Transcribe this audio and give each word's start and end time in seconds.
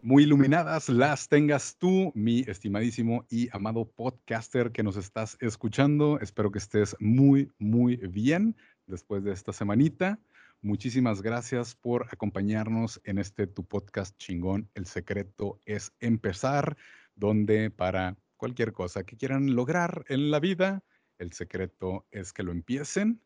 Muy 0.00 0.22
iluminadas 0.22 0.88
las 0.88 1.28
tengas 1.28 1.76
tú, 1.76 2.12
mi 2.14 2.40
estimadísimo 2.40 3.26
y 3.28 3.48
amado 3.50 3.90
podcaster 3.90 4.70
que 4.70 4.84
nos 4.84 4.96
estás 4.96 5.36
escuchando. 5.40 6.20
Espero 6.20 6.52
que 6.52 6.58
estés 6.58 6.94
muy, 7.00 7.50
muy 7.58 7.96
bien 7.96 8.56
después 8.86 9.24
de 9.24 9.32
esta 9.32 9.52
semanita. 9.52 10.20
Muchísimas 10.62 11.20
gracias 11.20 11.74
por 11.74 12.06
acompañarnos 12.12 13.00
en 13.04 13.18
este 13.18 13.48
tu 13.48 13.64
podcast 13.66 14.16
chingón. 14.18 14.70
El 14.74 14.86
secreto 14.86 15.60
es 15.66 15.92
empezar, 15.98 16.76
donde 17.16 17.70
para 17.70 18.16
cualquier 18.36 18.72
cosa 18.72 19.02
que 19.02 19.16
quieran 19.16 19.56
lograr 19.56 20.04
en 20.08 20.30
la 20.30 20.38
vida, 20.38 20.84
el 21.18 21.32
secreto 21.32 22.06
es 22.12 22.32
que 22.32 22.44
lo 22.44 22.52
empiecen. 22.52 23.20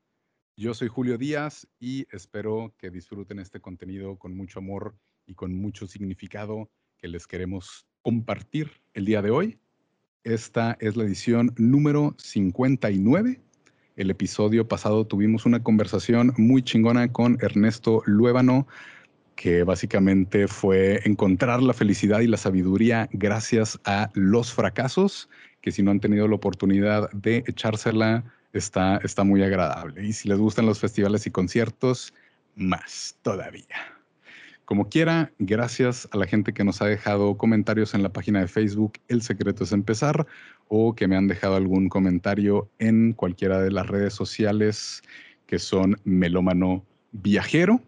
Yo 0.56 0.72
soy 0.72 0.88
Julio 0.88 1.18
Díaz 1.18 1.68
y 1.78 2.06
espero 2.14 2.74
que 2.78 2.90
disfruten 2.90 3.38
este 3.38 3.60
contenido 3.60 4.18
con 4.18 4.34
mucho 4.34 4.58
amor 4.58 4.96
y 5.32 5.34
con 5.34 5.54
mucho 5.54 5.86
significado 5.86 6.68
que 6.98 7.08
les 7.08 7.26
queremos 7.26 7.86
compartir 8.02 8.70
el 8.92 9.06
día 9.06 9.22
de 9.22 9.30
hoy. 9.30 9.58
Esta 10.24 10.76
es 10.78 10.94
la 10.94 11.04
edición 11.04 11.54
número 11.56 12.14
59. 12.18 13.40
El 13.96 14.10
episodio 14.10 14.68
pasado 14.68 15.06
tuvimos 15.06 15.46
una 15.46 15.62
conversación 15.62 16.34
muy 16.36 16.62
chingona 16.62 17.10
con 17.10 17.38
Ernesto 17.40 18.02
Luébano, 18.04 18.66
que 19.34 19.62
básicamente 19.62 20.48
fue 20.48 21.00
encontrar 21.04 21.62
la 21.62 21.72
felicidad 21.72 22.20
y 22.20 22.26
la 22.26 22.36
sabiduría 22.36 23.08
gracias 23.12 23.80
a 23.86 24.10
los 24.12 24.52
fracasos, 24.52 25.30
que 25.62 25.72
si 25.72 25.82
no 25.82 25.92
han 25.92 26.00
tenido 26.00 26.28
la 26.28 26.36
oportunidad 26.36 27.10
de 27.12 27.42
echársela, 27.46 28.22
está, 28.52 28.98
está 28.98 29.24
muy 29.24 29.42
agradable. 29.42 30.06
Y 30.06 30.12
si 30.12 30.28
les 30.28 30.38
gustan 30.38 30.66
los 30.66 30.78
festivales 30.78 31.26
y 31.26 31.30
conciertos, 31.30 32.12
más 32.54 33.16
todavía. 33.22 34.01
Como 34.72 34.88
quiera, 34.88 35.30
gracias 35.38 36.08
a 36.12 36.16
la 36.16 36.26
gente 36.26 36.54
que 36.54 36.64
nos 36.64 36.80
ha 36.80 36.86
dejado 36.86 37.36
comentarios 37.36 37.92
en 37.92 38.02
la 38.02 38.10
página 38.10 38.40
de 38.40 38.48
Facebook 38.48 38.94
El 39.06 39.20
Secreto 39.20 39.64
es 39.64 39.72
Empezar 39.72 40.26
o 40.68 40.94
que 40.94 41.06
me 41.06 41.14
han 41.14 41.28
dejado 41.28 41.56
algún 41.56 41.90
comentario 41.90 42.70
en 42.78 43.12
cualquiera 43.12 43.60
de 43.60 43.70
las 43.70 43.86
redes 43.86 44.14
sociales 44.14 45.02
que 45.44 45.58
son 45.58 46.00
Melómano 46.04 46.86
Viajero. 47.10 47.82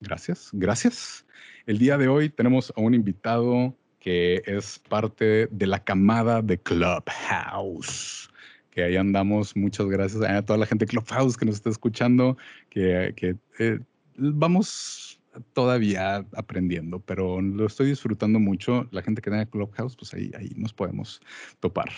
Gracias, 0.00 0.50
gracias. 0.52 1.24
El 1.64 1.78
día 1.78 1.96
de 1.96 2.08
hoy 2.08 2.28
tenemos 2.28 2.70
a 2.76 2.82
un 2.82 2.92
invitado 2.92 3.74
que 3.98 4.42
es 4.44 4.78
parte 4.78 5.48
de 5.50 5.66
la 5.66 5.82
camada 5.82 6.42
de 6.42 6.58
Clubhouse 6.58 8.28
que 8.70 8.84
ahí 8.84 8.96
andamos. 8.96 9.56
Muchas 9.56 9.86
gracias 9.86 10.22
a 10.22 10.44
toda 10.44 10.58
la 10.58 10.66
gente 10.66 10.84
de 10.84 10.90
Clubhouse 10.90 11.38
que 11.38 11.46
nos 11.46 11.54
está 11.54 11.70
escuchando, 11.70 12.36
que, 12.68 13.14
eh, 13.58 13.80
vamos 14.18 15.19
todavía 15.52 16.26
aprendiendo, 16.34 17.00
pero 17.00 17.40
lo 17.40 17.66
estoy 17.66 17.88
disfrutando 17.88 18.38
mucho. 18.38 18.88
La 18.90 19.02
gente 19.02 19.22
que 19.22 19.30
tenga 19.30 19.46
Clubhouse, 19.46 19.96
pues 19.96 20.12
ahí, 20.14 20.30
ahí 20.36 20.52
nos 20.56 20.72
podemos 20.72 21.20
topar. 21.60 21.90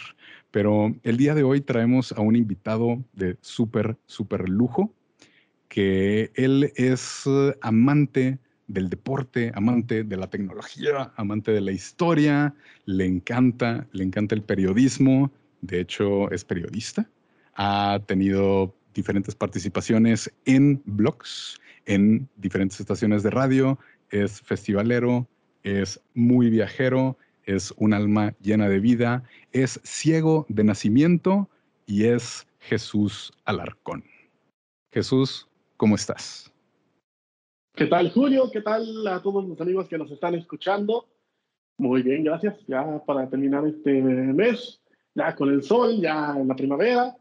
Pero 0.50 0.94
el 1.02 1.16
día 1.16 1.34
de 1.34 1.42
hoy 1.42 1.60
traemos 1.60 2.12
a 2.12 2.20
un 2.20 2.36
invitado 2.36 3.02
de 3.12 3.36
súper, 3.40 3.96
súper 4.06 4.48
lujo, 4.48 4.94
que 5.68 6.30
él 6.34 6.72
es 6.76 7.24
eh, 7.26 7.56
amante 7.62 8.38
del 8.66 8.88
deporte, 8.88 9.52
amante 9.54 10.04
de 10.04 10.16
la 10.16 10.28
tecnología, 10.28 11.12
amante 11.16 11.52
de 11.52 11.60
la 11.60 11.72
historia, 11.72 12.54
le 12.84 13.06
encanta, 13.06 13.86
le 13.92 14.04
encanta 14.04 14.34
el 14.34 14.42
periodismo, 14.42 15.30
de 15.60 15.80
hecho 15.80 16.30
es 16.30 16.44
periodista, 16.44 17.08
ha 17.54 18.00
tenido 18.06 18.74
diferentes 18.94 19.34
participaciones 19.34 20.32
en 20.44 20.82
blogs, 20.84 21.60
en 21.86 22.28
diferentes 22.36 22.80
estaciones 22.80 23.22
de 23.22 23.30
radio, 23.30 23.78
es 24.10 24.40
festivalero, 24.40 25.26
es 25.62 26.00
muy 26.14 26.50
viajero, 26.50 27.16
es 27.44 27.72
un 27.76 27.92
alma 27.92 28.34
llena 28.40 28.68
de 28.68 28.80
vida, 28.80 29.24
es 29.52 29.80
ciego 29.82 30.46
de 30.48 30.64
nacimiento 30.64 31.48
y 31.86 32.04
es 32.04 32.46
Jesús 32.60 33.32
Alarcón. 33.44 34.04
Jesús, 34.92 35.48
¿cómo 35.76 35.94
estás? 35.94 36.52
¿Qué 37.74 37.86
tal, 37.86 38.10
Julio? 38.10 38.50
¿Qué 38.52 38.60
tal 38.60 39.06
a 39.06 39.22
todos 39.22 39.44
los 39.46 39.60
amigos 39.60 39.88
que 39.88 39.96
nos 39.98 40.10
están 40.10 40.34
escuchando? 40.34 41.08
Muy 41.78 42.02
bien, 42.02 42.22
gracias. 42.22 42.54
Ya 42.66 43.02
para 43.06 43.28
terminar 43.28 43.66
este 43.66 44.02
mes, 44.02 44.80
ya 45.14 45.34
con 45.34 45.48
el 45.48 45.62
sol, 45.62 46.00
ya 46.00 46.34
en 46.36 46.48
la 46.48 46.54
primavera. 46.54 47.16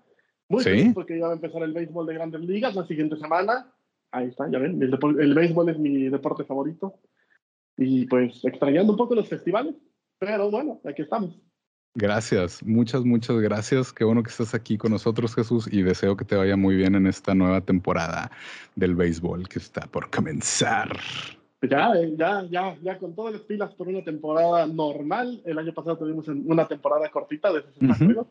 Muy 0.50 0.64
¿Sí? 0.64 0.92
porque 0.94 1.18
ya 1.18 1.28
va 1.28 1.32
a 1.32 1.36
empezar 1.36 1.64
el 1.64 1.72
béisbol 1.72 2.06
de 2.06 2.14
grandes 2.14 2.42
ligas 2.42 2.76
la 2.76 2.86
siguiente 2.86 3.16
semana. 3.16 3.72
Ahí 4.12 4.28
está, 4.28 4.50
ya 4.52 4.60
ven, 4.60 4.82
el, 4.82 4.98
el 5.20 5.34
béisbol 5.34 5.70
es 5.70 5.80
mi 5.80 6.10
deporte 6.10 6.44
favorito. 6.44 7.00
Y 7.78 8.06
pues 8.06 8.44
extrañando 8.44 8.94
un 8.94 8.98
poco 8.98 9.16
los 9.16 9.28
festivales, 9.28 9.76
pero 10.20 10.52
bueno, 10.52 10.80
aquí 10.86 11.02
estamos. 11.02 11.40
Gracias, 11.94 12.64
muchas, 12.64 13.04
muchas 13.04 13.38
gracias. 13.40 13.92
Qué 13.92 14.06
bueno 14.06 14.24
que 14.24 14.30
estás 14.30 14.54
aquí 14.54 14.78
con 14.78 14.92
nosotros, 14.92 15.36
Jesús, 15.36 15.68
y 15.72 15.82
deseo 15.82 16.16
que 16.16 16.24
te 16.24 16.36
vaya 16.36 16.56
muy 16.56 16.76
bien 16.76 16.96
en 16.96 17.06
esta 17.06 17.36
nueva 17.36 17.62
temporada 17.62 18.32
del 18.76 18.96
béisbol 18.96 19.50
que 19.50 19.60
está 19.60 19.88
por 19.88 20.10
comenzar. 20.10 20.98
Ya, 21.62 21.92
ya, 22.18 22.48
ya, 22.50 22.78
ya 22.82 22.98
con 22.98 23.14
todas 23.14 23.34
las 23.34 23.42
pilas 23.44 23.74
por 23.76 23.90
una 23.90 24.04
temporada 24.04 24.66
normal. 24.68 25.42
El 25.46 25.60
año 25.60 25.74
pasado 25.74 25.98
tuvimos 25.98 26.28
una 26.30 26.68
temporada 26.68 27.10
cortita 27.10 27.52
de 27.52 27.62
60 27.64 27.96
juegos. 27.96 28.28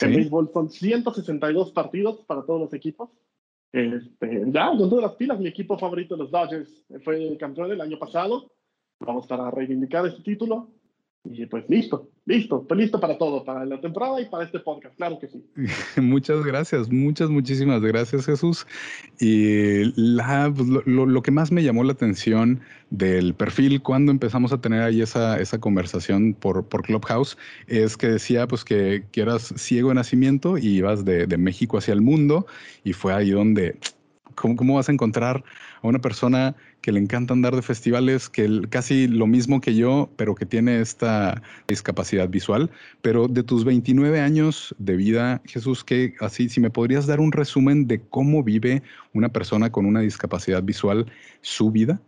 El 0.00 0.16
béisbol 0.16 0.50
son 0.52 0.70
162 0.70 1.70
partidos 1.70 2.24
para 2.26 2.42
todos 2.42 2.60
los 2.60 2.74
equipos. 2.74 3.10
Este, 3.74 4.44
ya, 4.52 4.68
con 4.68 4.88
todas 4.88 5.02
las 5.02 5.16
pilas, 5.16 5.40
mi 5.40 5.48
equipo 5.48 5.76
favorito, 5.76 6.16
los 6.16 6.30
Dodgers, 6.30 6.86
fue 7.02 7.36
campeón 7.36 7.72
el 7.72 7.80
año 7.80 7.98
pasado. 7.98 8.52
Vamos 9.00 9.26
para 9.26 9.50
reivindicar 9.50 10.06
este 10.06 10.22
título. 10.22 10.70
Y 11.26 11.46
pues 11.46 11.64
listo, 11.68 12.10
listo, 12.26 12.66
listo 12.76 13.00
para 13.00 13.16
todo, 13.16 13.44
para 13.44 13.64
la 13.64 13.80
temporada 13.80 14.20
y 14.20 14.26
para 14.26 14.44
este 14.44 14.60
podcast, 14.60 14.94
claro 14.96 15.18
que 15.18 15.28
sí. 15.28 15.42
Muchas 16.00 16.44
gracias, 16.44 16.90
muchas, 16.90 17.30
muchísimas 17.30 17.80
gracias 17.80 18.26
Jesús. 18.26 18.66
Y 19.18 19.90
pues, 19.90 20.68
lo, 20.84 21.06
lo, 21.06 21.22
que 21.22 21.30
más 21.30 21.50
me 21.50 21.62
llamó 21.62 21.82
la 21.82 21.92
atención 21.92 22.60
del 22.90 23.32
perfil 23.32 23.80
cuando 23.80 24.12
empezamos 24.12 24.52
a 24.52 24.60
tener 24.60 24.82
ahí 24.82 25.00
esa, 25.00 25.40
esa 25.40 25.58
conversación 25.58 26.34
por, 26.34 26.66
por 26.66 26.82
Clubhouse 26.82 27.38
es 27.68 27.96
que 27.96 28.08
decía 28.08 28.46
pues 28.46 28.62
que, 28.62 29.04
que 29.10 29.22
eras 29.22 29.54
ciego 29.56 29.88
de 29.88 29.94
nacimiento 29.94 30.58
y 30.58 30.76
ibas 30.76 31.06
de, 31.06 31.26
de 31.26 31.38
México 31.38 31.78
hacia 31.78 31.94
el 31.94 32.02
mundo 32.02 32.46
y 32.84 32.92
fue 32.92 33.14
ahí 33.14 33.30
donde, 33.30 33.78
¿cómo, 34.34 34.56
cómo 34.56 34.74
vas 34.74 34.88
a 34.88 34.92
encontrar 34.92 35.44
a 35.82 35.86
una 35.86 36.00
persona 36.00 36.54
que 36.80 36.92
le 36.92 37.00
encanta 37.00 37.32
andar 37.32 37.56
de 37.56 37.62
festivales, 37.62 38.28
que 38.28 38.62
casi 38.68 39.08
lo 39.08 39.26
mismo 39.26 39.60
que 39.60 39.74
yo, 39.74 40.10
pero 40.16 40.34
que 40.34 40.44
tiene 40.44 40.80
esta 40.80 41.42
discapacidad 41.66 42.28
visual. 42.28 42.70
Pero 43.00 43.26
de 43.26 43.42
tus 43.42 43.64
29 43.64 44.20
años 44.20 44.74
de 44.78 44.96
vida, 44.96 45.40
Jesús, 45.46 45.82
que 45.82 46.14
así, 46.20 46.48
si 46.48 46.60
me 46.60 46.70
podrías 46.70 47.06
dar 47.06 47.20
un 47.20 47.32
resumen 47.32 47.86
de 47.86 48.00
cómo 48.00 48.42
vive 48.42 48.82
una 49.14 49.30
persona 49.30 49.72
con 49.72 49.86
una 49.86 50.00
discapacidad 50.00 50.62
visual 50.62 51.06
su 51.40 51.70
vida. 51.70 52.00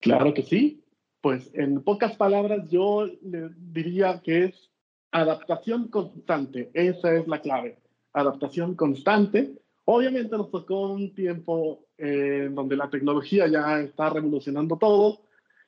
Claro 0.00 0.34
que 0.34 0.42
sí. 0.42 0.82
Pues 1.20 1.50
en 1.54 1.82
pocas 1.82 2.16
palabras 2.16 2.68
yo 2.70 3.06
le 3.22 3.50
diría 3.56 4.20
que 4.22 4.44
es 4.44 4.70
adaptación 5.12 5.88
constante. 5.88 6.70
Esa 6.74 7.14
es 7.14 7.26
la 7.26 7.40
clave. 7.40 7.78
Adaptación 8.12 8.74
constante. 8.74 9.52
Obviamente 9.90 10.36
nos 10.36 10.50
tocó 10.50 10.92
un 10.92 11.14
tiempo 11.14 11.86
eh, 11.96 12.50
donde 12.52 12.76
la 12.76 12.90
tecnología 12.90 13.46
ya 13.46 13.80
está 13.80 14.10
revolucionando 14.10 14.76
todo 14.76 15.22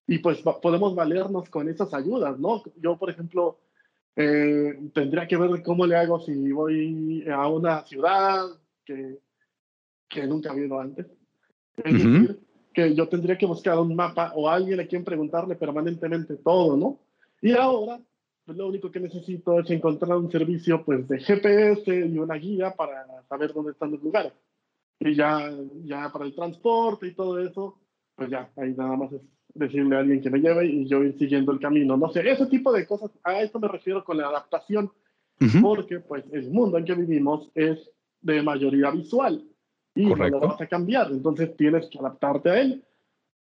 y 0.07 0.19
pues 0.19 0.43
podemos 0.61 0.95
valernos 0.95 1.49
con 1.49 1.71
esas 1.71 1.95
ayudas, 1.95 2.39
¿no? 2.39 2.63
Yo, 2.77 2.99
por 2.99 3.09
ejemplo, 3.09 3.61
eh, 4.15 4.79
tendría 4.93 5.27
que 5.27 5.39
ver 5.39 5.63
cómo 5.63 5.87
le 5.87 5.97
hago 5.97 6.21
si 6.21 6.53
voy 6.53 7.25
a 7.31 7.49
una 7.49 7.83
ciudad 7.87 8.45
que, 8.85 9.21
que 10.07 10.27
nunca 10.27 10.53
he 10.53 10.67
ido 10.67 10.79
antes. 10.79 11.07
Es 11.83 11.95
decir, 11.95 12.41
que 12.75 12.95
yo 12.95 13.09
tendría 13.09 13.39
que 13.39 13.47
buscar 13.47 13.79
un 13.79 13.97
mapa 13.97 14.35
o 14.35 14.51
alguien 14.51 14.81
a 14.81 14.87
quien 14.87 15.03
preguntarle 15.03 15.57
permanentemente 15.57 16.37
todo, 16.37 16.77
¿no? 16.77 16.99
Y 17.41 17.53
ahora, 17.53 17.99
pues 18.51 18.59
lo 18.59 18.67
único 18.67 18.91
que 18.91 18.99
necesito 18.99 19.61
es 19.61 19.71
encontrar 19.71 20.17
un 20.17 20.29
servicio 20.29 20.85
pues 20.85 21.07
de 21.07 21.21
GPS 21.21 21.85
y 21.87 22.19
una 22.19 22.35
guía 22.35 22.75
para 22.75 23.07
saber 23.29 23.53
dónde 23.53 23.71
están 23.71 23.93
los 23.93 24.03
lugares 24.03 24.33
y 24.99 25.15
ya, 25.15 25.49
ya 25.85 26.11
para 26.13 26.25
el 26.25 26.35
transporte 26.35 27.07
y 27.07 27.15
todo 27.15 27.39
eso, 27.39 27.79
pues 28.17 28.29
ya, 28.29 28.51
ahí 28.57 28.75
nada 28.77 28.97
más 28.97 29.13
es 29.13 29.21
decirle 29.55 29.95
a 29.95 30.01
alguien 30.01 30.21
que 30.21 30.31
me 30.31 30.41
lleve 30.41 30.67
y 30.67 30.85
yo 30.89 31.01
ir 31.05 31.17
siguiendo 31.17 31.53
el 31.53 31.61
camino. 31.61 31.97
No 31.97 32.09
sé, 32.09 32.29
ese 32.29 32.47
tipo 32.47 32.73
de 32.73 32.89
cosas, 32.89 33.13
a 33.23 33.41
esto 33.41 33.61
me 33.61 33.69
refiero 33.69 34.03
con 34.03 34.17
la 34.17 34.27
adaptación, 34.27 34.91
porque 35.63 36.01
pues 36.01 36.25
el 36.33 36.51
mundo 36.51 36.77
en 36.77 36.87
que 36.87 36.95
vivimos 36.95 37.53
es 37.55 37.89
de 38.21 38.43
mayoría 38.43 38.91
visual 38.91 39.45
y 39.95 40.07
no 40.07 40.29
lo 40.29 40.41
vas 40.41 40.61
a 40.61 40.67
cambiar, 40.67 41.13
entonces 41.13 41.57
tienes 41.57 41.89
que 41.89 42.01
adaptarte 42.01 42.51
a 42.51 42.61
él. 42.61 42.85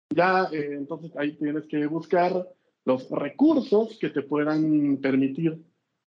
Ya, 0.10 0.50
eh, 0.52 0.74
entonces 0.74 1.16
ahí 1.16 1.38
tienes 1.38 1.66
que 1.68 1.88
buscar 1.88 2.46
los 2.90 3.08
recursos 3.12 3.98
que 4.00 4.10
te 4.10 4.24
puedan 4.24 4.98
permitir 4.98 5.64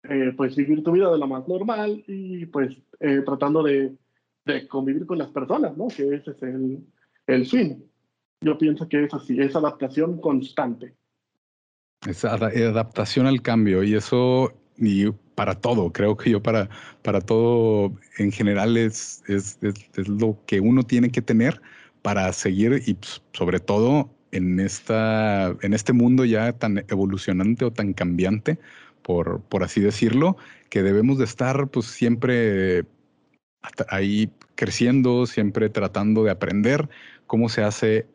eh, 0.05 0.32
pues 0.37 0.55
vivir 0.55 0.84
tu 0.84 0.93
vida 0.93 1.11
de 1.11 1.19
lo 1.19 1.26
más 1.26 1.46
normal 1.49 2.05
y 2.06 2.46
pues 2.46 2.76
eh, 3.00 3.22
tratando 3.26 3.62
de, 3.64 3.96
de, 4.44 4.69
convivir 4.69 5.05
con 5.05 5.19
las 5.19 5.31
personas, 5.31 5.76
¿no? 5.76 5.88
Que 5.88 6.14
ese 6.14 6.31
es 6.31 6.43
el, 6.43 6.87
el 7.26 7.46
fin. 7.46 7.84
Yo 8.40 8.56
pienso 8.56 8.88
que 8.88 9.05
es 9.05 9.12
así, 9.12 9.38
es 9.40 9.55
adaptación 9.56 10.20
constante. 10.20 10.94
Esa 12.08 12.34
adaptación 12.34 13.26
al 13.26 13.43
cambio 13.43 13.82
y 13.82 13.94
eso 13.94 14.52
y 14.78 15.11
para 15.34 15.55
todo, 15.56 15.93
creo 15.93 16.17
que 16.17 16.31
yo 16.31 16.40
para, 16.40 16.70
para 17.02 17.20
todo 17.20 17.93
en 18.19 18.31
general 18.31 18.76
es, 18.76 19.22
es, 19.26 19.58
es, 19.62 20.08
lo 20.08 20.38
que 20.46 20.61
uno 20.61 20.84
tiene 20.84 21.11
que 21.11 21.20
tener 21.20 21.61
para 22.00 22.32
seguir 22.32 22.82
y 22.87 22.94
pues, 22.94 23.20
sobre 23.32 23.58
todo 23.58 24.08
en, 24.32 24.61
esta, 24.61 25.55
en 25.62 25.75
este 25.75 25.93
mundo 25.93 26.25
ya 26.25 26.53
tan 26.53 26.85
evolucionante 26.88 27.65
o 27.65 27.73
tan 27.73 27.93
cambiante, 27.93 28.59
por, 29.03 29.41
por 29.43 29.62
así 29.62 29.81
decirlo, 29.81 30.37
que 30.69 30.82
debemos 30.82 31.19
de 31.19 31.25
estar 31.25 31.69
pues 31.69 31.87
siempre 31.87 32.85
ahí 33.88 34.31
creciendo, 34.55 35.27
siempre 35.27 35.69
tratando 35.69 36.25
de 36.25 36.31
aprender 36.31 36.88
cómo 37.27 37.49
se 37.49 37.62
hace 37.62 38.06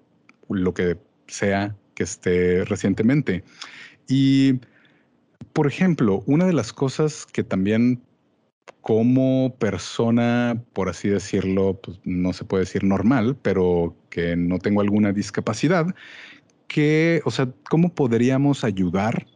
lo 0.49 0.73
que 0.73 0.97
sea 1.27 1.75
que 1.95 2.03
esté 2.03 2.65
recientemente. 2.65 3.43
Y, 4.07 4.59
por 5.53 5.67
ejemplo, 5.67 6.23
una 6.27 6.45
de 6.45 6.53
las 6.53 6.73
cosas 6.73 7.25
que 7.25 7.43
también 7.43 8.01
como 8.81 9.55
persona, 9.57 10.61
por 10.73 10.89
así 10.89 11.09
decirlo, 11.09 11.79
pues 11.81 11.99
no 12.03 12.33
se 12.33 12.45
puede 12.45 12.65
decir 12.65 12.83
normal, 12.83 13.35
pero 13.41 13.95
que 14.15 14.37
no 14.37 14.59
tengo 14.59 14.79
alguna 14.79 15.11
discapacidad, 15.11 15.93
que, 16.69 17.21
o 17.25 17.31
sea, 17.31 17.49
¿cómo 17.69 17.93
podríamos 17.93 18.63
ayudar 18.63 19.27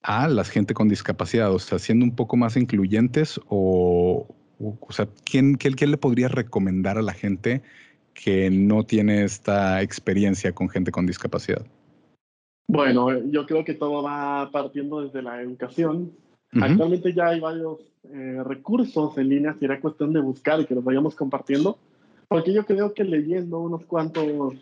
a 0.00 0.26
la 0.26 0.42
gente 0.42 0.72
con 0.72 0.88
discapacidad? 0.88 1.52
O 1.52 1.58
sea, 1.58 1.78
siendo 1.78 2.06
un 2.06 2.16
poco 2.16 2.38
más 2.38 2.56
incluyentes 2.56 3.38
o, 3.50 4.26
o, 4.58 4.92
sea, 4.92 5.06
¿quién, 5.26 5.56
qué, 5.56 5.70
¿qué 5.72 5.86
le 5.86 5.98
podría 5.98 6.28
recomendar 6.28 6.96
a 6.96 7.02
la 7.02 7.12
gente 7.12 7.60
que 8.14 8.48
no 8.48 8.84
tiene 8.84 9.22
esta 9.22 9.82
experiencia 9.82 10.54
con 10.54 10.70
gente 10.70 10.90
con 10.90 11.04
discapacidad? 11.04 11.66
Bueno, 12.68 13.22
yo 13.26 13.44
creo 13.44 13.66
que 13.66 13.74
todo 13.74 14.02
va 14.02 14.50
partiendo 14.50 15.02
desde 15.02 15.20
la 15.20 15.42
educación. 15.42 16.12
Actualmente 16.58 17.12
ya 17.12 17.26
hay 17.26 17.40
varios 17.40 17.80
eh, 18.04 18.40
recursos 18.46 19.18
en 19.18 19.28
línea, 19.28 19.54
será 19.60 19.78
cuestión 19.78 20.14
de 20.14 20.20
buscar 20.20 20.58
y 20.58 20.64
que 20.64 20.74
los 20.74 20.82
vayamos 20.82 21.14
compartiendo, 21.14 21.78
porque 22.28 22.52
yo 22.52 22.64
creo 22.64 22.94
que 22.94 23.04
leyendo 23.04 23.60
unos 23.60 23.84
cuantos, 23.86 24.54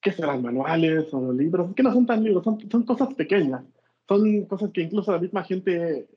¿qué 0.00 0.12
serán? 0.12 0.42
Manuales 0.42 1.12
o 1.12 1.32
libros, 1.32 1.74
que 1.74 1.82
no 1.82 1.92
son 1.92 2.06
tan 2.06 2.22
libros, 2.22 2.44
son, 2.44 2.58
son 2.70 2.82
cosas 2.84 3.14
pequeñas, 3.14 3.62
son 4.08 4.44
cosas 4.46 4.70
que 4.72 4.82
incluso 4.82 5.12
la 5.12 5.18
misma 5.18 5.44
gente 5.44 6.08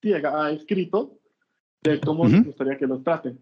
ciega 0.00 0.44
ha 0.44 0.50
escrito 0.52 1.18
de 1.82 2.00
cómo 2.00 2.24
uh 2.24 2.44
gustaría 2.44 2.76
que 2.76 2.86
los 2.86 3.02
traten, 3.04 3.38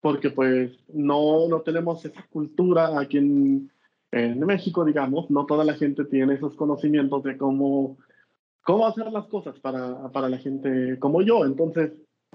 porque 0.00 0.30
pues 0.30 0.72
no, 0.92 1.48
no 1.48 1.60
tenemos 1.60 2.04
esa 2.04 2.22
cultura 2.30 2.98
aquí 2.98 3.18
en 3.18 3.70
en 4.12 4.40
México, 4.40 4.84
digamos, 4.84 5.30
no 5.30 5.46
toda 5.46 5.64
la 5.64 5.74
gente 5.74 6.04
tiene 6.04 6.34
esos 6.34 6.54
conocimientos 6.54 7.22
de 7.22 7.36
cómo, 7.36 7.98
cómo 8.62 8.86
hacer 8.86 9.12
las 9.12 9.26
cosas 9.26 9.58
para, 9.60 10.10
para 10.10 10.28
la 10.28 10.38
gente 10.38 10.98
como 10.98 11.22
yo. 11.22 11.44
Entonces, 11.44 11.92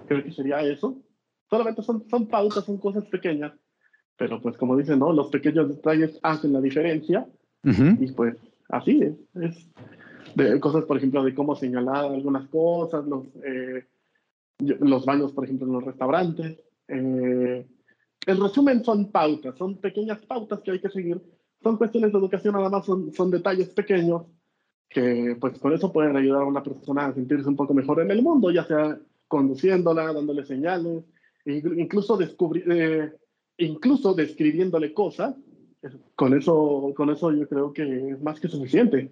creo 0.07 0.24
que 0.24 0.31
sería 0.31 0.62
eso. 0.62 0.98
Solamente 1.50 1.81
son, 1.81 2.07
son 2.10 2.27
pautas, 2.27 2.66
son 2.66 2.77
cosas 2.77 3.06
pequeñas, 3.06 3.54
pero 4.18 4.42
pues 4.42 4.58
como 4.58 4.78
dicen, 4.78 5.00
¿no? 5.00 5.12
Los 5.12 5.30
pequeños 5.30 5.69
detalles 5.69 6.19
hacen 6.24 6.54
la 6.54 6.62
diferencia. 6.62 7.28
Y 7.63 8.12
pues 8.13 8.36
así 8.69 9.02
es. 9.02 9.13
es 9.36 9.69
de 10.36 10.60
cosas, 10.60 10.86
por 10.86 10.98
ejemplo, 10.98 11.24
de 11.24 11.36
cómo 11.36 11.56
señalar 11.56 12.06
algunas 12.06 12.48
cosas, 12.48 13.06
los, 13.06 13.28
eh, 13.44 13.86
los 14.60 15.06
baños, 15.06 15.34
por 15.34 15.44
ejemplo, 15.44 15.68
en 15.68 15.74
los 15.74 15.84
restaurantes. 15.84 16.58
Eh, 16.88 17.68
en 18.28 18.42
resumen, 18.42 18.84
son 18.84 19.12
pautas, 19.12 19.58
son 19.58 19.78
pequeñas 19.78 20.19
pautas 20.25 20.62
que 20.62 20.72
hay 20.72 20.80
que 20.80 20.90
seguir 20.90 21.22
son 21.63 21.78
cuestiones 21.78 22.12
de 22.12 22.18
educación, 22.18 22.54
nada 22.56 22.69
más 22.69 22.86
son, 22.86 23.12
son 23.13 23.31
detalles 23.31 23.69
pequeños 23.69 24.24
que 24.90 25.38
pues 25.40 25.58
con 25.60 25.74
eso 25.74 25.94
pueden 25.94 26.18
ayudar 26.18 26.42
a 26.42 26.46
una 26.46 26.63
persona 26.63 27.06
a 27.06 27.13
sentirse 27.13 27.48
un 27.48 27.56
poco 27.56 27.74
mejor 27.74 28.02
en 28.02 28.12
el 28.12 28.22
mundo, 28.22 28.52
ya 28.52 28.66
sea 28.66 29.00
conduciéndola, 29.28 30.12
dándole 30.12 30.44
señales, 30.44 31.06
incluso, 31.46 32.18
descubrir, 32.18 32.69
eh, 32.69 33.13
incluso 33.57 34.13
describiéndole 34.13 34.94
cosas. 34.94 35.36
Con 36.15 36.38
eso, 36.38 36.94
con 36.95 37.09
eso 37.09 37.31
yo 37.31 37.48
creo 37.48 37.74
que 37.74 38.12
es 38.12 38.21
más 38.21 38.39
que 38.39 38.48
suficiente. 38.48 39.12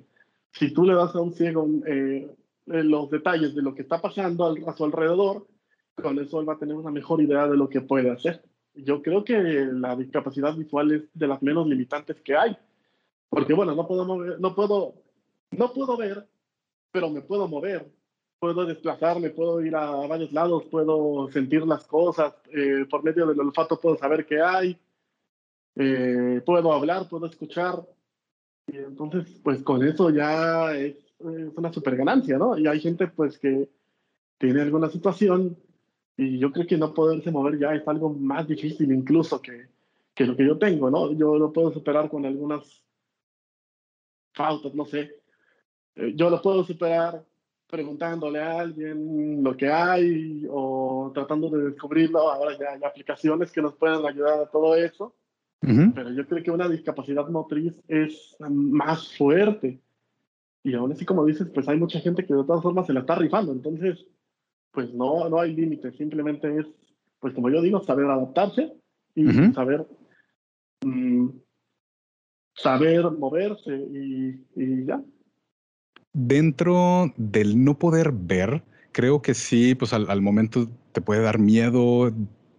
Si 0.51 0.71
tú 0.71 0.83
le 0.83 0.93
das 0.93 1.15
a 1.15 1.21
un 1.21 1.33
ciego 1.33 1.67
eh, 1.87 2.29
los 2.65 3.09
detalles 3.09 3.55
de 3.55 3.61
lo 3.63 3.73
que 3.73 3.81
está 3.81 3.99
pasando 4.01 4.55
a 4.67 4.77
su 4.77 4.85
alrededor, 4.85 5.47
con 5.95 6.19
eso 6.19 6.39
él 6.39 6.47
va 6.47 6.53
a 6.53 6.59
tener 6.59 6.75
una 6.75 6.91
mejor 6.91 7.21
idea 7.21 7.47
de 7.47 7.57
lo 7.57 7.69
que 7.69 7.81
puede 7.81 8.11
hacer 8.11 8.43
yo 8.83 9.01
creo 9.01 9.23
que 9.23 9.37
la 9.71 9.95
discapacidad 9.95 10.55
visual 10.55 10.91
es 10.91 11.03
de 11.13 11.27
las 11.27 11.41
menos 11.41 11.67
limitantes 11.67 12.21
que 12.21 12.35
hay. 12.35 12.57
Porque 13.29 13.53
bueno, 13.53 13.75
no 13.75 13.87
puedo 13.87 14.05
mover, 14.05 14.39
no 14.39 14.55
puedo, 14.55 14.95
no 15.51 15.73
puedo 15.73 15.97
ver, 15.97 16.27
pero 16.91 17.09
me 17.09 17.21
puedo 17.21 17.47
mover. 17.47 17.91
Puedo 18.39 18.65
desplazarme, 18.65 19.31
puedo 19.31 19.61
ir 19.61 19.75
a 19.75 19.91
varios 20.07 20.31
lados, 20.31 20.63
puedo 20.71 21.29
sentir 21.31 21.63
las 21.67 21.85
cosas, 21.85 22.33
eh, 22.53 22.85
por 22.89 23.03
medio 23.03 23.27
del 23.27 23.39
olfato 23.39 23.79
puedo 23.79 23.97
saber 23.97 24.25
qué 24.25 24.41
hay, 24.41 24.79
eh, 25.75 26.41
puedo 26.45 26.71
hablar, 26.71 27.09
puedo 27.09 27.25
escuchar. 27.25 27.85
Y 28.67 28.77
entonces, 28.77 29.39
pues 29.43 29.61
con 29.61 29.85
eso 29.85 30.09
ya 30.09 30.73
es, 30.73 30.95
es 31.19 31.57
una 31.57 31.73
super 31.73 31.97
ganancia, 31.97 32.37
¿no? 32.37 32.57
Y 32.57 32.65
hay 32.67 32.79
gente 32.79 33.07
pues 33.07 33.37
que 33.37 33.69
tiene 34.37 34.61
alguna 34.61 34.89
situación 34.89 35.57
y 36.15 36.39
yo 36.39 36.51
creo 36.51 36.67
que 36.67 36.77
no 36.77 36.93
poderse 36.93 37.31
mover 37.31 37.59
ya 37.59 37.73
es 37.73 37.87
algo 37.87 38.09
más 38.09 38.47
difícil 38.47 38.91
incluso 38.91 39.41
que, 39.41 39.67
que 40.13 40.25
lo 40.25 40.35
que 40.35 40.45
yo 40.45 40.57
tengo, 40.57 40.89
¿no? 40.89 41.13
Yo 41.13 41.37
lo 41.37 41.51
puedo 41.53 41.71
superar 41.71 42.09
con 42.09 42.25
algunas 42.25 42.83
faltas, 44.33 44.73
no 44.73 44.85
sé. 44.85 45.15
Eh, 45.95 46.13
yo 46.15 46.29
lo 46.29 46.41
puedo 46.41 46.63
superar 46.63 47.23
preguntándole 47.69 48.41
a 48.41 48.59
alguien 48.59 49.43
lo 49.43 49.55
que 49.55 49.67
hay 49.71 50.45
o 50.49 51.11
tratando 51.13 51.49
de 51.49 51.69
descubrirlo. 51.69 52.31
Ahora 52.31 52.57
ya 52.57 52.71
hay 52.71 52.83
aplicaciones 52.83 53.51
que 53.51 53.61
nos 53.61 53.75
pueden 53.75 54.05
ayudar 54.05 54.39
a 54.39 54.49
todo 54.49 54.75
eso. 54.75 55.15
Pero 55.61 56.11
yo 56.11 56.25
creo 56.25 56.41
que 56.41 56.51
una 56.51 56.69
discapacidad 56.69 57.27
motriz 57.27 57.79
es 57.87 58.35
más 58.39 59.15
fuerte. 59.17 59.81
Y 60.63 60.73
aún 60.73 60.93
así, 60.93 61.05
como 61.05 61.25
dices, 61.25 61.49
pues 61.53 61.67
hay 61.67 61.77
mucha 61.77 61.99
gente 61.99 62.25
que 62.25 62.33
de 62.33 62.43
todas 62.43 62.63
formas 62.63 62.87
se 62.87 62.93
la 62.93 63.01
está 63.01 63.15
rifando. 63.15 63.51
Entonces, 63.51 64.05
pues 64.71 64.93
no, 64.93 65.29
no 65.29 65.39
hay 65.39 65.55
límites, 65.55 65.95
simplemente 65.97 66.59
es, 66.59 66.65
pues 67.19 67.33
como 67.33 67.49
yo 67.49 67.61
digo, 67.61 67.81
saber 67.83 68.05
adaptarse 68.05 68.73
y 69.15 69.27
saber, 69.53 69.85
mm, 70.85 71.29
saber 72.53 73.11
moverse 73.11 73.75
y, 73.75 74.45
y, 74.55 74.85
ya. 74.85 75.03
Dentro 76.13 77.13
del 77.17 77.63
no 77.63 77.77
poder 77.77 78.11
ver, 78.11 78.63
creo 78.91 79.21
que 79.21 79.33
sí, 79.33 79.75
pues 79.75 79.93
al, 79.93 80.09
al 80.09 80.21
momento 80.21 80.69
te 80.91 81.01
puede 81.01 81.21
dar 81.21 81.39
miedo 81.39 82.13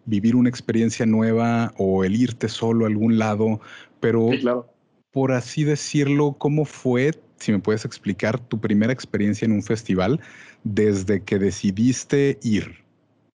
vivir 0.07 0.35
una 0.35 0.49
experiencia 0.49 1.07
nueva 1.07 1.73
o 1.77 2.05
el 2.05 2.17
irte 2.17 2.49
solo 2.49 2.85
a 2.85 2.89
algún 2.89 3.19
lado, 3.19 3.61
pero 4.01 4.31
claro. 4.41 4.73
por 5.11 5.33
así 5.33 5.65
decirlo, 5.65 6.37
¿cómo 6.39 6.65
fue 6.65 7.13
si 7.41 7.53
me 7.53 7.59
puedes 7.59 7.85
explicar 7.85 8.39
tu 8.39 8.61
primera 8.61 8.93
experiencia 8.93 9.47
en 9.47 9.53
un 9.53 9.63
festival 9.63 10.21
desde 10.63 11.25
que 11.25 11.39
decidiste 11.39 12.39
ir. 12.43 12.85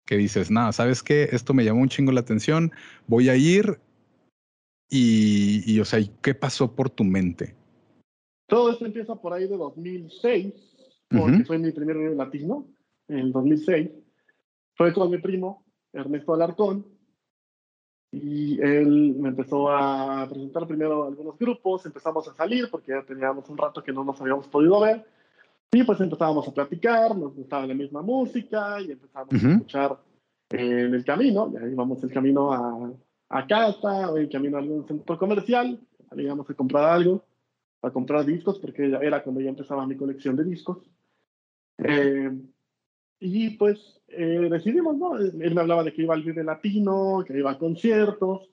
Que 0.05 0.17
dices, 0.17 0.51
nada, 0.51 0.71
¿sabes 0.71 1.01
qué? 1.01 1.29
Esto 1.31 1.53
me 1.53 1.65
llamó 1.65 1.81
un 1.81 1.89
chingo 1.89 2.11
la 2.11 2.21
atención, 2.21 2.71
voy 3.07 3.29
a 3.29 3.35
ir 3.35 3.79
y, 4.87 5.79
o 5.79 5.85
sea, 5.85 5.99
¿qué 6.21 6.35
pasó 6.35 6.73
por 6.73 6.89
tu 6.89 7.03
mente? 7.03 7.55
Todo 8.47 8.71
esto 8.71 8.85
empieza 8.85 9.15
por 9.15 9.33
ahí 9.33 9.47
de 9.47 9.57
2006, 9.57 10.53
porque 11.09 11.43
fue 11.45 11.57
mi 11.57 11.71
primer 11.71 11.97
video 11.97 12.15
latino, 12.15 12.67
en 13.07 13.19
el 13.19 13.31
2006. 13.31 13.89
Fue 14.75 14.93
con 14.93 15.09
mi 15.09 15.17
primo, 15.17 15.63
Ernesto 15.93 16.33
Alarcón, 16.33 16.85
y 18.11 18.61
él 18.61 19.15
me 19.17 19.29
empezó 19.29 19.69
a 19.69 20.25
presentar 20.29 20.65
primero 20.67 21.03
algunos 21.03 21.37
grupos, 21.37 21.85
empezamos 21.85 22.27
a 22.27 22.33
salir 22.33 22.69
porque 22.71 22.91
ya 22.91 23.03
teníamos 23.03 23.49
un 23.49 23.57
rato 23.57 23.83
que 23.83 23.91
no 23.91 24.03
nos 24.03 24.19
habíamos 24.21 24.47
podido 24.47 24.79
ver. 24.79 25.05
Y 25.73 25.83
pues 25.83 25.99
empezábamos 25.99 26.47
a 26.47 26.53
platicar, 26.53 27.17
nos 27.17 27.35
gustaba 27.35 27.67
la 27.67 27.73
misma 27.73 28.01
música 28.01 28.79
y 28.79 28.91
empezamos 28.91 29.33
a 29.33 29.51
escuchar 29.51 29.97
en 30.49 30.93
el 30.93 31.03
camino. 31.03 31.51
Ya 31.51 31.67
íbamos 31.67 32.01
el 32.03 32.11
camino 32.11 32.53
a, 32.53 32.93
a 33.29 33.47
casa 33.47 34.11
o 34.11 34.17
el 34.17 34.29
camino 34.29 34.57
a 34.57 34.61
algún 34.61 34.87
centro 34.87 35.17
comercial. 35.17 35.77
Íbamos 36.15 36.49
a 36.49 36.53
comprar 36.53 36.85
algo, 36.85 37.25
a 37.89 37.93
comprar 37.93 38.25
discos, 38.25 38.59
porque 38.59 38.85
era 38.85 39.23
cuando 39.23 39.41
ya 39.41 39.49
empezaba 39.49 39.85
mi 39.87 39.95
colección 39.95 40.35
de 40.35 40.43
discos. 40.43 40.77
Eh, 41.77 42.31
Y 43.19 43.51
pues 43.51 44.01
eh, 44.09 44.47
decidimos, 44.51 44.97
¿no? 44.97 45.17
Él 45.17 45.55
me 45.55 45.61
hablaba 45.61 45.83
de 45.83 45.93
que 45.93 46.03
iba 46.03 46.13
al 46.13 46.23
Vive 46.23 46.43
Latino, 46.43 47.23
que 47.25 47.37
iba 47.37 47.51
a 47.51 47.57
conciertos. 47.57 48.49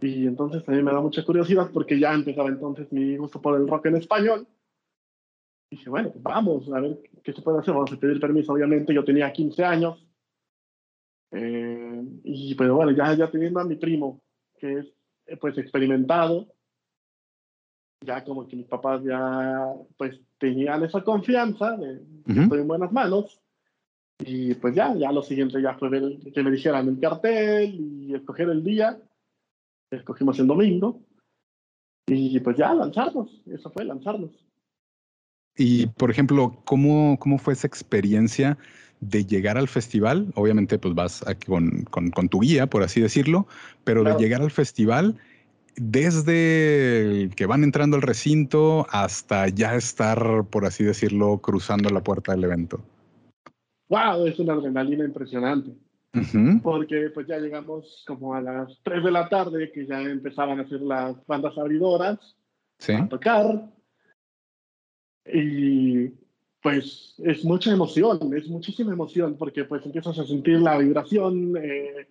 Y 0.00 0.26
entonces 0.26 0.62
a 0.68 0.72
mí 0.72 0.82
me 0.82 0.92
da 0.92 1.00
mucha 1.00 1.24
curiosidad 1.24 1.70
porque 1.72 1.98
ya 1.98 2.12
empezaba 2.12 2.50
entonces 2.50 2.92
mi 2.92 3.16
gusto 3.16 3.40
por 3.40 3.58
el 3.58 3.66
rock 3.66 3.86
en 3.86 3.96
español. 3.96 4.46
Y 5.70 5.76
dije, 5.76 5.90
bueno, 5.90 6.10
pues 6.12 6.22
vamos 6.22 6.70
a 6.70 6.80
ver 6.80 6.98
qué 7.24 7.32
se 7.32 7.42
puede 7.42 7.58
hacer. 7.58 7.74
Vamos 7.74 7.92
a 7.92 7.96
pedir 7.98 8.20
permiso, 8.20 8.52
obviamente. 8.52 8.92
Yo 8.94 9.04
tenía 9.04 9.32
15 9.32 9.64
años. 9.64 10.06
Eh, 11.32 12.04
y 12.24 12.54
pues 12.54 12.70
bueno, 12.70 12.92
ya, 12.92 13.14
ya 13.14 13.30
teniendo 13.30 13.58
a 13.58 13.64
mi 13.64 13.76
primo, 13.76 14.20
que 14.58 14.80
es 14.80 14.86
eh, 15.26 15.36
pues 15.38 15.56
experimentado, 15.58 16.46
ya 18.00 18.24
como 18.24 18.46
que 18.46 18.56
mis 18.56 18.66
papás 18.66 19.02
ya 19.04 19.72
pues 19.96 20.20
tenían 20.38 20.82
esa 20.84 21.02
confianza 21.02 21.76
de 21.76 22.02
que 22.26 22.40
estoy 22.42 22.60
en 22.60 22.68
buenas 22.68 22.92
manos. 22.92 23.40
Y 24.18 24.54
pues 24.54 24.74
ya, 24.74 24.94
ya 24.94 25.12
lo 25.12 25.22
siguiente 25.22 25.60
ya 25.60 25.74
fue 25.74 25.90
ver, 25.90 26.18
que 26.32 26.42
me 26.42 26.50
dijeran 26.50 26.88
el 26.88 26.98
cartel 27.00 27.74
y 27.74 28.14
escoger 28.14 28.48
el 28.48 28.64
día. 28.64 28.98
Escogimos 29.90 30.38
el 30.38 30.46
domingo. 30.46 31.00
Y 32.06 32.38
pues 32.40 32.56
ya, 32.56 32.72
lanzarnos. 32.72 33.42
Eso 33.46 33.70
fue, 33.70 33.84
lanzarnos. 33.84 34.30
Y, 35.56 35.86
por 35.86 36.10
ejemplo, 36.10 36.62
¿cómo, 36.64 37.18
cómo 37.18 37.38
fue 37.38 37.54
esa 37.54 37.66
experiencia 37.66 38.58
de 39.00 39.24
llegar 39.24 39.58
al 39.58 39.68
festival? 39.68 40.32
Obviamente, 40.34 40.78
pues 40.78 40.94
vas 40.94 41.26
aquí 41.26 41.46
con, 41.46 41.82
con, 41.90 42.10
con 42.10 42.28
tu 42.28 42.40
guía, 42.40 42.68
por 42.68 42.82
así 42.82 43.00
decirlo, 43.00 43.46
pero 43.84 44.04
de 44.04 44.14
llegar 44.16 44.42
al 44.42 44.50
festival 44.50 45.18
desde 45.76 47.30
que 47.36 47.46
van 47.46 47.64
entrando 47.64 47.96
al 47.96 48.02
recinto 48.02 48.86
hasta 48.90 49.48
ya 49.48 49.74
estar, 49.74 50.44
por 50.50 50.64
así 50.64 50.84
decirlo, 50.84 51.38
cruzando 51.38 51.90
la 51.90 52.02
puerta 52.02 52.32
del 52.32 52.44
evento. 52.44 52.80
¡Wow! 53.88 54.26
Es 54.26 54.38
una 54.38 54.54
adrenalina 54.54 55.04
impresionante. 55.04 55.72
Porque 56.62 57.10
pues 57.12 57.26
ya 57.26 57.38
llegamos 57.38 58.02
como 58.06 58.34
a 58.34 58.40
las 58.40 58.80
3 58.82 59.04
de 59.04 59.10
la 59.10 59.28
tarde, 59.28 59.70
que 59.70 59.86
ya 59.86 60.00
empezaban 60.00 60.58
a 60.58 60.62
hacer 60.62 60.80
las 60.80 61.14
bandas 61.26 61.58
abridoras 61.58 62.18
a 62.88 63.08
tocar. 63.08 63.68
Y 65.30 66.08
pues 66.62 67.14
es 67.18 67.44
mucha 67.44 67.70
emoción, 67.70 68.34
es 68.34 68.48
muchísima 68.48 68.92
emoción, 68.92 69.36
porque 69.36 69.64
pues 69.64 69.84
empiezas 69.84 70.18
a 70.18 70.24
sentir 70.24 70.60
la 70.60 70.78
vibración, 70.78 71.54
eh, 71.58 72.08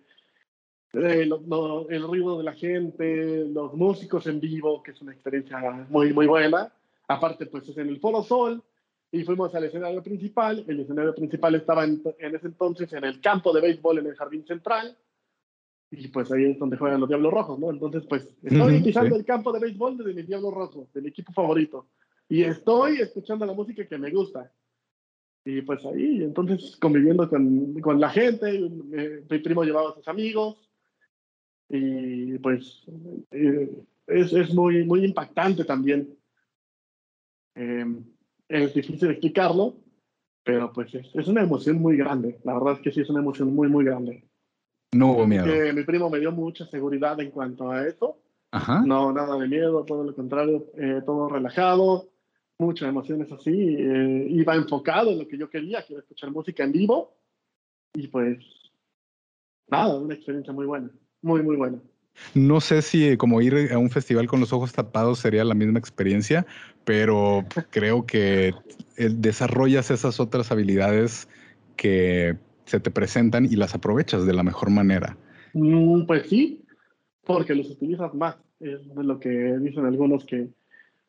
eh, 0.92 1.28
el 1.90 2.02
ruido 2.02 2.38
de 2.38 2.44
la 2.44 2.54
gente, 2.54 3.44
los 3.46 3.74
músicos 3.74 4.26
en 4.26 4.40
vivo, 4.40 4.82
que 4.82 4.92
es 4.92 5.02
una 5.02 5.12
experiencia 5.12 5.58
muy, 5.88 6.12
muy 6.12 6.26
buena. 6.26 6.72
Aparte, 7.08 7.46
pues 7.46 7.68
es 7.68 7.76
en 7.78 7.88
el 7.88 8.00
Foro 8.00 8.22
Sol 8.22 8.62
y 9.12 9.22
fuimos 9.24 9.54
al 9.54 9.64
escenario 9.64 10.02
principal. 10.02 10.64
El 10.66 10.80
escenario 10.80 11.14
principal 11.14 11.54
estaba 11.54 11.84
en, 11.84 12.02
ese 12.18 12.46
entonces 12.46 12.92
en 12.92 13.04
el 13.04 13.20
campo 13.20 13.52
de 13.52 13.60
béisbol 13.60 13.98
en 13.98 14.06
el 14.06 14.16
Jardín 14.16 14.44
Central. 14.46 14.96
Y 15.90 16.08
pues 16.08 16.32
ahí 16.32 16.50
es 16.50 16.58
donde 16.58 16.76
juegan 16.76 17.00
los 17.00 17.08
Diablos 17.08 17.32
Rojos, 17.32 17.58
¿no? 17.58 17.70
Entonces, 17.70 18.04
pues 18.08 18.28
estoy 18.42 18.82
pisando 18.82 19.14
el 19.14 19.24
campo 19.24 19.52
de 19.52 19.60
béisbol 19.60 19.98
de 19.98 20.14
mi 20.14 20.22
Diablo 20.22 20.50
Rojo, 20.50 20.88
de 20.92 21.00
mi 21.00 21.08
equipo 21.08 21.32
favorito. 21.32 21.86
Y 22.28 22.42
estoy 22.42 23.00
escuchando 23.00 23.46
la 23.46 23.52
música 23.52 23.86
que 23.86 23.98
me 23.98 24.10
gusta. 24.10 24.50
Y 25.44 25.62
pues 25.62 25.84
ahí, 25.86 26.24
entonces 26.24 26.76
conviviendo 26.76 27.28
con, 27.28 27.80
con 27.80 28.00
la 28.00 28.10
gente, 28.10 28.58
mi 28.58 29.38
primo 29.38 29.62
llevaba 29.62 29.90
a 29.90 29.94
sus 29.94 30.08
amigos, 30.08 30.65
y 31.68 32.38
pues 32.38 32.84
eh, 33.30 33.70
es, 34.06 34.32
es, 34.32 34.54
muy, 34.54 34.84
muy 34.84 35.04
impactante 35.04 35.64
también. 35.64 36.16
Em, 37.54 38.04
es 38.48 38.74
difícil 38.74 39.10
explicarlo, 39.10 39.74
pero 40.44 40.72
pues 40.72 40.94
es, 40.94 41.08
es, 41.14 41.26
una 41.26 41.42
emoción 41.42 41.80
muy 41.80 41.96
grande. 41.96 42.38
La 42.44 42.54
verdad 42.54 42.74
es 42.74 42.80
que 42.80 42.92
sí 42.92 43.00
es 43.00 43.10
una 43.10 43.20
emoción 43.20 43.54
muy, 43.54 43.68
muy 43.68 43.84
grande. 43.84 44.24
No 44.92 45.12
hubo 45.12 45.26
miedo. 45.26 45.46
mi 45.74 45.82
primo 45.82 46.08
me 46.08 46.20
dio 46.20 46.30
mucha 46.30 46.66
seguridad 46.66 47.20
en 47.20 47.30
cuanto 47.30 47.70
a 47.70 47.86
eso. 47.86 48.20
No, 48.86 49.12
nada 49.12 49.36
de 49.36 49.48
miedo, 49.48 49.84
todo 49.84 50.02
lo 50.02 50.14
contrario, 50.14 50.66
eh, 50.78 51.02
todo 51.04 51.28
relajado, 51.28 52.08
muchas 52.58 52.88
emociones 52.88 53.30
así. 53.30 53.50
Eh, 53.52 54.28
iba 54.30 54.54
enfocado 54.54 55.10
en 55.10 55.18
lo 55.18 55.28
que 55.28 55.36
yo 55.36 55.50
quería, 55.50 55.84
quiero 55.84 56.00
escuchar 56.00 56.30
música 56.30 56.64
en 56.64 56.72
vivo. 56.72 57.18
Y 57.94 58.06
pues, 58.06 58.38
nada, 59.68 59.98
una 59.98 60.14
experiencia 60.14 60.54
muy 60.54 60.64
buena 60.64 60.90
muy, 61.26 61.42
muy 61.42 61.56
bueno. 61.56 61.80
No 62.34 62.60
sé 62.60 62.80
si 62.80 63.08
eh, 63.08 63.18
como 63.18 63.42
ir 63.42 63.72
a 63.72 63.78
un 63.78 63.90
festival 63.90 64.26
con 64.26 64.40
los 64.40 64.52
ojos 64.52 64.72
tapados 64.72 65.18
sería 65.18 65.44
la 65.44 65.54
misma 65.54 65.78
experiencia, 65.78 66.46
pero 66.84 67.44
creo 67.70 68.06
que 68.06 68.54
eh, 68.96 69.10
desarrollas 69.10 69.90
esas 69.90 70.20
otras 70.20 70.50
habilidades 70.50 71.28
que 71.76 72.38
se 72.64 72.80
te 72.80 72.90
presentan 72.90 73.44
y 73.44 73.56
las 73.56 73.74
aprovechas 73.74 74.24
de 74.24 74.32
la 74.32 74.42
mejor 74.42 74.70
manera. 74.70 75.16
Mm, 75.52 76.06
pues 76.06 76.28
sí, 76.28 76.64
porque 77.24 77.54
los 77.54 77.70
utilizas 77.70 78.14
más. 78.14 78.36
Es 78.58 78.94
de 78.94 79.04
lo 79.04 79.20
que 79.20 79.28
dicen 79.28 79.84
algunos 79.84 80.24
que 80.24 80.48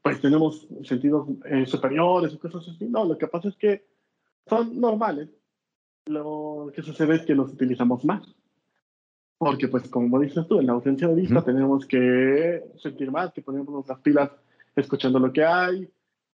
pues 0.02 0.20
tenemos 0.20 0.68
sentidos 0.84 1.28
eh, 1.46 1.66
superiores 1.66 2.34
o 2.34 2.40
cosas 2.40 2.68
así. 2.68 2.86
No, 2.86 3.06
lo 3.06 3.18
que 3.18 3.28
pasa 3.28 3.48
es 3.50 3.56
que 3.56 3.86
son 4.48 4.80
normales. 4.80 5.30
Lo 6.06 6.72
que 6.74 6.82
sucede 6.82 7.16
es 7.16 7.22
que 7.26 7.36
los 7.36 7.52
utilizamos 7.52 8.04
más. 8.04 8.37
Porque, 9.38 9.68
pues, 9.68 9.88
como 9.90 10.20
dices 10.20 10.48
tú, 10.48 10.60
en 10.60 10.68
la 10.68 10.74
ausencia 10.74 11.08
de 11.08 11.16
vista 11.16 11.44
tenemos 11.44 11.86
que 11.86 12.64
sentir 12.82 13.12
más, 13.12 13.32
que 13.34 13.42
ponernos 13.42 13.88
las 13.88 14.00
pilas 14.00 14.32
escuchando 14.76 15.20
lo 15.20 15.32
que 15.32 15.44
hay, 15.44 15.88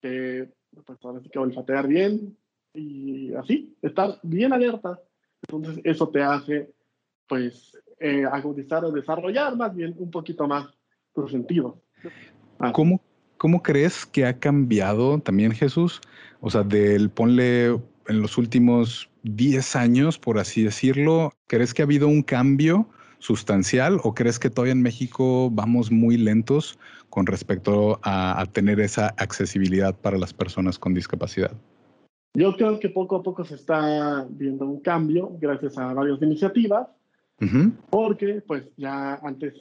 que, 0.01 0.51
pues, 0.85 0.99
ahora 1.03 1.21
sí 1.21 1.31
que 1.31 1.39
olfatear 1.39 1.87
bien 1.87 2.37
y 2.75 3.33
así, 3.35 3.75
estar 3.81 4.19
bien 4.23 4.53
alerta. 4.53 5.01
Entonces, 5.43 5.81
eso 5.85 6.09
te 6.09 6.23
hace, 6.23 6.71
pues, 7.27 7.77
eh, 7.99 8.25
agudizar 8.31 8.85
o 8.85 8.93
desarrollar 8.93 9.57
más 9.57 9.75
bien 9.75 9.95
un 9.99 10.11
poquito 10.11 10.47
más 10.47 10.67
tus 11.15 11.31
sentidos. 11.31 11.75
Ah. 12.59 12.73
¿Cómo, 12.73 13.01
¿Cómo 13.39 13.63
crees 13.63 14.05
que 14.05 14.27
ha 14.27 14.39
cambiado 14.39 15.19
también 15.21 15.53
Jesús? 15.53 16.03
O 16.41 16.51
sea, 16.51 16.63
del 16.63 17.09
ponle 17.09 17.81
en 18.11 18.21
los 18.21 18.37
últimos 18.39 19.09
10 19.23 19.77
años, 19.77 20.19
por 20.19 20.39
así 20.39 20.65
decirlo, 20.65 21.33
¿crees 21.47 21.73
que 21.73 21.83
ha 21.83 21.85
habido 21.85 22.09
un 22.09 22.23
cambio 22.23 22.89
sustancial 23.19 24.01
o 24.03 24.15
crees 24.15 24.41
que 24.41 24.51
todavía 24.51 24.73
en 24.73 24.83
México 24.83 25.49
vamos 25.51 25.93
muy 25.93 26.17
lentos 26.17 26.79
con 27.09 27.27
respecto 27.27 28.01
a, 28.03 28.45
tener 28.53 28.81
esa 28.81 29.15
accesibilidad 29.17 29.95
para 29.95 30.19
las 30.19 30.35
personas 30.35 30.79
con 30.79 30.93
discapacidad? 30.93 31.53
Yo 32.35 32.57
creo 32.57 32.81
que 32.81 32.89
poco 32.89 33.17
a 33.17 33.23
poco 33.23 33.45
se 33.45 33.55
está 33.55 34.27
viendo 34.29 34.67
un 34.67 34.81
cambio 34.81 35.31
gracias 35.41 35.79
a 35.79 35.93
varias 35.95 36.21
iniciativas, 36.21 36.89
porque 37.91 38.43
pues 38.47 38.65
ya 38.77 39.15
antes 39.23 39.55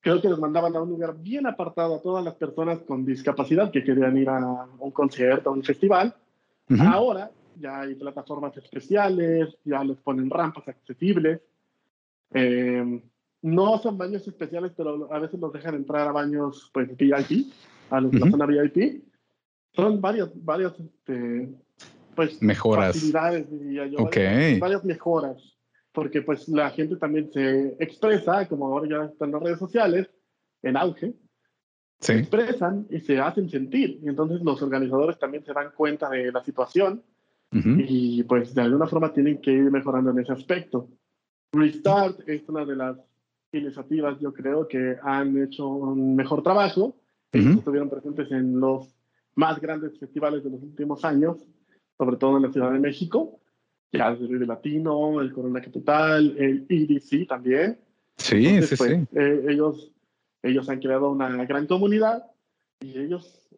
creo 0.00 0.20
que 0.20 0.28
les 0.28 0.38
mandaban 0.38 0.74
a 0.74 0.82
un 0.82 0.90
lugar 0.90 1.16
bien 1.18 1.46
apartado 1.46 1.94
a 1.94 2.02
todas 2.02 2.24
las 2.24 2.34
personas 2.34 2.80
con 2.80 3.06
discapacidad 3.06 3.70
que 3.70 3.84
querían 3.84 4.16
ir 4.18 4.28
a 4.28 4.66
un 4.78 4.90
concierto, 4.90 5.50
a 5.50 5.52
un 5.52 5.62
festival. 5.62 6.14
Ahora 6.78 7.30
ya 7.58 7.80
hay 7.80 7.94
plataformas 7.94 8.56
especiales, 8.56 9.56
ya 9.64 9.82
les 9.84 9.98
ponen 9.98 10.30
rampas 10.30 10.68
accesibles. 10.68 11.40
Eh, 12.32 13.02
no 13.42 13.78
son 13.78 13.96
baños 13.96 14.26
especiales, 14.26 14.72
pero 14.76 15.12
a 15.12 15.18
veces 15.18 15.38
los 15.38 15.52
dejan 15.52 15.74
entrar 15.74 16.08
a 16.08 16.12
baños 16.12 16.70
pues, 16.72 16.88
VIP, 16.96 17.52
a 17.90 18.00
los 18.00 18.12
la 18.14 18.30
zona 18.30 18.46
VIP. 18.46 19.04
Son 19.72 20.00
varias, 20.00 20.30
varias 20.34 20.72
este, 20.80 21.48
pues, 22.14 22.42
mejoras. 22.42 22.94
facilidades, 22.94 23.50
diría 23.50 23.86
yo. 23.86 23.98
Varias, 24.58 24.84
mejoras, 24.84 25.56
porque 25.92 26.22
pues 26.22 26.48
la 26.48 26.70
gente 26.70 26.96
también 26.96 27.30
se 27.32 27.76
expresa, 27.78 28.48
como 28.48 28.66
ahora 28.66 28.88
ya 28.88 29.04
están 29.12 29.32
las 29.32 29.42
redes 29.42 29.58
sociales, 29.58 30.10
en 30.62 30.76
auge, 30.76 31.14
se 32.00 32.18
expresan 32.18 32.86
y 32.90 33.00
se 33.00 33.20
hacen 33.20 33.48
sentir. 33.48 34.00
Y 34.02 34.08
entonces 34.08 34.40
los 34.42 34.60
organizadores 34.62 35.18
también 35.18 35.44
se 35.44 35.52
dan 35.52 35.70
cuenta 35.76 36.08
de 36.10 36.32
la 36.32 36.42
situación 36.42 37.02
y 37.52 38.22
pues 38.24 38.54
de 38.54 38.62
alguna 38.62 38.86
forma 38.86 39.12
tienen 39.12 39.40
que 39.40 39.52
ir 39.52 39.70
mejorando 39.70 40.10
en 40.10 40.18
ese 40.18 40.32
aspecto. 40.32 40.88
Restart 41.52 42.28
es 42.28 42.48
una 42.48 42.64
de 42.64 42.76
las 42.76 42.98
iniciativas, 43.52 44.18
yo 44.20 44.32
creo, 44.32 44.68
que 44.68 44.96
han 45.02 45.42
hecho 45.42 45.66
un 45.66 46.16
mejor 46.16 46.42
trabajo. 46.42 46.96
estuvieron 47.32 47.90
presentes 47.90 48.30
en 48.30 48.60
los 48.60 48.94
más 49.34 49.60
grandes 49.60 49.98
festivales 49.98 50.42
de 50.44 50.50
los 50.50 50.62
últimos 50.62 51.04
años, 51.04 51.36
sobre 51.96 52.16
todo 52.16 52.36
en 52.36 52.42
la 52.42 52.52
Ciudad 52.52 52.72
de 52.72 52.78
México, 52.78 53.40
ya 53.92 54.08
el 54.08 54.28
Vive 54.28 54.46
Latino, 54.46 55.20
el 55.20 55.32
Corona 55.32 55.60
Capital, 55.60 56.34
el 56.38 56.66
EDC 56.68 57.28
también. 57.28 57.78
Sí, 58.16 58.62
sí, 58.62 58.76
pues, 58.76 58.90
sí. 58.90 59.06
Eh, 59.14 59.46
ellos, 59.48 59.92
ellos 60.42 60.68
han 60.68 60.80
creado 60.80 61.10
una 61.10 61.44
gran 61.44 61.66
comunidad 61.66 62.24
y 62.80 62.98
ellos 62.98 63.48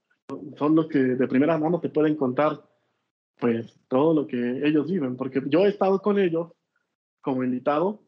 son 0.57 0.75
los 0.75 0.89
que 0.89 0.99
de 0.99 1.29
primera 1.29 1.57
mano 1.59 1.81
te 1.81 1.89
pueden 1.89 2.17
contar 2.17 2.68
pues 3.39 3.79
todo 3.89 4.15
lo 4.15 4.27
que 4.27 4.67
ellos 4.67 4.91
viven, 4.91 5.17
porque 5.17 5.43
yo 5.47 5.65
he 5.65 5.69
estado 5.69 6.01
con 6.01 6.19
ellos 6.19 6.53
como 7.21 7.45
invitado, 7.45 8.03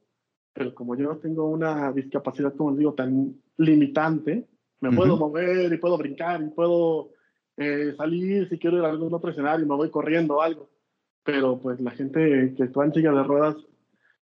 pero 0.52 0.74
como 0.74 0.96
yo 0.96 1.04
no 1.04 1.18
tengo 1.18 1.48
una 1.48 1.92
discapacidad, 1.92 2.54
como 2.54 2.74
digo, 2.74 2.94
tan 2.94 3.36
limitante, 3.56 4.46
me 4.80 4.92
puedo 4.92 5.16
mover 5.16 5.72
y 5.72 5.76
puedo 5.78 5.98
brincar 5.98 6.42
y 6.42 6.48
puedo 6.48 7.10
eh, 7.56 7.94
salir 7.96 8.48
si 8.48 8.58
quiero 8.58 8.78
ir 8.78 8.84
a 8.84 8.90
algún 8.90 9.12
otro 9.12 9.30
escenario, 9.30 9.66
me 9.66 9.76
voy 9.76 9.90
corriendo 9.90 10.36
o 10.36 10.42
algo. 10.42 10.70
pero 11.22 11.58
pues 11.60 11.80
la 11.80 11.90
gente 11.90 12.54
que 12.56 12.64
está 12.64 12.84
en 12.84 12.94
silla 12.94 13.12
de 13.12 13.22
ruedas, 13.22 13.56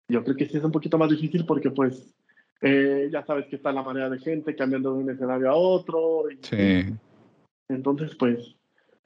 yo 0.08 0.24
creo 0.24 0.36
que 0.36 0.48
sí 0.48 0.58
es 0.58 0.64
un 0.64 0.72
poquito 0.72 0.98
más 0.98 1.08
difícil 1.08 1.46
porque 1.46 1.70
pues 1.70 2.14
eh, 2.60 3.08
ya 3.12 3.24
sabes 3.24 3.46
que 3.46 3.56
está 3.56 3.72
la 3.72 3.82
manera 3.82 4.10
de 4.10 4.18
gente 4.18 4.56
cambiando 4.56 4.92
de 4.92 5.04
un 5.04 5.10
escenario 5.10 5.50
a 5.50 5.54
otro. 5.54 6.24
sí. 6.42 6.84
Entonces, 7.70 8.16
pues, 8.16 8.56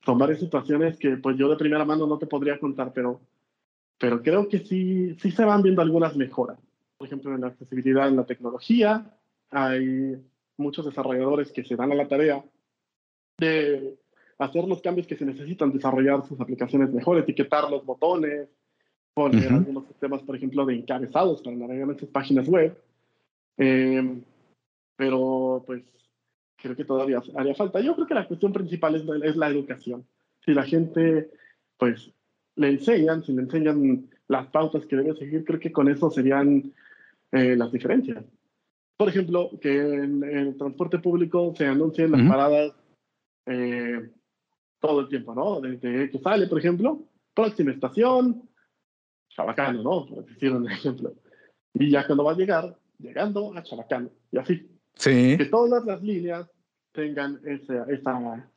son 0.04 0.18
varias 0.18 0.40
situaciones 0.40 0.98
que 0.98 1.16
pues 1.16 1.36
yo 1.36 1.48
de 1.48 1.56
primera 1.56 1.84
mano 1.84 2.06
no 2.06 2.18
te 2.18 2.26
podría 2.26 2.58
contar, 2.58 2.92
pero, 2.92 3.20
pero 3.98 4.22
creo 4.22 4.48
que 4.48 4.60
sí, 4.60 5.16
sí 5.20 5.30
se 5.30 5.44
van 5.44 5.62
viendo 5.62 5.82
algunas 5.82 6.16
mejoras. 6.16 6.58
Por 6.96 7.06
ejemplo, 7.06 7.34
en 7.34 7.40
la 7.40 7.48
accesibilidad 7.48 8.08
en 8.08 8.16
la 8.16 8.26
tecnología, 8.26 9.16
hay 9.50 10.16
muchos 10.56 10.84
desarrolladores 10.84 11.52
que 11.52 11.64
se 11.64 11.76
dan 11.76 11.92
a 11.92 11.94
la 11.94 12.08
tarea 12.08 12.44
de 13.38 13.96
hacer 14.38 14.64
los 14.64 14.82
cambios 14.82 15.06
que 15.06 15.16
se 15.16 15.24
necesitan, 15.24 15.72
desarrollar 15.72 16.26
sus 16.26 16.40
aplicaciones 16.40 16.92
mejor, 16.92 17.18
etiquetar 17.18 17.70
los 17.70 17.84
botones, 17.84 18.48
poner 19.14 19.52
algunos 19.52 19.86
sistemas, 19.86 20.22
por 20.22 20.36
ejemplo, 20.36 20.66
de 20.66 20.74
encabezados 20.74 21.40
para 21.42 21.56
navegar 21.56 21.88
en 21.88 21.98
sus 21.98 22.08
páginas 22.08 22.48
web. 22.48 22.76
Eh, 23.56 24.22
pero 24.96 25.62
pues 25.66 25.82
creo 26.64 26.76
que 26.76 26.84
todavía 26.84 27.22
haría 27.36 27.54
falta. 27.54 27.80
Yo 27.80 27.94
creo 27.94 28.06
que 28.06 28.14
la 28.14 28.26
cuestión 28.26 28.52
principal 28.52 28.94
es, 28.94 29.02
es 29.22 29.36
la 29.36 29.48
educación. 29.48 30.06
Si 30.44 30.54
la 30.54 30.64
gente 30.64 31.30
pues 31.76 32.10
le 32.56 32.68
enseñan, 32.70 33.22
si 33.22 33.32
le 33.32 33.42
enseñan 33.42 34.08
las 34.28 34.46
pautas 34.48 34.86
que 34.86 34.96
debe 34.96 35.14
seguir, 35.14 35.44
creo 35.44 35.60
que 35.60 35.72
con 35.72 35.88
eso 35.88 36.10
serían 36.10 36.72
eh, 37.32 37.54
las 37.56 37.70
diferencias. 37.70 38.24
Por 38.96 39.08
ejemplo, 39.08 39.50
que 39.60 39.76
en, 39.76 40.24
el 40.24 40.56
transporte 40.56 40.98
público 40.98 41.52
se 41.56 41.66
anuncien 41.66 42.12
las 42.12 42.22
paradas 42.22 42.72
eh, 43.46 44.10
todo 44.80 45.00
el 45.00 45.08
tiempo, 45.08 45.34
¿no? 45.34 45.60
Desde 45.60 46.10
que 46.10 46.18
sale, 46.20 46.46
por 46.46 46.58
ejemplo, 46.58 47.02
próxima 47.34 47.72
estación, 47.72 48.48
Chabacano, 49.28 49.82
¿no? 49.82 50.06
Por 50.06 50.24
decir 50.24 50.52
un 50.52 50.70
ejemplo. 50.70 51.12
Y 51.74 51.90
ya 51.90 52.06
cuando 52.06 52.24
va 52.24 52.32
a 52.32 52.36
llegar, 52.36 52.78
llegando 52.98 53.52
a 53.54 53.62
Chabacano, 53.62 54.10
y 54.30 54.38
así. 54.38 54.70
Sí. 54.94 55.36
Que 55.36 55.46
todas 55.46 55.84
las 55.84 56.00
líneas 56.02 56.48
tengan 56.94 57.40
esa, 57.44 57.84
esa, 57.84 58.48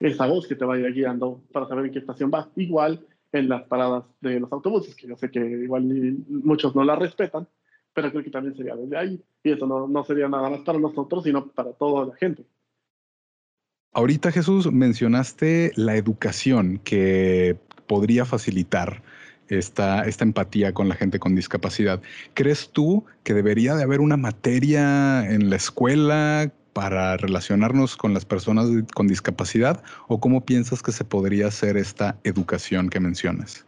esa 0.00 0.26
voz 0.26 0.46
que 0.46 0.56
te 0.56 0.64
vaya 0.64 0.88
guiando 0.88 1.40
para 1.52 1.66
saber 1.66 1.86
en 1.86 1.92
qué 1.92 2.00
estación 2.00 2.30
vas. 2.30 2.48
Igual 2.56 3.06
en 3.32 3.48
las 3.48 3.62
paradas 3.64 4.04
de 4.20 4.40
los 4.40 4.52
autobuses, 4.52 4.94
que 4.94 5.06
yo 5.06 5.16
sé 5.16 5.30
que 5.30 5.40
igual 5.40 5.84
muchos 6.28 6.74
no 6.74 6.84
la 6.84 6.96
respetan, 6.96 7.46
pero 7.94 8.10
creo 8.10 8.24
que 8.24 8.30
también 8.30 8.56
sería 8.56 8.76
desde 8.76 8.96
ahí. 8.96 9.22
Y 9.42 9.52
eso 9.52 9.66
no, 9.66 9.88
no 9.88 10.04
sería 10.04 10.28
nada 10.28 10.50
más 10.50 10.60
para 10.60 10.78
nosotros, 10.78 11.24
sino 11.24 11.46
para 11.48 11.72
toda 11.72 12.06
la 12.06 12.16
gente. 12.16 12.44
Ahorita 13.92 14.32
Jesús 14.32 14.70
mencionaste 14.70 15.72
la 15.76 15.96
educación 15.96 16.80
que 16.84 17.56
podría 17.86 18.24
facilitar 18.24 19.02
esta, 19.48 20.02
esta 20.02 20.24
empatía 20.24 20.74
con 20.74 20.88
la 20.88 20.94
gente 20.94 21.18
con 21.18 21.34
discapacidad. 21.34 22.02
¿Crees 22.34 22.70
tú 22.70 23.04
que 23.24 23.34
debería 23.34 23.74
de 23.74 23.82
haber 23.82 24.00
una 24.00 24.16
materia 24.16 25.24
en 25.30 25.48
la 25.48 25.56
escuela 25.56 26.52
para 26.78 27.16
relacionarnos 27.16 27.96
con 27.96 28.14
las 28.14 28.24
personas 28.24 28.68
con 28.94 29.08
discapacidad 29.08 29.82
o 30.06 30.20
cómo 30.20 30.44
piensas 30.44 30.80
que 30.80 30.92
se 30.92 31.04
podría 31.04 31.48
hacer 31.48 31.76
esta 31.76 32.20
educación 32.22 32.88
que 32.88 33.00
mencionas? 33.00 33.66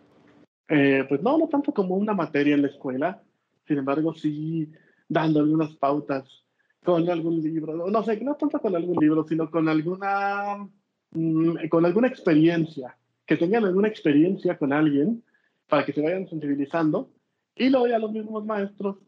Eh, 0.68 1.04
pues 1.08 1.20
no, 1.20 1.36
no 1.36 1.48
tanto 1.48 1.74
como 1.74 1.96
una 1.96 2.14
materia 2.14 2.54
en 2.54 2.62
la 2.62 2.68
escuela, 2.68 3.20
sin 3.66 3.78
embargo 3.78 4.14
sí 4.14 4.70
dando 5.08 5.40
algunas 5.40 5.74
pautas 5.74 6.44
con 6.84 7.10
algún 7.10 7.42
libro, 7.42 7.90
no 7.90 8.02
sé, 8.04 8.20
no 8.20 8.36
tanto 8.36 8.60
con 8.60 8.76
algún 8.76 8.98
libro, 9.00 9.26
sino 9.26 9.50
con 9.50 9.68
alguna, 9.68 10.68
mm, 11.10 11.66
con 11.68 11.84
alguna 11.84 12.06
experiencia, 12.06 12.96
que 13.26 13.36
tengan 13.36 13.64
alguna 13.64 13.88
experiencia 13.88 14.56
con 14.56 14.72
alguien 14.72 15.24
para 15.66 15.84
que 15.84 15.92
se 15.92 16.00
vayan 16.00 16.28
sensibilizando 16.28 17.10
y 17.56 17.70
luego 17.70 17.88
ya 17.88 17.98
los 17.98 18.12
mismos 18.12 18.46
maestros 18.46 18.98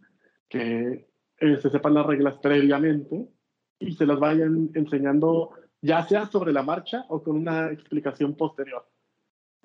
que 0.49 1.07
eh, 1.39 1.57
se 1.63 1.71
sepan 1.71 1.95
las 1.95 2.05
reglas 2.05 2.35
previamente 2.43 3.29
y 3.83 3.93
se 3.93 4.07
las 4.07 4.19
vayan 4.19 4.71
enseñando 4.75 5.51
ya 5.81 6.07
sea 6.07 6.27
sobre 6.27 6.53
la 6.53 6.63
marcha 6.63 7.05
o 7.09 7.23
con 7.23 7.37
una 7.37 7.71
explicación 7.73 8.35
posterior. 8.35 8.87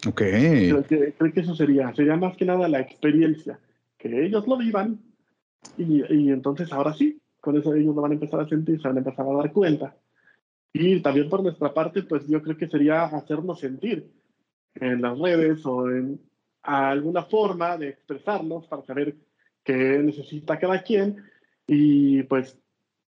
Ok. 0.08 0.18
Creo 0.18 0.84
que, 0.84 1.14
creo 1.14 1.34
que 1.34 1.40
eso 1.42 1.56
sería, 1.56 1.94
sería 1.94 2.18
más 2.18 2.36
que 2.36 2.46
nada 2.46 2.68
la 2.68 2.80
experiencia, 2.80 3.60
que 3.98 4.26
ellos 4.26 4.48
lo 4.48 4.58
vivan 4.58 5.00
y, 5.78 6.02
y 6.14 6.30
entonces 6.30 6.72
ahora 6.72 6.94
sí, 6.94 7.20
con 7.40 7.58
eso 7.58 7.74
ellos 7.74 7.96
lo 7.96 8.02
van 8.02 8.12
a 8.12 8.16
empezar 8.16 8.40
a 8.40 8.48
sentir, 8.48 8.82
se 8.82 8.88
van 8.88 8.98
a 8.98 9.00
empezar 9.00 9.26
a 9.28 9.34
dar 9.34 9.52
cuenta. 9.52 9.96
Y 10.74 11.02
también 11.02 11.30
por 11.30 11.42
nuestra 11.42 11.74
parte, 11.74 12.04
pues 12.04 12.28
yo 12.28 12.42
creo 12.42 12.58
que 12.58 12.68
sería 12.68 13.06
hacernos 13.06 13.60
sentir 13.60 14.12
en 14.76 15.02
las 15.02 15.18
redes 15.18 15.66
o 15.66 15.90
en 15.90 16.20
alguna 16.62 17.24
forma 17.24 17.78
de 17.78 17.90
expresarnos 17.90 18.68
para 18.68 18.84
saber 18.84 19.16
qué 19.64 19.74
necesita 19.74 20.60
cada 20.60 20.82
quien 20.82 21.24
y 21.66 22.24
pues 22.24 22.60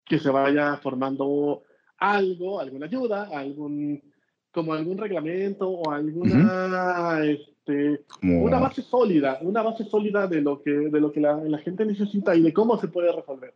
que 0.08 0.18
se 0.18 0.30
vaya 0.30 0.76
formando 0.78 1.62
algo, 1.98 2.60
alguna 2.60 2.86
ayuda, 2.86 3.28
algún 3.32 4.02
como 4.50 4.72
algún 4.72 4.98
reglamento 4.98 5.68
o 5.68 5.90
alguna 5.90 7.20
este, 7.22 8.00
una 8.22 8.58
base 8.58 8.82
sólida, 8.82 9.38
una 9.42 9.62
base 9.62 9.84
sólida 9.84 10.26
de 10.26 10.40
lo 10.40 10.62
que 10.62 10.70
de 10.70 11.00
lo 11.00 11.12
que 11.12 11.20
la, 11.20 11.36
la 11.36 11.58
gente 11.58 11.84
necesita 11.84 12.34
y 12.34 12.42
de 12.42 12.52
cómo 12.52 12.78
se 12.78 12.88
puede 12.88 13.12
resolver. 13.12 13.54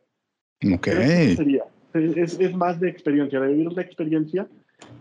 Ok. 0.74 0.86
Sería. 1.36 1.64
Es, 1.94 2.38
es, 2.40 2.54
más 2.54 2.80
de 2.80 2.88
experiencia, 2.88 3.38
de 3.38 3.48
vivir 3.48 3.72
la 3.72 3.82
experiencia 3.82 4.48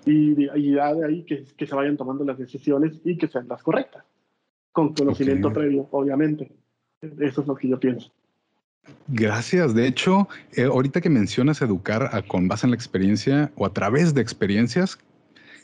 y, 0.06 0.34
de, 0.34 0.50
y 0.56 0.74
ya 0.76 0.94
de 0.94 1.06
ahí 1.06 1.24
que, 1.24 1.46
que, 1.56 1.66
se 1.66 1.74
vayan 1.74 1.96
tomando 1.96 2.26
las 2.26 2.38
decisiones 2.38 3.00
y 3.06 3.18
que 3.18 3.30
sean 3.30 3.48
las 3.48 3.64
correctas, 3.64 4.04
con 4.74 4.94
conocimiento 4.94 5.48
okay. 5.48 5.62
previo, 5.62 5.88
obviamente. 5.92 6.52
Eso 7.02 7.42
es 7.42 7.48
lo 7.48 7.56
que 7.56 7.70
yo 7.70 7.80
pienso. 7.80 8.12
Gracias. 9.08 9.76
De 9.76 9.88
hecho, 9.88 10.30
eh, 10.54 10.64
ahorita 10.64 11.02
que 11.02 11.10
mencionas 11.10 11.62
educar 11.62 12.26
con 12.28 12.48
base 12.48 12.66
en 12.66 12.72
la 12.72 12.76
experiencia 12.76 13.52
o 13.56 13.66
a 13.66 13.74
través 13.74 14.14
de 14.14 14.22
experiencias, 14.22 14.98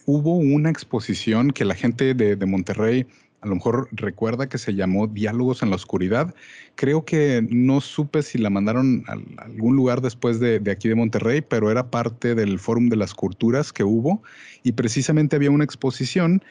hubo 0.05 0.35
una 0.35 0.69
exposición 0.69 1.51
que 1.51 1.65
la 1.65 1.75
gente 1.75 2.13
de, 2.13 2.35
de 2.35 2.45
Monterrey 2.45 3.07
a 3.41 3.47
lo 3.47 3.55
mejor 3.55 3.87
recuerda 3.91 4.49
que 4.49 4.57
se 4.57 4.73
llamó 4.73 5.07
Diálogos 5.07 5.61
en 5.61 5.69
la 5.69 5.75
Oscuridad. 5.75 6.33
Creo 6.75 7.05
que 7.05 7.45
no 7.49 7.81
supe 7.81 8.23
si 8.23 8.37
la 8.37 8.49
mandaron 8.49 9.03
a 9.07 9.43
algún 9.43 9.75
lugar 9.75 10.01
después 10.01 10.39
de, 10.39 10.59
de, 10.59 10.71
aquí 10.71 10.89
de 10.89 10.95
Monterrey, 10.95 11.41
pero 11.41 11.69
era 11.69 11.89
parte 11.89 12.35
del 12.35 12.59
Fórum 12.59 12.89
de 12.89 12.95
las 12.95 13.13
Culturas 13.13 13.71
que 13.71 13.83
hubo 13.83 14.23
y 14.63 14.73
precisamente 14.73 15.35
había 15.35 15.51
una 15.51 15.63
exposición 15.63 16.43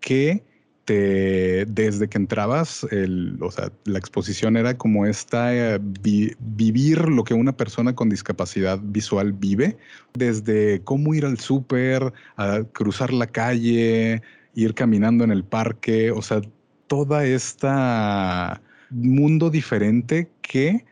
que 0.00 0.42
te, 0.84 1.64
desde 1.66 2.08
que 2.08 2.18
entrabas, 2.18 2.86
el, 2.90 3.38
o 3.40 3.50
sea, 3.50 3.70
la 3.84 3.98
exposición 3.98 4.56
era 4.56 4.76
como 4.76 5.06
esta, 5.06 5.54
eh, 5.54 5.78
vi, 5.80 6.32
vivir 6.38 7.08
lo 7.08 7.24
que 7.24 7.34
una 7.34 7.56
persona 7.56 7.94
con 7.94 8.08
discapacidad 8.08 8.80
visual 8.82 9.32
vive, 9.32 9.76
desde 10.14 10.82
cómo 10.82 11.14
ir 11.14 11.24
al 11.24 11.38
súper, 11.38 12.12
a 12.36 12.62
cruzar 12.72 13.12
la 13.12 13.26
calle, 13.26 14.22
ir 14.54 14.74
caminando 14.74 15.24
en 15.24 15.30
el 15.30 15.44
parque, 15.44 16.10
o 16.10 16.22
sea, 16.22 16.40
toda 16.86 17.24
esta 17.24 18.60
mundo 18.90 19.48
diferente 19.50 20.30
que 20.42 20.84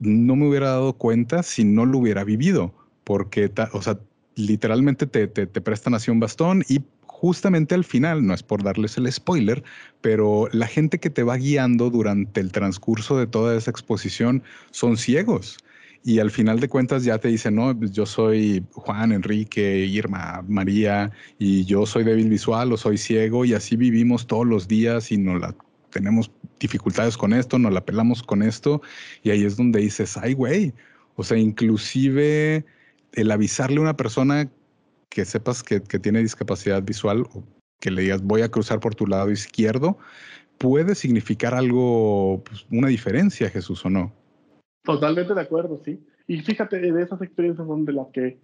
no 0.00 0.34
me 0.34 0.48
hubiera 0.48 0.70
dado 0.70 0.94
cuenta 0.94 1.42
si 1.42 1.64
no 1.64 1.86
lo 1.86 1.98
hubiera 1.98 2.24
vivido, 2.24 2.74
porque, 3.04 3.52
o 3.72 3.82
sea, 3.82 3.98
literalmente 4.34 5.06
te, 5.06 5.28
te, 5.28 5.46
te 5.46 5.60
prestan 5.60 5.94
así 5.94 6.10
un 6.10 6.18
bastón 6.18 6.64
y 6.68 6.80
justamente 7.22 7.76
al 7.76 7.84
final, 7.84 8.26
no 8.26 8.34
es 8.34 8.42
por 8.42 8.64
darles 8.64 8.98
el 8.98 9.10
spoiler, 9.10 9.62
pero 10.00 10.48
la 10.50 10.66
gente 10.66 10.98
que 10.98 11.08
te 11.08 11.22
va 11.22 11.36
guiando 11.36 11.88
durante 11.88 12.40
el 12.40 12.50
transcurso 12.50 13.16
de 13.16 13.28
toda 13.28 13.56
esa 13.56 13.70
exposición 13.70 14.42
son 14.72 14.96
ciegos. 14.96 15.56
Y 16.02 16.18
al 16.18 16.32
final 16.32 16.58
de 16.58 16.68
cuentas 16.68 17.04
ya 17.04 17.18
te 17.18 17.28
dicen, 17.28 17.54
no, 17.54 17.78
pues 17.78 17.92
yo 17.92 18.06
soy 18.06 18.64
Juan, 18.72 19.12
Enrique, 19.12 19.86
Irma, 19.86 20.44
María, 20.48 21.12
y 21.38 21.64
yo 21.64 21.86
soy 21.86 22.02
débil 22.02 22.28
visual 22.28 22.72
o 22.72 22.76
soy 22.76 22.98
ciego, 22.98 23.44
y 23.44 23.54
así 23.54 23.76
vivimos 23.76 24.26
todos 24.26 24.44
los 24.44 24.66
días 24.66 25.12
y 25.12 25.16
no 25.16 25.38
la 25.38 25.54
tenemos 25.90 26.28
dificultades 26.58 27.16
con 27.16 27.32
esto, 27.32 27.56
nos 27.56 27.72
la 27.72 27.84
pelamos 27.84 28.24
con 28.24 28.42
esto, 28.42 28.82
y 29.22 29.30
ahí 29.30 29.44
es 29.44 29.56
donde 29.56 29.78
dices, 29.78 30.16
ay, 30.16 30.34
güey, 30.34 30.74
o 31.14 31.22
sea, 31.22 31.38
inclusive 31.38 32.64
el 33.12 33.30
avisarle 33.30 33.76
a 33.76 33.82
una 33.82 33.96
persona 33.96 34.50
que 35.12 35.24
sepas 35.26 35.62
que, 35.62 35.82
que, 35.82 35.98
tiene 35.98 36.20
discapacidad 36.20 36.82
visual 36.82 37.26
o 37.34 37.44
que 37.80 37.90
le 37.90 38.02
digas 38.02 38.22
voy 38.22 38.40
a 38.40 38.48
cruzar 38.48 38.80
por 38.80 38.94
tu 38.94 39.06
lado 39.06 39.30
izquierdo, 39.30 39.98
puede 40.56 40.94
significar 40.94 41.54
algo, 41.54 42.42
pues, 42.44 42.66
una 42.70 42.88
diferencia, 42.88 43.50
Jesús, 43.50 43.84
¿o 43.84 43.90
no? 43.90 44.12
Totalmente 44.84 45.34
de 45.34 45.40
acuerdo, 45.40 45.80
sí. 45.84 46.00
Y 46.26 46.40
fíjate, 46.40 46.78
de 46.80 47.02
esas 47.02 47.20
experiencias 47.20 47.66
son 47.66 47.84
de 47.84 47.92
las 47.92 48.06
que, 48.08 48.38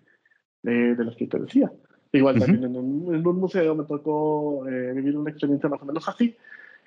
de, 0.62 0.94
de 0.94 1.04
las 1.04 1.16
que 1.16 1.26
te 1.26 1.38
decía. 1.38 1.72
Igual 2.12 2.36
uh 2.36 2.38
-huh. 2.38 2.46
también 2.46 2.64
en 2.64 2.76
un, 2.76 3.14
en 3.14 3.26
un, 3.26 3.36
museo 3.40 3.74
me 3.74 3.84
tocó 3.84 4.68
eh, 4.68 4.92
vivir 4.94 5.16
una 5.16 5.30
experiencia 5.30 5.68
más 5.68 5.80
o 5.80 5.86
menos 5.86 6.06
así, 6.08 6.36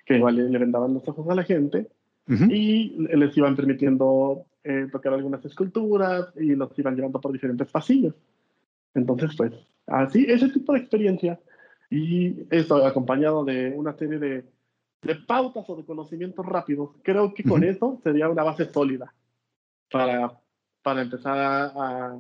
que 0.06 0.18
igual 0.18 0.36
le, 0.36 0.50
le 0.50 0.60
vendaban 0.60 0.94
los 0.94 1.08
ojos 1.08 1.28
a 1.30 1.36
la 1.36 1.44
gente 1.44 1.88
uh 2.28 2.34
-huh. 2.34 2.52
y 2.52 2.98
les 3.16 3.36
iban 3.38 3.56
permitiendo 3.56 4.46
eh, 4.64 4.88
tocar 4.92 5.14
algunas 5.14 5.44
esculturas 5.46 6.34
y 6.36 6.56
los 6.56 6.78
iban 6.78 6.96
llevando 6.96 7.20
por 7.20 7.32
diferentes 7.32 7.72
pasillos. 7.72 8.14
Entonces, 8.94 9.32
pues, 9.38 9.54
así, 9.88 10.26
ese 10.28 10.50
tipo 10.50 10.74
de 10.74 10.80
experiencia 10.80 11.40
y 11.90 12.48
esto 12.50 12.86
acompañado 12.86 13.44
de 13.44 13.74
una 13.76 13.94
serie 13.98 14.18
de, 14.18 14.46
de 15.02 15.16
pautas 15.16 15.66
o 15.68 15.76
de 15.76 15.86
conocimientos 15.86 16.46
rápidos. 16.46 16.92
Creo 17.04 17.34
que 17.34 17.44
con 17.44 17.64
eso 17.64 18.00
sería 18.04 18.30
una 18.30 18.44
base 18.44 18.66
sólida 18.72 19.14
para, 19.92 20.40
para 20.82 21.02
empezar 21.02 21.38
a, 21.38 22.20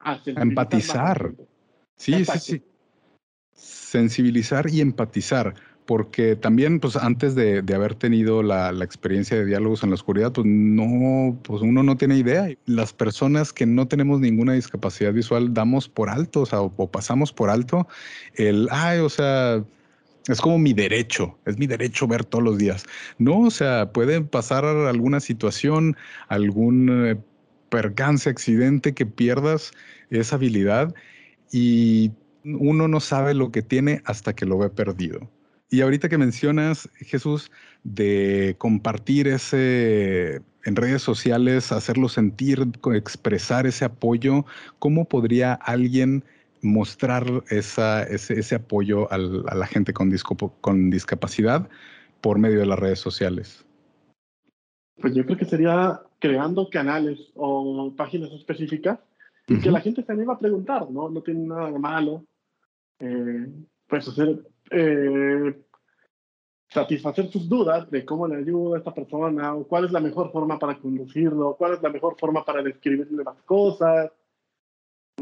a, 0.00 0.20
empatizar. 0.26 1.34
Sí, 1.96 2.24
sí, 2.24 2.38
sí. 2.38 2.62
Sensibilizar 3.52 4.68
y 4.68 4.80
empatizar 4.80 5.54
porque 5.86 6.36
también, 6.36 6.80
pues 6.80 6.96
antes 6.96 7.34
de, 7.34 7.62
haber 7.74 7.94
tenido 7.94 8.42
la, 8.42 8.70
experiencia 8.82 9.36
de 9.36 9.44
diálogos 9.44 9.82
en 9.82 9.90
la 9.90 9.94
oscuridad, 9.94 10.32
pues 10.32 10.46
no, 10.46 11.38
pues 11.42 11.62
uno 11.62 11.82
no 11.82 11.96
tiene 11.96 12.16
idea. 12.16 12.48
Las 12.66 12.92
personas 12.92 13.52
que 13.52 13.66
no 13.66 13.88
tenemos 13.88 14.20
ninguna 14.20 14.52
discapacidad 14.54 15.12
visual 15.12 15.52
damos 15.54 15.88
por 15.88 16.08
alto, 16.08 16.44
o, 16.52 16.90
pasamos 16.90 17.32
por 17.32 17.50
alto 17.50 17.88
el, 18.34 18.68
ay, 18.70 19.00
o 19.00 19.08
sea, 19.08 19.64
es 20.28 20.40
como 20.40 20.58
mi 20.58 20.72
derecho, 20.72 21.36
es 21.46 21.58
mi 21.58 21.66
derecho 21.66 22.06
ver 22.06 22.24
todos 22.24 22.44
los 22.44 22.58
días. 22.58 22.84
No, 23.18 23.40
o 23.40 23.50
sea, 23.50 23.92
puede 23.92 24.20
pasar 24.20 24.64
alguna 24.64 25.20
situación, 25.20 25.96
algún 26.28 27.06
eh, 27.06 27.16
percance, 27.70 28.30
accidente 28.30 28.94
que 28.94 29.06
pierdas 29.06 29.72
esa 30.10 30.36
habilidad 30.36 30.94
y 31.50 32.12
uno 32.44 32.88
no 32.88 33.00
sabe 33.00 33.34
lo 33.34 33.50
que 33.50 33.62
tiene 33.62 34.02
hasta 34.04 34.34
que 34.34 34.46
lo 34.46 34.58
ve 34.58 34.70
perdido. 34.70 35.28
Y 35.72 35.80
ahorita 35.80 36.10
que 36.10 36.18
mencionas, 36.18 36.86
Jesús, 36.96 37.50
de 37.82 38.56
compartir 38.58 39.26
ese 39.26 40.42
en 40.66 40.76
redes 40.76 41.00
sociales, 41.00 41.72
hacerlo 41.72 42.10
sentir, 42.10 42.68
expresar 42.94 43.66
ese 43.66 43.86
apoyo, 43.86 44.44
¿cómo 44.78 45.06
podría 45.06 45.54
alguien 45.54 46.24
mostrar 46.60 47.24
esa, 47.48 48.02
ese, 48.02 48.54
apoyo 48.54 49.10
a 49.10 49.16
la 49.16 49.66
gente 49.66 49.94
con, 49.94 50.12
con 50.60 50.90
discapacidad 50.90 51.70
por 52.20 52.38
medio 52.38 52.60
de 52.60 52.66
las 52.66 52.78
redes 52.78 53.00
sociales? 53.00 53.64
Pues 55.00 55.14
yo 55.14 55.24
creo 55.24 55.38
que 55.38 55.46
sería 55.46 56.02
creando 56.18 56.68
canales 56.68 57.18
o 57.34 57.94
páginas 57.96 58.30
específicas 58.32 58.98
y 59.48 59.58
que 59.58 59.70
la 59.70 59.80
gente 59.80 60.04
se 60.04 60.12
anime 60.12 60.34
a 60.34 60.38
preguntar, 60.38 60.90
¿no? 60.90 61.08
No 61.08 61.22
tiene 61.22 61.46
nada 61.46 61.72
de 61.72 61.78
malo. 61.78 62.26
Eh, 62.98 63.48
pues 63.88 64.06
hacer 64.06 64.51
eh, 64.72 65.54
satisfacer 66.68 67.30
sus 67.30 67.48
dudas 67.48 67.90
de 67.90 68.04
cómo 68.04 68.26
le 68.26 68.36
ayuda 68.36 68.76
a 68.76 68.78
esta 68.78 68.94
persona, 68.94 69.54
o 69.54 69.64
cuál 69.66 69.84
es 69.84 69.92
la 69.92 70.00
mejor 70.00 70.32
forma 70.32 70.58
para 70.58 70.78
conducirlo, 70.78 71.56
cuál 71.56 71.74
es 71.74 71.82
la 71.82 71.90
mejor 71.90 72.16
forma 72.18 72.44
para 72.44 72.62
describirle 72.62 73.22
las 73.22 73.42
cosas. 73.42 74.10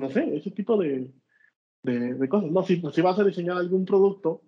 No 0.00 0.08
sé, 0.10 0.36
ese 0.36 0.52
tipo 0.52 0.76
de, 0.76 1.10
de, 1.82 2.28
cosas. 2.28 2.50
No, 2.50 2.62
si, 2.62 2.80
si 2.92 3.00
vas 3.00 3.18
a 3.18 3.24
diseñar 3.24 3.56
algún 3.56 3.84
producto, 3.84 4.42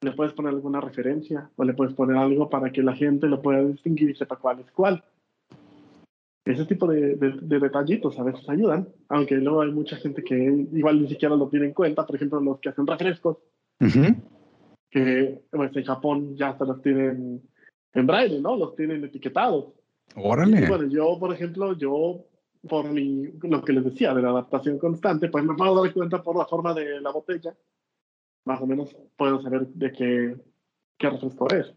le 0.00 0.12
puedes 0.12 0.32
poner 0.32 0.54
alguna 0.54 0.80
referencia 0.80 1.50
o 1.56 1.64
le 1.64 1.74
puedes 1.74 1.94
poner 1.94 2.16
algo 2.16 2.48
para 2.48 2.70
que 2.70 2.82
la 2.82 2.94
gente 2.94 3.26
lo 3.26 3.42
pueda 3.42 3.62
distinguir 3.64 4.10
y 4.10 4.14
sepa 4.14 4.36
cuál 4.36 4.60
es 4.60 4.70
cuál. 4.70 5.04
Ese 6.44 6.64
tipo 6.64 6.86
de, 6.86 7.16
de, 7.16 7.58
detallitos 7.60 8.18
a 8.18 8.22
veces 8.22 8.48
ayudan, 8.48 8.88
aunque 9.10 9.34
luego 9.34 9.60
hay 9.60 9.70
mucha 9.70 9.96
gente 9.96 10.24
que 10.24 10.34
igual 10.72 11.02
ni 11.02 11.08
siquiera 11.08 11.36
lo 11.36 11.48
tiene 11.48 11.66
en 11.66 11.74
cuenta, 11.74 12.06
por 12.06 12.16
ejemplo, 12.16 12.40
los 12.40 12.58
que 12.58 12.70
hacen 12.70 12.86
refrescos 12.86 13.36
que 14.90 15.42
pues, 15.50 15.76
en 15.76 15.84
Japón 15.84 16.36
ya 16.36 16.56
se 16.56 16.64
los 16.64 16.80
tienen 16.82 17.42
en 17.94 18.06
braille, 18.06 18.40
¿no? 18.40 18.56
Los 18.56 18.76
tienen 18.76 19.04
etiquetados. 19.04 19.66
Órale. 20.16 20.66
bueno, 20.66 20.88
yo, 20.88 21.18
por 21.18 21.32
ejemplo, 21.32 21.76
yo, 21.76 22.24
por 22.68 22.90
mi, 22.90 23.26
lo 23.42 23.62
que 23.62 23.72
les 23.72 23.84
decía, 23.84 24.14
de 24.14 24.22
la 24.22 24.30
adaptación 24.30 24.78
constante, 24.78 25.28
pues 25.28 25.44
me 25.44 25.54
puedo 25.54 25.82
dar 25.82 25.92
cuenta 25.92 26.22
por 26.22 26.36
la 26.36 26.46
forma 26.46 26.74
de 26.74 27.00
la 27.00 27.10
botella, 27.10 27.54
más 28.44 28.60
o 28.60 28.66
menos 28.66 28.96
puedo 29.16 29.40
saber 29.42 29.66
de 29.68 29.92
qué, 29.92 30.36
qué 30.96 31.10
refresco 31.10 31.48
es. 31.50 31.72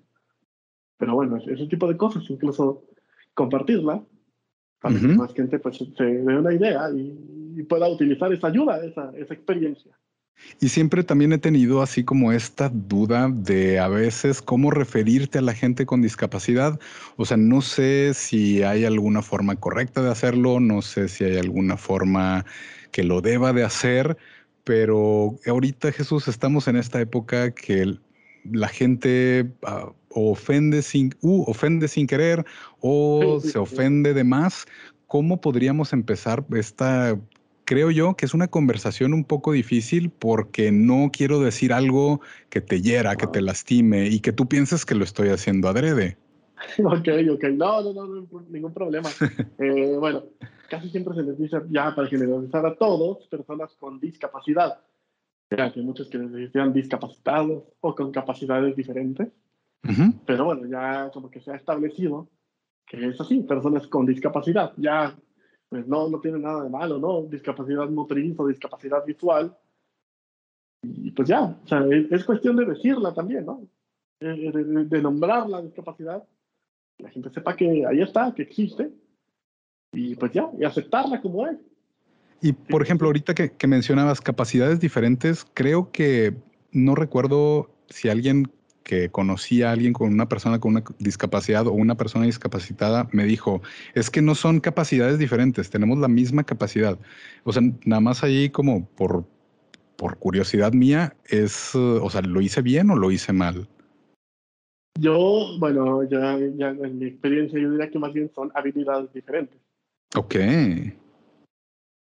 Pero 0.98 1.16
bueno, 1.16 1.38
ese 1.38 1.68
tipo 1.68 1.88
de 1.88 1.98
cosas, 1.98 2.24
incluso 2.30 2.86
compartirla, 3.34 4.04
para 4.80 5.00
que 5.00 5.08
más 5.08 5.34
gente 5.34 5.60
pues, 5.60 5.78
se 5.78 6.04
dé 6.04 6.38
una 6.38 6.54
idea 6.54 6.90
y, 6.92 7.54
y 7.58 7.64
pueda 7.64 7.88
utilizar 7.88 8.32
esa 8.34 8.48
ayuda, 8.48 8.84
esa, 8.84 9.12
esa 9.16 9.34
experiencia. 9.34 9.96
Y 10.60 10.70
siempre 10.70 11.04
también 11.04 11.34
he 11.34 11.38
tenido 11.38 11.82
así 11.82 12.04
como 12.04 12.32
esta 12.32 12.70
duda 12.70 13.30
de 13.30 13.80
a 13.80 13.88
veces 13.88 14.42
cómo 14.42 14.70
referirte 14.70 15.40
a 15.40 15.42
la 15.42 15.54
gente 15.54 15.86
con 15.86 16.02
discapacidad. 16.02 16.80
O 17.16 17.26
sea, 17.26 17.38
no 17.38 17.62
sé 17.62 18.14
si 18.14 18.62
hay 18.62 18.86
alguna 18.86 19.22
forma 19.22 19.56
correcta 19.56 20.02
de 20.02 20.12
hacerlo, 20.12 20.60
no 20.60 20.82
sé 20.82 21.08
si 21.08 21.24
hay 21.24 21.38
alguna 21.38 21.78
forma 21.78 22.46
que 22.92 23.04
lo 23.04 23.22
deba 23.22 23.54
de 23.54 23.64
hacer, 23.64 24.18
pero 24.64 25.36
ahorita 25.48 25.92
Jesús 25.92 26.28
estamos 26.28 26.68
en 26.68 26.76
esta 26.76 27.02
época 27.02 27.52
que 27.52 27.98
la 28.44 28.68
gente 28.68 29.52
ah, 29.64 29.92
ofende 30.10 30.82
sin, 30.82 31.16
uh, 31.22 31.44
ofende 31.50 31.88
sin 31.88 32.08
querer 32.08 32.46
o 32.80 33.40
se 33.40 33.58
ofende 33.58 34.14
de 34.14 34.24
más. 34.24 34.66
¿Cómo 35.08 35.42
podríamos 35.42 35.92
empezar 35.92 36.46
esta 36.56 37.18
creo 37.72 37.90
yo 37.90 38.16
que 38.18 38.26
es 38.26 38.34
una 38.34 38.50
conversación 38.50 39.14
un 39.14 39.24
poco 39.24 39.54
difícil 39.54 40.10
porque 40.10 40.74
no 40.74 41.10
quiero 41.10 41.40
decir 41.40 41.72
algo 41.72 42.20
que 42.50 42.60
te 42.60 42.82
hiera, 42.82 43.16
que 43.16 43.28
te 43.28 43.42
lastime 43.42 44.10
y 44.10 44.20
que 44.20 44.34
tú 44.34 44.46
pienses 44.46 44.86
que 44.86 44.94
lo 44.94 45.06
estoy 45.06 45.30
haciendo 45.30 45.70
adrede. 45.70 46.18
Ok, 46.84 47.08
ok, 47.32 47.44
no, 47.54 47.82
no, 47.82 47.94
no, 47.94 48.28
ningún 48.50 48.74
problema. 48.74 49.08
Eh, 49.58 49.96
bueno, 49.98 50.24
casi 50.70 50.90
siempre 50.90 51.16
se 51.16 51.24
les 51.24 51.40
dice 51.40 51.58
ya 51.70 51.96
para 51.96 52.10
generalizar 52.10 52.66
a 52.66 52.76
todos, 52.76 53.26
personas 53.28 53.74
con 53.80 54.02
discapacidad, 54.02 54.80
ya 55.50 55.72
que 55.72 55.82
muchos 55.82 56.10
que 56.10 56.18
les 56.18 56.32
decían 56.34 56.74
discapacitados 56.74 57.64
o 57.80 57.96
con 57.96 58.12
capacidades 58.12 58.76
diferentes, 58.76 59.30
pero 60.26 60.44
bueno, 60.44 60.68
ya 60.68 61.10
como 61.14 61.32
que 61.32 61.40
se 61.40 61.52
ha 61.52 61.56
establecido 61.56 62.28
que 62.86 63.08
es 63.08 63.22
así, 63.22 63.40
personas 63.44 63.88
con 63.88 64.06
discapacidad, 64.06 64.74
ya 64.76 65.16
pues 65.72 65.88
no, 65.88 66.10
no 66.10 66.20
tiene 66.20 66.38
nada 66.38 66.66
de 66.66 66.70
malo, 66.70 67.00
¿no? 67.00 67.22
Discapacidad 67.22 67.90
motriz 67.90 68.36
o 68.38 68.46
discapacidad 68.46 69.06
visual. 69.06 69.56
Y 70.84 71.12
pues 71.12 71.30
ya, 71.30 71.44
o 71.44 71.66
sea, 71.66 71.86
es, 71.90 72.26
cuestión 72.26 72.58
de 72.58 72.66
decirla 72.66 73.14
también, 73.14 73.46
¿no? 73.46 73.66
De, 74.20 74.52
de, 74.86 75.02
nombrar 75.02 75.48
la 75.48 75.62
discapacidad, 75.62 76.28
la 76.98 77.10
gente 77.10 77.30
sepa 77.30 77.56
que 77.56 77.86
ahí 77.88 78.02
está, 78.02 78.34
que 78.36 78.42
existe, 78.42 78.92
y 79.94 80.16
pues 80.16 80.34
ya, 80.34 80.50
y 80.60 80.66
aceptarla 80.66 81.22
como 81.22 81.48
es. 81.48 81.58
Y 82.42 82.52
por 82.52 82.82
ejemplo, 82.82 83.08
ahorita 83.08 83.34
que, 83.34 83.54
que 83.54 83.68
mencionabas 83.68 84.20
capacidades 84.20 84.82
diferentes, 84.82 85.46
creo 85.54 85.90
que 85.94 86.36
no 86.74 86.96
recuerdo 86.96 87.72
si 87.88 88.10
alguien 88.10 88.52
que 88.84 89.10
conocía 89.10 89.70
a 89.70 89.74
alguien 89.74 89.94
con 89.94 90.12
una 90.12 90.28
persona 90.28 90.60
con 90.60 90.72
una 90.72 90.84
discapacidad 91.00 91.68
o 91.68 91.72
una 91.72 91.96
persona 91.96 92.26
discapacitada 92.26 93.08
me 93.12 93.26
dijo, 93.26 93.62
es 93.94 94.10
que 94.10 94.22
no 94.22 94.36
son 94.36 94.60
capacidades 94.60 95.20
diferentes, 95.20 95.70
tenemos 95.70 95.98
la 96.00 96.08
misma 96.08 96.44
capacidad. 96.44 96.98
O 97.44 97.54
sea, 97.54 97.62
nada 97.86 98.00
más 98.02 98.24
ahí 98.24 98.50
como 98.50 98.86
por, 98.86 99.26
por 99.96 100.18
curiosidad 100.18 100.74
mía, 100.74 101.16
es, 101.26 101.76
o 101.76 102.10
sea, 102.10 102.22
¿lo 102.22 102.42
hice 102.42 102.62
bien 102.62 102.90
o 102.90 102.96
lo 102.96 103.12
hice 103.12 103.34
mal? 103.34 103.68
Yo, 105.00 105.58
bueno, 105.60 106.04
ya, 106.04 106.38
ya 106.56 106.70
en 106.70 107.00
mi 107.00 107.06
experiencia 107.06 107.60
yo 107.60 107.72
diría 107.72 107.90
que 107.90 108.00
más 108.00 108.14
bien 108.14 108.30
son 108.34 108.52
habilidades 108.54 109.12
diferentes. 109.14 109.60
Ok. 110.16 110.36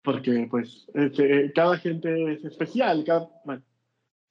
Porque 0.04 0.47
pues 0.51 0.86
eh, 0.93 1.51
cada 1.56 1.78
gente 1.78 2.34
es 2.34 2.43
especial, 2.43 3.04
cada, 3.06 3.30
bueno, 3.45 3.63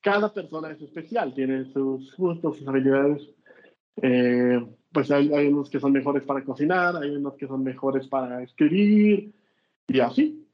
cada 0.04 0.34
persona 0.34 0.70
es 0.70 0.82
especial, 0.82 1.32
tiene 1.32 1.64
sus 1.72 2.14
gustos, 2.18 2.58
sus 2.58 2.68
habilidades. 2.68 3.26
Eh, 4.02 4.60
pues 4.92 5.10
hay, 5.10 5.30
unos 5.48 5.70
que 5.70 5.80
son 5.80 5.92
mejores 5.92 6.24
para 6.24 6.44
cocinar, 6.44 6.94
hay 6.96 7.08
unos 7.16 7.34
que 7.36 7.46
son 7.46 7.64
mejores 7.64 8.06
para 8.06 8.42
escribir 8.42 9.32
y 9.88 10.00
así. 10.00 10.46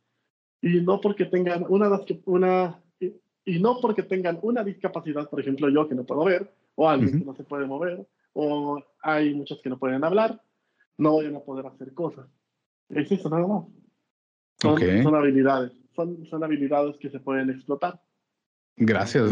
Y 0.63 0.81
no 0.83 1.01
porque 1.01 1.25
tengan 1.25 1.67
una, 1.69 1.91
una 2.27 2.81
y, 3.45 3.59
no 3.59 3.81
porque 3.83 4.05
tengan 4.05 4.39
una 4.43 4.63
discapacidad, 4.63 5.29
por 5.29 5.41
ejemplo 5.41 5.69
yo 5.69 5.89
que 5.89 5.97
no 5.97 6.05
puedo 6.05 6.25
ver, 6.25 6.55
o 6.77 6.89
alguien 6.89 7.19
que 7.19 7.25
no 7.25 7.35
se 7.35 7.43
puede 7.43 7.67
mover, 7.67 8.07
o 8.35 8.81
hay 9.03 9.35
muchos 9.35 9.61
que 9.63 9.69
no 9.69 9.81
pueden 9.81 10.05
hablar, 10.05 10.41
no 10.97 11.17
vayan 11.17 11.35
a 11.35 11.41
poder 11.41 11.67
hacer 11.67 11.93
cosas. 11.93 12.29
Es 12.89 13.11
eso 13.11 13.29
nada 13.29 13.49
más. 13.49 13.65
Son, 14.61 14.79
son 15.03 15.15
habilidades, 15.17 15.73
son, 15.97 16.25
son 16.27 16.45
habilidades 16.45 16.97
que 16.99 17.11
se 17.11 17.19
pueden 17.19 17.51
explotar. 17.51 18.01
Gracias. 18.81 19.31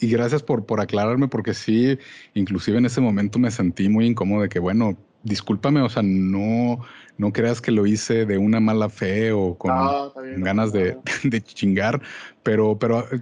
Y, 0.00 0.10
gracias 0.10 0.42
por, 0.42 0.66
por 0.66 0.80
aclararme 0.80 1.28
porque 1.28 1.54
sí, 1.54 1.96
inclusive 2.34 2.78
en 2.78 2.86
ese 2.86 3.00
momento 3.00 3.38
me 3.38 3.50
sentí 3.52 3.88
muy 3.88 4.06
incómodo 4.06 4.42
de 4.42 4.48
que, 4.48 4.58
bueno, 4.58 4.98
discúlpame, 5.22 5.80
o 5.80 5.88
sea, 5.88 6.02
no, 6.02 6.80
no 7.16 7.32
creas 7.32 7.60
que 7.60 7.70
lo 7.70 7.86
hice 7.86 8.26
de 8.26 8.36
una 8.36 8.58
mala 8.58 8.88
fe 8.88 9.30
o 9.30 9.56
con 9.56 9.72
ganas 10.38 10.72
de, 10.72 10.98
de, 11.24 11.40
chingar, 11.40 12.02
pero, 12.42 12.78
pero 12.78 13.06
eh, 13.12 13.20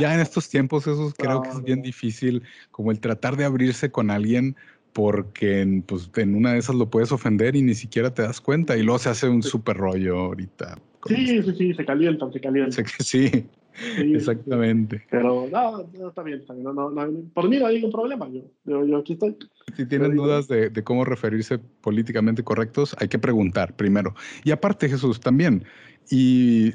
ya 0.00 0.14
en 0.14 0.20
estos 0.20 0.48
tiempos 0.48 0.86
eso 0.86 1.12
creo 1.18 1.42
que 1.42 1.50
es 1.50 1.62
bien 1.62 1.82
difícil, 1.82 2.42
como 2.70 2.90
el 2.90 2.98
tratar 2.98 3.36
de 3.36 3.44
abrirse 3.44 3.90
con 3.90 4.10
alguien 4.10 4.56
porque 4.94 5.82
pues, 5.86 6.10
en 6.16 6.34
una 6.34 6.54
de 6.54 6.60
esas 6.60 6.76
lo 6.76 6.88
puedes 6.88 7.12
ofender 7.12 7.56
y 7.56 7.62
ni 7.62 7.74
siquiera 7.74 8.14
te 8.14 8.22
das 8.22 8.40
cuenta 8.40 8.76
y 8.76 8.82
luego 8.82 8.98
se 8.98 9.10
hace 9.10 9.28
un 9.28 9.42
súper 9.42 9.76
rollo 9.76 10.18
ahorita. 10.18 10.78
Sí, 11.06 11.42
sí, 11.42 11.54
sí, 11.56 11.74
se 11.74 11.84
calientan, 11.84 12.32
se 12.32 12.40
calientan. 12.40 12.84
Sí, 12.98 13.46
Exactamente. 13.98 15.06
Pero 15.10 15.48
no, 15.50 15.80
está 16.08 16.22
bien, 16.22 16.40
está 16.40 16.54
bien. 16.54 17.30
por 17.32 17.48
mí 17.48 17.58
no 17.58 17.66
hay 17.66 17.76
ningún 17.76 17.92
problema. 17.92 18.28
Yo, 18.28 18.84
yo, 18.84 18.98
aquí 18.98 19.14
estoy. 19.14 19.36
Si 19.76 19.86
tienen 19.86 20.16
dudas 20.16 20.48
de, 20.48 20.70
de, 20.70 20.84
cómo 20.84 21.04
referirse 21.04 21.58
políticamente 21.58 22.42
correctos, 22.42 22.96
hay 22.98 23.08
que 23.08 23.18
preguntar 23.18 23.76
primero. 23.76 24.14
Y 24.44 24.50
aparte, 24.50 24.88
Jesús, 24.88 25.20
también. 25.20 25.64
Y 26.10 26.72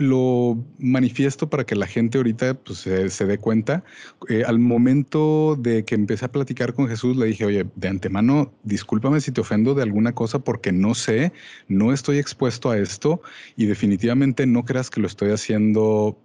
lo 0.00 0.56
manifiesto 0.78 1.50
para 1.50 1.64
que 1.64 1.76
la 1.76 1.86
gente 1.86 2.16
ahorita 2.16 2.54
pues, 2.54 2.78
se, 2.78 3.26
dé 3.26 3.38
cuenta. 3.38 3.84
Eh, 4.30 4.42
al 4.46 4.58
momento 4.58 5.56
de 5.56 5.84
que 5.84 5.94
empecé 5.94 6.24
a 6.24 6.32
platicar 6.32 6.72
con 6.72 6.88
Jesús, 6.88 7.18
le 7.18 7.26
dije, 7.26 7.44
oye, 7.44 7.66
de 7.76 7.88
antemano, 7.88 8.50
discúlpame 8.62 9.20
si 9.20 9.30
te 9.30 9.42
ofendo 9.42 9.74
de 9.74 9.82
alguna 9.82 10.14
cosa 10.14 10.38
porque 10.38 10.72
no 10.72 10.94
sé, 10.94 11.32
no 11.68 11.92
estoy 11.92 12.16
expuesto 12.18 12.70
a 12.70 12.78
esto 12.78 13.20
y 13.56 13.66
definitivamente 13.66 14.46
no 14.46 14.64
creas 14.64 14.88
que 14.88 15.02
lo 15.02 15.06
estoy 15.06 15.32
haciendo 15.32 16.18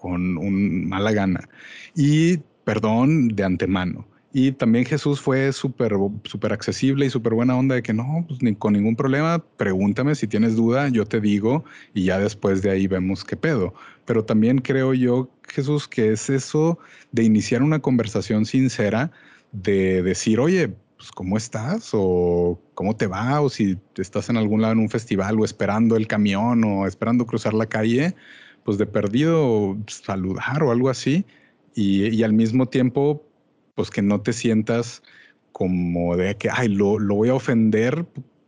con 0.00 0.38
un 0.38 0.88
mala 0.88 1.12
gana. 1.12 1.48
Y 1.94 2.38
perdón 2.64 3.28
de 3.28 3.44
antemano. 3.44 4.06
Y 4.32 4.52
también 4.52 4.84
Jesús 4.84 5.20
fue 5.20 5.52
súper 5.52 5.92
súper 6.24 6.52
accesible 6.52 7.04
y 7.06 7.10
súper 7.10 7.34
buena 7.34 7.56
onda 7.56 7.74
de 7.74 7.82
que 7.82 7.92
no, 7.92 8.24
pues 8.28 8.38
con 8.58 8.74
ningún 8.74 8.94
problema, 8.94 9.44
pregúntame 9.56 10.14
si 10.14 10.28
tienes 10.28 10.54
duda, 10.54 10.88
yo 10.88 11.04
te 11.04 11.20
digo 11.20 11.64
y 11.94 12.04
ya 12.04 12.18
después 12.18 12.62
de 12.62 12.70
ahí 12.70 12.86
vemos 12.86 13.24
qué 13.24 13.36
pedo. 13.36 13.74
Pero 14.04 14.24
también 14.24 14.58
creo 14.58 14.94
yo, 14.94 15.28
Jesús, 15.48 15.88
que 15.88 16.12
es 16.12 16.30
eso 16.30 16.78
de 17.10 17.24
iniciar 17.24 17.62
una 17.62 17.80
conversación 17.80 18.46
sincera, 18.46 19.10
de 19.50 20.02
decir, 20.04 20.38
oye, 20.38 20.72
pues 20.96 21.10
¿cómo 21.10 21.36
estás? 21.36 21.90
O 21.92 22.60
¿cómo 22.74 22.94
te 22.94 23.08
va? 23.08 23.40
O 23.40 23.48
si 23.48 23.78
estás 23.96 24.28
en 24.28 24.36
algún 24.36 24.60
lado 24.60 24.74
en 24.74 24.80
un 24.80 24.90
festival 24.90 25.40
o 25.40 25.44
esperando 25.44 25.96
el 25.96 26.06
camión 26.06 26.62
o 26.62 26.86
esperando 26.86 27.26
cruzar 27.26 27.52
la 27.54 27.66
calle, 27.66 28.14
pues 28.70 28.78
de 28.78 28.86
perdido 28.86 29.76
saludar 29.88 30.62
o 30.62 30.70
algo 30.70 30.90
así. 30.90 31.24
Y, 31.74 32.06
y 32.06 32.22
al 32.22 32.32
mismo 32.32 32.66
tiempo 32.66 33.26
pues 33.74 33.90
que 33.90 34.00
no 34.00 34.20
te 34.20 34.32
sientas 34.32 35.02
como 35.50 36.16
de 36.16 36.36
que, 36.36 36.50
ay, 36.52 36.68
lo, 36.68 37.00
lo 37.00 37.16
voy 37.16 37.30
a 37.30 37.34
ofender 37.34 38.06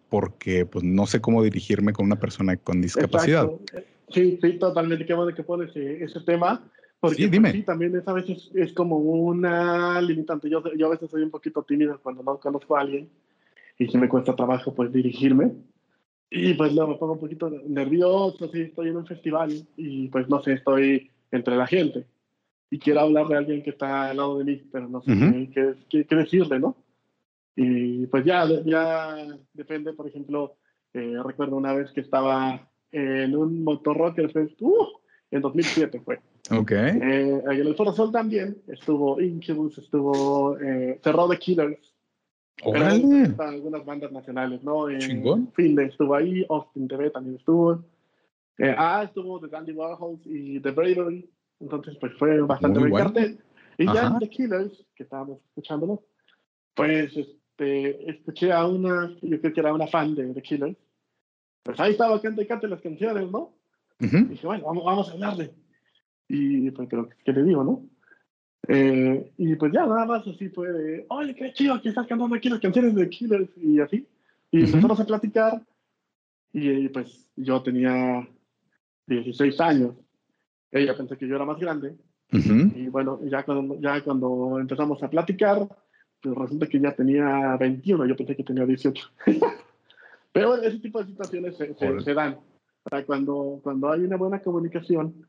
porque 0.08 0.64
pues 0.64 0.84
no 0.84 1.08
sé 1.08 1.20
cómo 1.20 1.42
dirigirme 1.42 1.92
con 1.92 2.06
una 2.06 2.20
persona 2.20 2.56
con 2.56 2.80
discapacidad. 2.80 3.50
Sí, 4.10 4.38
sí, 4.40 4.52
totalmente. 4.60 5.06
Qué 5.06 5.14
bueno 5.14 5.34
que 5.34 5.42
pones 5.42 5.74
eh, 5.74 6.04
ese 6.04 6.20
tema. 6.20 6.70
Porque 7.00 7.24
sí, 7.24 7.28
dime. 7.28 7.50
sí, 7.50 7.64
también 7.64 7.96
es, 7.96 8.06
a 8.06 8.12
veces 8.12 8.48
es 8.54 8.72
como 8.74 8.98
una 8.98 10.00
limitante. 10.00 10.48
Yo, 10.48 10.62
yo 10.76 10.86
a 10.86 10.90
veces 10.90 11.10
soy 11.10 11.24
un 11.24 11.30
poquito 11.30 11.64
tímido 11.64 11.98
cuando 12.00 12.22
no 12.22 12.38
conozco 12.38 12.76
a 12.76 12.82
alguien 12.82 13.08
y 13.76 13.88
si 13.88 13.98
me 13.98 14.08
cuesta 14.08 14.36
trabajo 14.36 14.72
pues 14.72 14.92
dirigirme. 14.92 15.50
Y 16.34 16.54
pues 16.54 16.72
luego 16.72 16.92
me 16.92 16.98
pongo 16.98 17.12
un 17.12 17.20
poquito 17.20 17.50
nervioso, 17.50 18.50
si 18.50 18.62
estoy 18.62 18.88
en 18.88 18.96
un 18.96 19.06
festival 19.06 19.52
y 19.76 20.08
pues 20.08 20.28
no 20.30 20.42
sé, 20.42 20.54
estoy 20.54 21.10
entre 21.30 21.56
la 21.56 21.66
gente 21.66 22.06
y 22.72 22.78
quiero 22.78 23.00
hablar 23.00 23.28
de 23.28 23.36
alguien 23.36 23.62
que 23.62 23.68
está 23.68 24.08
al 24.08 24.16
lado 24.16 24.38
de 24.38 24.44
mí, 24.44 24.62
pero 24.72 24.88
no 24.88 25.02
sé 25.02 25.12
qué, 25.52 26.04
qué, 26.06 26.16
decirle, 26.16 26.58
¿no? 26.58 26.74
Y 27.54 28.06
pues 28.06 28.24
ya, 28.24 28.46
ya 28.64 29.14
depende, 29.52 29.92
por 29.92 30.08
ejemplo, 30.08 30.56
eh, 30.94 31.18
recuerdo 31.22 31.56
una 31.56 31.74
vez 31.74 31.92
que 31.92 32.00
estaba 32.00 32.66
en 32.90 33.36
un 33.36 33.62
Motorrocker 33.62 34.32
Fest, 34.32 34.56
uh, 34.62 34.86
en 35.30 35.42
2007 35.42 36.00
fue. 36.00 36.20
Ok. 36.50 36.72
Eh, 36.72 37.42
en 37.44 37.50
el 37.50 37.74
Foro 37.74 37.92
Sol 37.92 38.10
también 38.10 38.56
estuvo 38.66 39.20
Incubus, 39.20 39.76
estuvo 39.76 40.58
eh, 40.58 40.98
Cerro 41.04 41.28
de 41.28 41.38
Killers. 41.38 41.91
Órale. 42.64 43.34
Algunas 43.38 43.84
bandas 43.84 44.12
nacionales, 44.12 44.62
¿no? 44.62 44.86
Chingón. 44.98 45.52
Finde 45.54 45.86
estuvo 45.86 46.14
ahí, 46.14 46.44
Austin 46.48 46.88
TV 46.88 47.10
también 47.10 47.36
estuvo. 47.36 47.84
Eh, 48.58 48.74
ah, 48.76 49.02
estuvo 49.04 49.40
The 49.40 49.48
Dandy 49.48 49.72
Warhols 49.72 50.20
y 50.24 50.60
The 50.60 50.70
Bravery. 50.70 51.28
Entonces, 51.60 51.96
pues 51.98 52.12
fue 52.18 52.40
bastante 52.42 52.78
buen 52.78 52.92
cartel. 52.92 53.38
Y 53.78 53.86
ya 53.86 54.08
en 54.08 54.18
The 54.18 54.28
Killers, 54.28 54.86
que 54.94 55.04
estábamos 55.04 55.40
escuchándolo, 55.48 56.02
pues 56.74 57.16
este, 57.16 58.10
escuché 58.10 58.52
a 58.52 58.66
una, 58.66 59.16
yo 59.22 59.40
creo 59.40 59.52
que 59.52 59.60
era 59.60 59.72
una 59.72 59.86
fan 59.86 60.14
de 60.14 60.34
The 60.34 60.42
Killers. 60.42 60.76
Pues 61.62 61.78
ahí 61.80 61.92
estaba 61.92 62.20
cante 62.20 62.42
y 62.42 62.46
cante 62.46 62.68
las 62.68 62.80
canciones, 62.80 63.30
¿no? 63.30 63.54
Y 63.98 64.06
dije, 64.06 64.46
bueno, 64.46 64.64
vamos, 64.66 64.84
vamos 64.84 65.08
a 65.08 65.12
hablarle. 65.12 65.54
Y 66.28 66.70
pues 66.72 66.88
creo 66.88 67.08
que 67.24 67.32
le 67.32 67.44
digo, 67.44 67.62
¿no? 67.62 67.84
Eh, 68.68 69.32
y 69.38 69.56
pues 69.56 69.72
ya 69.72 69.86
nada 69.86 70.06
más 70.06 70.26
así 70.26 70.48
fue 70.48 70.72
de, 70.72 71.06
oye, 71.08 71.34
qué 71.34 71.52
chido 71.52 71.80
que 71.82 71.88
estás 71.88 72.06
cantando 72.06 72.36
aquí 72.36 72.48
las 72.48 72.60
canciones 72.60 72.94
de 72.94 73.08
Killers 73.08 73.50
y 73.56 73.80
así. 73.80 74.06
Y 74.50 74.60
empezamos 74.60 75.00
a 75.00 75.06
platicar. 75.06 75.62
Y 76.52 76.88
pues 76.88 77.30
yo 77.36 77.62
tenía 77.62 78.28
16 79.06 79.60
años 79.60 79.94
ella 80.72 80.96
pensé 80.96 81.16
que 81.16 81.28
yo 81.28 81.36
era 81.36 81.44
más 81.44 81.58
grande. 81.58 81.94
Y 82.30 82.88
bueno, 82.88 83.20
ya 83.24 83.44
cuando, 83.44 83.78
ya 83.78 84.02
cuando 84.02 84.58
empezamos 84.58 85.02
a 85.02 85.10
platicar, 85.10 85.68
pues 86.22 86.34
resulta 86.34 86.66
que 86.66 86.80
ya 86.80 86.96
tenía 86.96 87.56
21, 87.58 88.06
yo 88.06 88.16
pensé 88.16 88.34
que 88.34 88.42
tenía 88.42 88.64
18. 88.64 89.06
Pero 90.32 90.56
ese 90.56 90.78
tipo 90.78 90.98
de 91.00 91.08
situaciones 91.08 91.56
se, 91.58 91.74
se, 91.74 92.14
dan. 92.14 92.38
Para 92.82 93.04
cuando, 93.04 93.60
cuando 93.62 93.92
hay 93.92 94.00
una 94.00 94.16
buena 94.16 94.40
comunicación, 94.40 95.28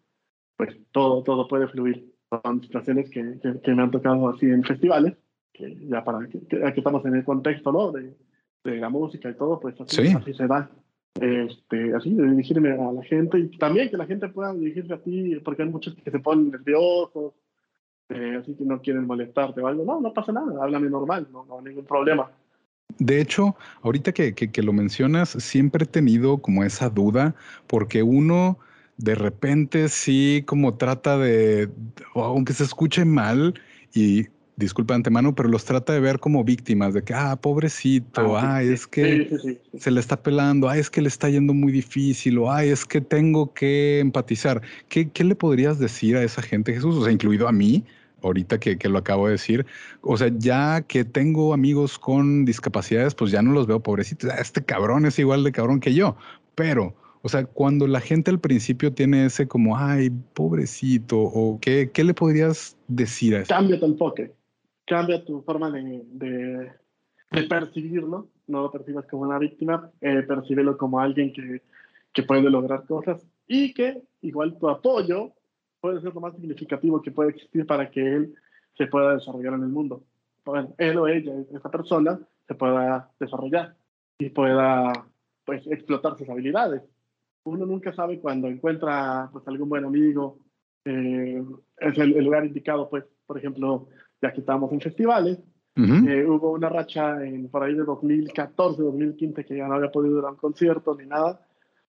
pues 0.56 0.78
todo, 0.94 1.24
todo 1.24 1.46
puede 1.46 1.68
fluir. 1.68 2.13
Son 2.42 2.62
situaciones 2.62 3.10
que, 3.10 3.40
que, 3.64 3.76
me 3.76 3.84
han 3.84 3.92
tocado 3.92 4.30
así 4.30 4.46
en 4.46 4.64
festivales, 4.64 5.14
que 5.52 5.76
ya 5.88 6.04
para 6.04 6.28
que, 6.28 6.40
que, 6.48 6.74
estamos 6.76 7.06
en 7.06 7.16
el 7.16 7.24
contexto 7.24 7.72
¿no? 7.72 7.92
de, 7.92 8.16
de 8.64 8.78
la 8.78 8.90
música 8.90 9.30
y 9.30 9.36
todo, 9.36 9.60
pues 9.60 9.80
así, 9.80 10.08
así 10.08 10.34
se 10.34 10.48
da 10.48 10.70
este, 11.20 11.96
así, 11.96 12.14
de 12.14 12.28
dirigirme 12.32 12.72
a 12.72 12.92
la 12.92 13.04
gente 13.04 13.38
y 13.40 13.58
también 13.58 13.90
que 13.90 13.98
la 13.98 14.06
gente 14.06 14.28
pueda 14.30 14.54
dirigirse 14.54 14.94
a 14.94 15.02
ti, 15.02 15.36
porque 15.44 15.64
hay 15.64 15.70
muchos 15.70 15.96
que 15.96 16.10
se 16.10 16.20
ponen 16.20 16.50
nerviosos, 16.50 17.34
eh, 18.10 18.38
así 18.42 18.56
que 18.56 18.66
no 18.66 18.82
quieren 18.82 19.06
molestarte 19.06 19.62
o 19.62 19.68
algo. 19.68 19.86
No, 19.86 20.02
no 20.02 20.14
pasa 20.14 20.32
nada, 20.32 20.64
háblame 20.64 20.90
normal, 20.90 21.28
no, 21.32 21.46
no 21.46 21.60
hay 21.60 21.66
ningún 21.66 21.86
problema. 21.86 22.32
De 22.98 23.22
hecho, 23.22 23.56
ahorita 23.82 24.12
que, 24.12 24.34
que, 24.34 24.52
que, 24.52 24.62
lo 24.62 24.74
mencionas, 24.74 25.30
siempre 25.30 25.86
he 25.86 25.88
tenido 25.88 26.40
como 26.40 26.64
esa 26.64 26.90
duda, 26.90 27.36
porque 27.68 28.04
uno 28.04 28.60
de 28.98 29.16
repente 29.16 29.90
sí 29.90 30.44
como 30.46 30.76
trata 30.76 31.18
de, 31.18 31.70
aunque 32.16 32.54
se 32.54 32.64
escuche 32.64 33.06
mal, 33.06 33.54
y 33.94 34.28
disculpa 34.56 34.94
de 34.94 34.98
antemano, 34.98 35.34
pero 35.36 35.50
los 35.50 35.66
trata 35.66 35.94
de 35.94 36.00
ver 36.00 36.20
como 36.20 36.44
víctimas, 36.44 36.94
de 36.94 37.04
que, 37.04 37.14
ah, 37.14 37.36
pobrecito, 37.36 38.38
ah, 38.38 38.62
es 38.62 38.86
que 38.88 39.60
se 39.78 39.92
le 39.92 40.00
está 40.00 40.22
pelando, 40.22 40.70
ah, 40.70 40.78
es 40.78 40.90
que 40.90 41.02
le 41.02 41.08
está 41.08 41.30
yendo 41.30 41.54
muy 41.54 41.72
difícil, 41.72 42.38
o 42.38 42.52
ah, 42.52 42.64
es 42.64 42.86
que 42.86 43.02
tengo 43.02 43.54
que 43.54 44.00
empatizar. 44.00 44.62
¿Qué, 44.90 45.10
¿Qué, 45.10 45.24
le 45.24 45.36
podrías 45.36 45.80
decir 45.80 46.16
a 46.16 46.24
esa 46.24 46.42
gente, 46.42 46.74
Jesús? 46.74 46.96
O 46.96 47.04
sea, 47.04 47.12
incluido 47.12 47.48
a 47.48 47.52
mí, 47.52 47.84
ahorita 48.22 48.60
que, 48.60 48.78
que, 48.78 48.90
lo 48.90 49.00
acabo 49.00 49.26
de 49.26 49.34
decir. 49.34 49.66
O 50.02 50.18
sea, 50.18 50.30
ya 50.38 50.82
que 50.82 51.04
tengo 51.04 51.54
amigos 51.54 51.98
con 51.98 52.46
discapacidades, 52.46 53.16
pues 53.16 53.32
ya 53.32 53.42
no 53.42 53.52
los 53.54 53.68
veo 53.68 53.82
pobrecitos. 53.82 54.30
Ah, 54.32 54.38
este 54.40 54.64
cabrón 54.64 55.06
es 55.06 55.18
igual 55.20 55.44
de 55.44 55.52
cabrón 55.52 55.80
que 55.80 55.94
yo, 55.94 56.16
pero... 56.56 56.96
O 57.24 57.30
sea, 57.30 57.46
cuando 57.46 57.88
la 57.88 58.02
gente 58.02 58.30
al 58.30 58.40
principio 58.40 58.94
tiene 58.94 59.26
ese 59.26 59.48
como, 59.48 59.78
ay, 59.78 60.12
pobrecito, 60.34 61.20
o 61.20 61.58
qué, 61.60 61.90
¿qué 61.92 62.04
le 62.04 62.14
podrías 62.14 62.78
decir 62.88 63.36
a 63.36 63.40
eso? 63.40 63.54
Cambia 63.54 63.80
tu 63.80 63.86
enfoque 63.86 64.34
cambia 64.86 65.24
tu 65.24 65.42
forma 65.42 65.72
de, 65.72 66.04
de, 66.12 67.44
percibirlo, 67.48 68.30
no 68.48 68.62
lo 68.64 68.72
percibas 68.72 69.06
como 69.08 69.24
una 69.24 69.40
víctima, 69.40 69.92
eh, 70.02 70.24
percíbelo 70.24 70.78
como 70.78 71.00
alguien 71.00 71.34
que, 71.34 71.62
que 72.14 72.24
puede 72.24 72.50
lograr 72.50 72.86
cosas 72.86 73.26
y 73.48 73.74
que 73.74 74.04
igual 74.22 74.58
tu 74.60 74.70
apoyo 74.70 75.34
puede 75.80 76.02
ser 76.02 76.14
lo 76.14 76.22
más 76.22 76.36
significativo 76.36 77.02
que 77.02 77.12
puede 77.12 77.32
existir 77.32 77.66
para 77.66 77.90
que 77.90 78.02
él 78.02 78.36
se 78.78 78.88
pueda 78.88 79.16
desarrollar 79.16 79.54
en 79.54 79.64
el 79.64 79.70
mundo. 79.70 80.04
Bueno, 80.46 80.74
él 80.78 80.98
o 80.98 81.08
ella, 81.08 81.34
esa 81.54 81.70
persona, 81.72 82.20
se 82.48 82.56
pueda 82.56 83.10
desarrollar 83.20 83.76
y 84.18 84.30
pueda 84.30 84.92
pues 85.46 85.66
explotar 85.68 86.18
sus 86.18 86.30
habilidades. 86.30 86.82
Uno 87.46 87.66
nunca 87.66 87.94
sabe 87.94 88.20
cuando 88.20 88.48
encuentra 88.48 89.30
pues 89.32 89.48
algún 89.48 89.70
buen 89.70 89.86
amigo, 89.86 90.40
eh, 90.86 91.44
es 91.78 91.98
el, 91.98 92.16
el, 92.16 92.26
lugar 92.26 92.46
indicado, 92.46 92.90
pues, 92.90 93.06
por 93.26 93.38
ejemplo, 93.38 93.88
ya 94.22 94.32
que 94.32 94.40
estábamos 94.40 94.72
en 94.72 94.82
festivales. 94.82 95.40
Eh, 95.76 96.24
hubo 96.28 96.52
una 96.52 96.70
racha 96.70 97.26
en, 97.26 97.50
por 97.50 97.64
ahí 97.64 97.74
de 97.74 97.84
2014, 97.84 98.84
2015 98.84 99.44
que 99.44 99.58
ya 99.58 99.68
no 99.68 99.74
había 99.74 99.92
podido 99.92 100.22
dar 100.22 100.34
un 100.34 100.38
concierto 100.38 100.96
ni 100.96 101.08
nada, 101.08 101.42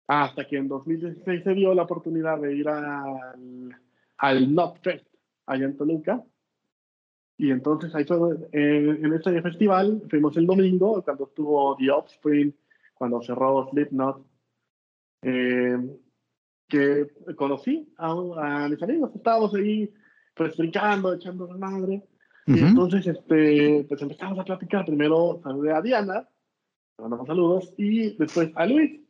hasta 0.07 0.47
que 0.47 0.57
en 0.57 0.69
2016 0.69 1.43
se 1.43 1.55
dio 1.55 1.75
la 1.75 1.83
oportunidad 1.83 2.39
de 2.39 2.55
ir 2.55 2.69
al, 2.69 3.77
al 4.19 4.55
Not 4.55 4.79
Fest 4.83 5.07
allá 5.47 5.65
en 5.65 5.77
Toluca. 5.77 6.23
Y 7.37 7.51
entonces 7.51 7.93
ahí 7.95 8.05
fue, 8.05 8.37
eh, 8.53 8.99
en 9.03 9.13
ese 9.15 9.43
festival, 9.43 10.03
fuimos 10.09 10.37
el 10.37 10.47
domingo, 10.47 11.03
cuando 11.03 11.25
estuvo 11.25 11.77
The 11.77 11.91
Offspring, 11.91 12.55
cuando 12.95 13.21
cerró 13.21 13.69
Slipknot, 13.69 14.25
eh, 15.23 15.79
que 16.69 17.07
conocí 17.37 17.93
a, 17.99 18.11
a, 18.11 18.69
mis 18.69 18.83
amigos, 18.83 19.11
estábamos 19.15 19.55
ahí 19.55 19.93
pues 20.35 20.57
brincando, 20.57 21.13
echando 21.13 21.47
la 21.47 21.57
madre, 21.57 22.03
y 22.47 22.59
entonces, 22.59 23.07
este, 23.07 23.85
pues 23.89 24.03
empezamos 24.03 24.39
a 24.39 24.45
platicar. 24.45 24.85
Primero 24.85 25.41
saludé 25.43 25.73
a 25.73 25.81
Diana, 25.81 26.29
le 26.99 27.03
mandamos 27.03 27.27
saludos, 27.27 27.73
y 27.77 28.17
después 28.17 28.51
a 28.55 28.67
Luis, 28.67 29.01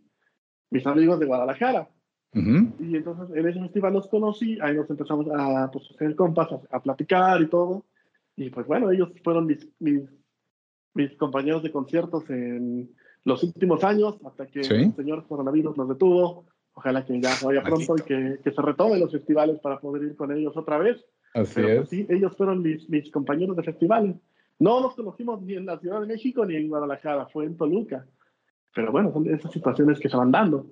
mis 0.70 0.87
amigos 0.87 1.18
de 1.18 1.27
Guadalajara. 1.27 1.88
Y 2.35 2.96
entonces 2.96 3.37
en 3.37 3.46
ese 3.46 3.61
festival 3.61 3.92
los 3.92 4.09
conocí, 4.09 4.59
ahí 4.62 4.75
nos 4.75 4.88
empezamos 4.88 5.27
a 5.35 5.70
pues, 5.70 5.90
hacer 5.94 6.16
compas, 6.16 6.48
a, 6.70 6.83
platicar 6.83 7.40
y 7.42 7.48
todo. 7.48 7.85
Y 8.37 8.48
pues 8.48 8.66
bueno, 8.66 8.90
ellos 8.90 9.11
fueron 9.22 9.46
mis, 9.46 9.68
mis, 9.79 10.03
mis, 10.94 11.14
compañeros 11.16 11.62
de 11.62 11.70
conciertos 11.70 12.29
en 12.31 12.90
los 13.24 13.42
últimos 13.42 13.85
años, 13.85 14.16
hasta 14.24 14.46
que 14.46 14.61
el 14.61 14.94
señor 14.94 15.26
coronavirus 15.26 15.76
nos 15.76 15.88
detuvo. 15.88 16.46
Ojalá 16.74 17.04
que 17.04 17.20
ya 17.20 17.35
vaya 17.44 17.62
pronto 17.62 17.96
y 17.98 18.02
que, 18.02 18.38
que, 18.42 18.50
se 18.50 18.62
retomen 18.62 19.00
los 19.00 19.12
festivales 19.12 19.61
para 19.61 19.78
poder 19.78 20.04
ir 20.04 20.16
con 20.16 20.32
ellos 20.32 20.56
otra 20.56 20.78
vez. 20.78 21.04
Así 21.35 21.52
Pero, 21.54 21.76
pues, 21.80 21.90
sí, 21.90 22.06
ellos 22.08 22.35
fueron 22.37 22.62
mis, 22.62 22.88
mis 22.88 23.11
compañeros 23.11 23.56
de 23.56 23.62
festivales. 23.62 24.16
No 24.58 24.80
los 24.80 24.94
conocimos 24.94 25.42
ni 25.42 25.54
en 25.54 25.66
la 25.66 25.78
Ciudad 25.78 26.00
de 26.00 26.06
México 26.06 26.44
ni 26.46 26.56
en 26.56 26.68
Guadalajara, 26.68 27.26
fue 27.26 27.44
en 27.44 27.56
Toluca. 27.56 28.06
Pero 28.74 28.90
bueno, 28.90 29.12
son 29.12 29.28
esas 29.28 29.52
situaciones 29.52 30.00
que 30.00 30.08
se 30.08 30.16
van 30.16 30.30
dando 30.30 30.66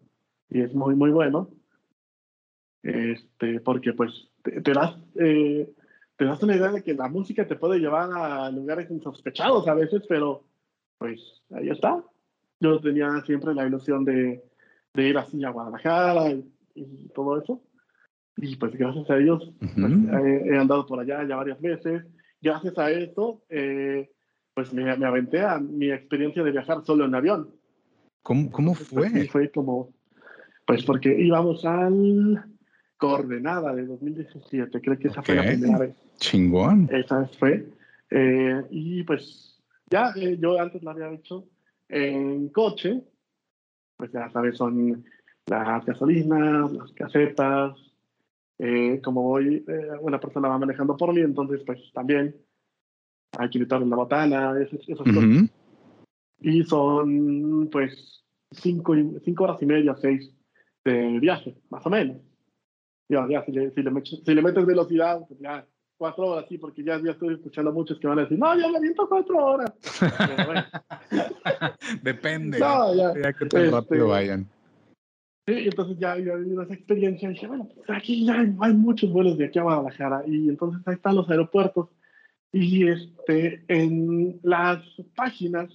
y 0.48 0.62
es 0.62 0.74
muy, 0.74 0.94
muy 0.94 1.10
bueno. 1.10 1.50
Este, 2.82 3.60
porque 3.60 3.92
pues 3.92 4.30
te, 4.42 4.72
das, 4.72 4.96
eh, 5.16 5.70
te 6.16 6.24
das 6.24 6.42
una 6.42 6.56
idea 6.56 6.72
de 6.72 6.82
que 6.82 6.94
la 6.94 7.08
música 7.08 7.46
te 7.46 7.56
puede 7.56 7.78
llevar 7.78 8.10
a 8.12 8.50
lugares 8.50 8.90
insospechados 8.90 9.68
a 9.68 9.74
veces, 9.74 10.02
pero 10.08 10.44
pues 10.98 11.42
ahí 11.50 11.68
está. 11.68 12.02
Yo 12.60 12.80
tenía 12.80 13.08
siempre 13.22 13.54
la 13.54 13.66
ilusión 13.66 14.04
de, 14.04 14.42
de 14.94 15.08
ir 15.08 15.18
así 15.18 15.42
a 15.44 15.50
Guadalajara 15.50 16.30
y, 16.30 17.08
todo 17.14 17.40
eso. 17.40 17.62
Y 18.36 18.56
pues 18.56 18.74
gracias 18.76 19.10
a 19.10 19.18
ellos 19.18 19.52
pues, 19.58 19.72
he, 19.76 20.56
andado 20.56 20.86
por 20.86 21.00
allá 21.00 21.26
ya 21.26 21.36
varias 21.36 21.60
veces. 21.60 22.04
Gracias 22.40 22.78
a 22.78 22.90
eso, 22.90 23.42
eh, 23.50 24.10
pues 24.54 24.72
me, 24.72 24.96
me, 24.96 25.06
aventé 25.06 25.42
a 25.42 25.58
mi 25.58 25.90
experiencia 25.90 26.42
de 26.42 26.52
viajar 26.52 26.82
solo 26.84 27.04
en 27.04 27.14
avión. 27.14 27.50
¿Cómo, 28.22 28.50
cómo 28.50 28.74
pues, 28.74 28.88
fue? 28.88 29.26
fue 29.26 29.50
como, 29.50 29.92
pues 30.66 30.84
porque 30.84 31.14
íbamos 31.18 31.64
al 31.64 32.44
Coordenada 32.96 33.74
de 33.74 33.86
2017, 33.86 34.80
creo 34.80 34.98
que 34.98 35.08
esa 35.08 35.22
fue 35.22 35.34
la 35.34 35.44
primera 35.44 35.78
vez. 35.78 35.94
Chingón. 36.18 36.88
Esa 36.92 37.26
fue. 37.38 37.66
Eh, 38.10 38.62
y 38.70 39.02
pues 39.04 39.58
ya, 39.88 40.12
eh, 40.16 40.36
yo 40.38 40.60
antes 40.60 40.82
la 40.82 40.90
había 40.90 41.10
hecho 41.10 41.46
en 41.90 42.48
coche, 42.48 43.02
pues 43.96 44.12
ya 44.12 44.30
sabes, 44.30 44.56
son 44.56 45.04
las 45.46 45.84
gasolinas, 45.84 46.72
las 46.72 46.92
casetas, 46.92 47.76
eh, 48.58 49.00
como 49.02 49.22
voy, 49.22 49.64
una 50.00 50.20
persona 50.20 50.48
va 50.48 50.58
manejando 50.58 50.96
por 50.96 51.12
mí, 51.12 51.20
entonces 51.20 51.62
pues 51.66 51.80
también 51.92 52.36
hay 53.38 53.50
que 53.50 53.58
quitarle 53.58 53.86
la 53.86 53.96
botana, 53.96 54.60
esas, 54.60 54.80
esas 54.88 55.06
cosas. 55.06 55.50
Y 56.40 56.62
son 56.64 57.68
pues 57.70 58.24
cinco, 58.50 58.94
cinco 59.24 59.44
horas 59.44 59.62
y 59.62 59.66
media, 59.66 59.96
seis 60.00 60.32
de 60.84 61.18
viaje, 61.18 61.56
más 61.70 61.84
o 61.86 61.90
menos. 61.90 62.16
Ya, 63.08 63.26
ya, 63.28 63.44
si 63.44 63.52
le, 63.52 63.70
si 63.72 63.82
le, 63.82 63.90
si 64.04 64.34
le 64.34 64.42
metes 64.42 64.64
velocidad, 64.64 65.26
pues 65.26 65.40
ya, 65.40 65.66
cuatro 66.00 66.28
horas, 66.28 66.46
sí, 66.48 66.56
porque 66.56 66.82
ya, 66.82 66.98
ya 67.04 67.10
estoy 67.10 67.34
escuchando 67.34 67.70
muchos 67.72 68.00
que 68.00 68.06
van 68.06 68.18
a 68.18 68.22
decir, 68.22 68.38
no, 68.38 68.58
ya 68.58 68.70
me 68.70 68.80
viento 68.80 69.06
cuatro 69.06 69.36
horas. 69.36 69.70
Depende. 72.02 72.58
No, 72.58 72.94
ya, 72.94 73.12
ya 73.22 73.32
que 73.34 73.44
tan 73.44 73.64
este, 73.64 73.70
rápido 73.70 74.08
vayan. 74.08 74.48
Sí, 75.46 75.56
entonces 75.58 75.98
ya 75.98 76.12
había 76.12 76.36
vivido 76.36 76.62
esa 76.62 76.72
experiencia 76.72 77.28
y 77.28 77.34
dije, 77.34 77.46
bueno, 77.46 77.68
pues 77.74 77.90
aquí 77.90 78.24
ya 78.24 78.40
hay, 78.40 78.50
hay, 78.62 78.72
muchos 78.72 79.12
vuelos 79.12 79.36
de 79.36 79.44
aquí 79.44 79.58
a 79.58 79.62
Guadalajara 79.62 80.22
y 80.26 80.48
entonces 80.48 80.80
ahí 80.86 80.94
están 80.94 81.16
los 81.16 81.28
aeropuertos 81.28 81.90
y 82.50 82.88
este, 82.88 83.62
en 83.68 84.40
las 84.42 84.82
páginas 85.14 85.68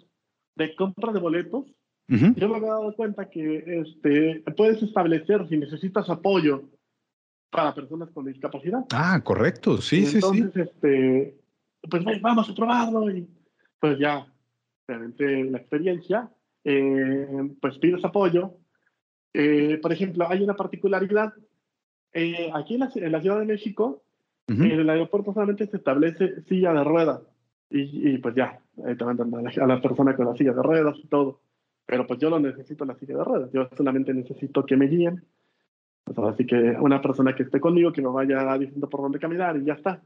de 0.56 0.76
compra 0.76 1.14
de 1.14 1.20
boletos, 1.20 1.66
yo 2.08 2.50
me 2.50 2.56
había 2.56 2.70
dado 2.70 2.96
cuenta 2.96 3.30
que 3.30 3.64
este, 3.68 4.44
puedes 4.58 4.82
establecer 4.82 5.48
si 5.50 5.58
necesitas 5.58 6.10
apoyo 6.10 6.64
para 7.50 7.74
personas 7.74 8.10
con 8.12 8.26
discapacidad. 8.26 8.86
Ah, 8.94 9.22
correcto, 9.24 9.78
sí, 9.78 10.06
sí, 10.06 10.08
sí. 10.08 10.16
Entonces, 10.16 10.56
este, 10.56 11.38
pues 11.90 12.04
vamos 12.22 12.50
a 12.50 12.56
probarlo 12.56 13.10
y 13.10 13.28
pues 13.80 14.00
ya, 14.00 14.28
realmente 14.88 15.44
la 15.46 15.58
experiencia, 15.60 16.30
eh, 16.64 17.50
pues 17.62 17.78
pides 17.78 18.04
apoyo. 18.04 18.56
Eh, 19.34 19.80
por 19.82 19.92
ejemplo, 19.94 20.28
hay 20.30 20.44
una 20.44 20.56
particularidad. 20.56 21.34
Eh, 22.14 22.50
aquí 22.54 22.76
en 22.76 22.80
la, 22.80 22.92
en 22.96 23.12
la, 23.12 23.22
Ciudad 23.22 23.40
de 23.40 23.46
México, 23.46 24.04
en 24.48 24.64
el 24.64 24.90
aeropuerto 24.90 25.34
solamente 25.34 25.68
se 25.68 25.78
establece 25.78 26.42
silla 26.44 26.74
de 26.74 26.84
ruedas. 26.84 27.22
Y, 27.70 28.10
y 28.10 28.18
pues 28.20 28.36
ya, 28.36 28.60
te 28.76 29.06
mandan 29.06 29.34
a 29.34 29.42
la, 29.42 29.50
a 29.50 29.68
la 29.68 29.82
persona 29.82 30.16
con 30.16 30.28
la 30.28 30.36
silla 30.36 30.54
de 30.54 30.64
ruedas 30.64 30.96
y 31.04 31.08
todo. 31.08 31.42
Pero 31.86 32.08
pues 32.08 32.20
yo 32.20 32.30
no 32.30 32.40
necesito 32.40 32.86
la 32.86 32.96
silla 32.96 33.18
de 33.18 33.24
ruedas, 33.24 33.52
yo 33.52 33.70
solamente 33.76 34.14
necesito 34.14 34.66
que 34.66 34.78
me 34.78 34.88
guíen. 34.88 35.24
Pues 36.06 36.18
así 36.20 36.46
que 36.46 36.56
una 36.80 37.02
persona 37.02 37.36
que 37.36 37.44
esté 37.44 37.60
conmigo, 37.60 37.92
que 37.92 38.02
me 38.02 38.10
vaya 38.10 38.58
diciendo 38.58 38.88
por 38.88 39.02
dónde 39.02 39.20
caminar 39.20 39.58
y 39.58 39.66
ya 39.66 39.74
está. 39.74 40.02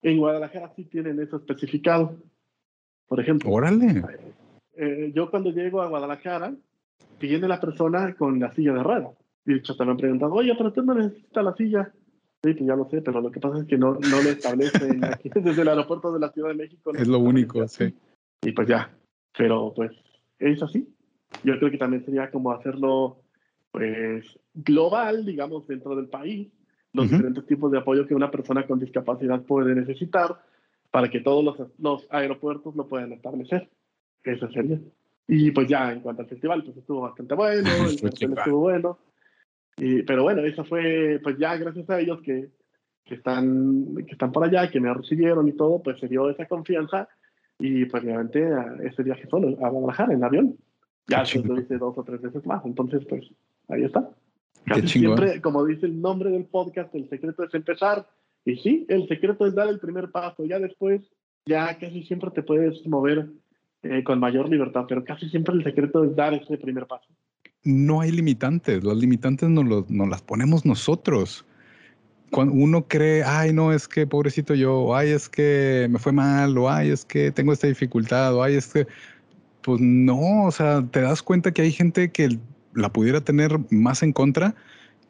En 0.00 0.18
Guadalajara 0.18 0.72
sí 0.76 0.84
tienen 0.84 1.20
eso 1.20 1.36
especificado. 1.36 2.16
Por 3.06 3.20
ejemplo. 3.20 3.50
Órale. 3.50 4.02
Eh, 4.76 5.12
yo 5.14 5.30
cuando 5.30 5.50
llego 5.50 5.82
a 5.82 5.88
Guadalajara, 5.88 6.54
viene 7.20 7.48
la 7.48 7.60
persona 7.60 8.14
con 8.14 8.38
la 8.38 8.52
silla 8.52 8.72
de 8.72 8.82
ruedas. 8.82 9.16
Y 9.44 9.52
de 9.52 9.58
hecho 9.58 9.76
te 9.76 9.84
me 9.84 9.90
han 9.90 9.96
preguntado, 9.96 10.32
oye, 10.32 10.54
pero 10.56 10.72
tú 10.72 10.82
no 10.82 10.94
necesitas 10.94 11.44
la 11.44 11.54
silla. 11.54 11.92
Sí, 12.42 12.52
pues 12.54 12.66
ya 12.66 12.76
lo 12.76 12.88
sé, 12.88 13.02
pero 13.02 13.20
lo 13.20 13.30
que 13.30 13.40
pasa 13.40 13.58
es 13.58 13.64
que 13.66 13.76
no, 13.76 13.94
no 13.94 14.22
lo 14.22 14.30
establecen 14.30 15.04
aquí 15.04 15.30
desde 15.34 15.62
el 15.62 15.68
aeropuerto 15.68 16.12
de 16.12 16.20
la 16.20 16.30
Ciudad 16.30 16.50
de 16.50 16.56
México. 16.56 16.92
es 16.94 17.08
lo 17.08 17.18
único, 17.18 17.66
sí. 17.68 17.94
Y 18.42 18.52
pues 18.52 18.68
ya. 18.68 18.90
Pero 19.36 19.72
pues 19.74 19.92
es 20.38 20.62
así 20.62 20.94
yo 21.42 21.58
creo 21.58 21.70
que 21.70 21.78
también 21.78 22.04
sería 22.04 22.30
como 22.30 22.52
hacerlo 22.52 23.23
pues 23.74 24.38
global, 24.54 25.26
digamos, 25.26 25.66
dentro 25.66 25.96
del 25.96 26.06
país, 26.06 26.48
los 26.92 27.10
diferentes 27.10 27.44
tipos 27.44 27.72
de 27.72 27.78
apoyo 27.78 28.06
que 28.06 28.14
una 28.14 28.30
persona 28.30 28.68
con 28.68 28.78
discapacidad 28.78 29.42
puede 29.42 29.74
necesitar 29.74 30.40
para 30.92 31.10
que 31.10 31.18
todos 31.18 31.44
los, 31.44 31.68
los 31.80 32.06
aeropuertos 32.08 32.76
lo 32.76 32.86
puedan 32.86 33.12
establecer. 33.12 33.68
Eso 34.22 34.48
sería. 34.52 34.78
Y 35.26 35.50
pues 35.50 35.66
ya 35.66 35.90
en 35.90 36.02
cuanto 36.02 36.22
al 36.22 36.28
festival, 36.28 36.62
pues 36.62 36.76
estuvo 36.76 37.00
bastante 37.00 37.34
bueno, 37.34 37.68
el 37.90 37.98
festival 37.98 38.38
estuvo 38.38 38.60
bueno. 38.60 39.00
Y, 39.76 40.04
pero 40.04 40.22
bueno, 40.22 40.42
eso 40.42 40.64
fue, 40.64 41.18
pues 41.20 41.36
ya 41.36 41.56
gracias 41.56 41.90
a 41.90 41.98
ellos 41.98 42.20
que, 42.22 42.50
que, 43.04 43.16
están, 43.16 43.96
que 44.06 44.12
están 44.12 44.30
por 44.30 44.44
allá, 44.44 44.70
que 44.70 44.78
me 44.78 44.94
recibieron 44.94 45.48
y 45.48 45.52
todo, 45.52 45.82
pues 45.82 45.98
se 45.98 46.06
dio 46.06 46.30
esa 46.30 46.46
confianza 46.46 47.08
y 47.58 47.86
pues 47.86 48.04
me 48.04 48.14
aventé 48.14 48.44
a 48.44 48.76
ese 48.84 49.02
viaje 49.02 49.26
solo, 49.28 49.48
a 49.66 49.68
Guadalajara 49.68 50.14
en 50.14 50.22
avión. 50.22 50.56
Ya 51.08 51.24
lo 51.44 51.60
hice 51.60 51.76
dos 51.76 51.98
o 51.98 52.04
tres 52.04 52.22
veces 52.22 52.46
más. 52.46 52.64
Entonces, 52.64 53.04
pues, 53.08 53.24
ahí 53.68 53.84
está. 53.84 54.10
Casi 54.64 54.88
siempre, 54.88 55.40
como 55.40 55.64
dice 55.64 55.86
el 55.86 56.00
nombre 56.00 56.30
del 56.30 56.44
podcast, 56.44 56.94
el 56.94 57.08
secreto 57.08 57.44
es 57.44 57.54
empezar. 57.54 58.06
Y 58.44 58.56
sí, 58.56 58.86
el 58.88 59.06
secreto 59.08 59.46
es 59.46 59.54
dar 59.54 59.68
el 59.68 59.78
primer 59.78 60.10
paso. 60.10 60.44
Ya 60.44 60.58
después, 60.58 61.02
ya 61.46 61.78
casi 61.78 62.02
siempre 62.04 62.30
te 62.30 62.42
puedes 62.42 62.86
mover 62.86 63.28
eh, 63.82 64.02
con 64.04 64.18
mayor 64.20 64.48
libertad, 64.48 64.84
pero 64.88 65.04
casi 65.04 65.28
siempre 65.28 65.54
el 65.54 65.64
secreto 65.64 66.04
es 66.04 66.16
dar 66.16 66.32
ese 66.34 66.56
primer 66.56 66.86
paso. 66.86 67.06
No 67.62 68.00
hay 68.00 68.10
limitantes. 68.10 68.82
Las 68.84 68.96
limitantes 68.96 69.48
nos, 69.48 69.90
nos 69.90 70.08
las 70.08 70.22
ponemos 70.22 70.64
nosotros. 70.64 71.44
Cuando 72.30 72.54
uno 72.54 72.88
cree, 72.88 73.22
ay, 73.22 73.52
no, 73.52 73.72
es 73.72 73.86
que 73.86 74.06
pobrecito 74.06 74.54
yo, 74.54 74.94
ay, 74.94 75.10
es 75.10 75.28
que 75.28 75.86
me 75.90 75.98
fue 75.98 76.12
mal, 76.12 76.56
o 76.58 76.68
ay, 76.68 76.88
es 76.88 77.04
que 77.04 77.30
tengo 77.30 77.52
esta 77.52 77.66
dificultad, 77.68 78.34
o 78.34 78.42
ay, 78.42 78.56
es 78.56 78.72
que 78.72 78.86
pues 79.64 79.80
no, 79.80 80.44
o 80.44 80.50
sea, 80.50 80.86
te 80.90 81.00
das 81.00 81.22
cuenta 81.22 81.52
que 81.52 81.62
hay 81.62 81.72
gente 81.72 82.10
que 82.10 82.38
la 82.74 82.92
pudiera 82.92 83.20
tener 83.20 83.58
más 83.70 84.02
en 84.02 84.12
contra, 84.12 84.54